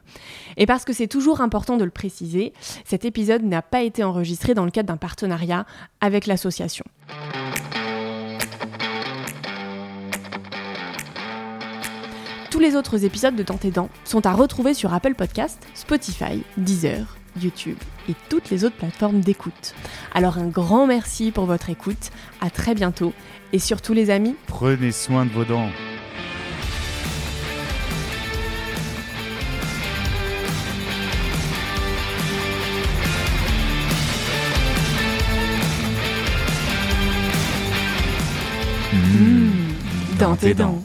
Et 0.55 0.65
parce 0.65 0.85
que 0.85 0.93
c'est 0.93 1.07
toujours 1.07 1.41
important 1.41 1.75
de 1.75 1.83
le 1.83 1.91
préciser, 1.91 2.53
cet 2.85 3.03
épisode 3.03 3.43
n'a 3.43 3.61
pas 3.61 3.81
été 3.81 4.03
enregistré 4.03 4.53
dans 4.53 4.63
le 4.63 4.71
cadre 4.71 4.87
d'un 4.87 4.97
partenariat 4.97 5.65
avec 5.99 6.25
l'association. 6.25 6.85
Tous 12.49 12.59
les 12.59 12.77
autres 12.77 13.03
épisodes 13.03 13.35
de 13.35 13.43
Tant 13.43 13.59
Dents 13.73 13.89
sont 14.05 14.25
à 14.25 14.31
retrouver 14.31 14.73
sur 14.73 14.93
Apple 14.93 15.15
Podcast, 15.15 15.59
Spotify, 15.75 16.43
Deezer, 16.57 17.18
YouTube 17.41 17.77
et 18.09 18.13
toutes 18.29 18.49
les 18.49 18.65
autres 18.65 18.75
plateformes 18.75 19.21
d'écoute. 19.21 19.73
Alors 20.13 20.37
un 20.37 20.47
grand 20.47 20.87
merci 20.87 21.31
pour 21.31 21.45
votre 21.45 21.69
écoute, 21.69 22.11
à 22.41 22.49
très 22.49 22.75
bientôt 22.75 23.13
et 23.53 23.59
surtout 23.59 23.93
les 23.93 24.09
amis, 24.09 24.35
prenez 24.47 24.91
soin 24.91 25.25
de 25.25 25.31
vos 25.31 25.45
dents. 25.45 25.69
Mmh, 38.93 40.17
dans 40.19 40.35
tes 40.35 40.53
dents. 40.53 40.83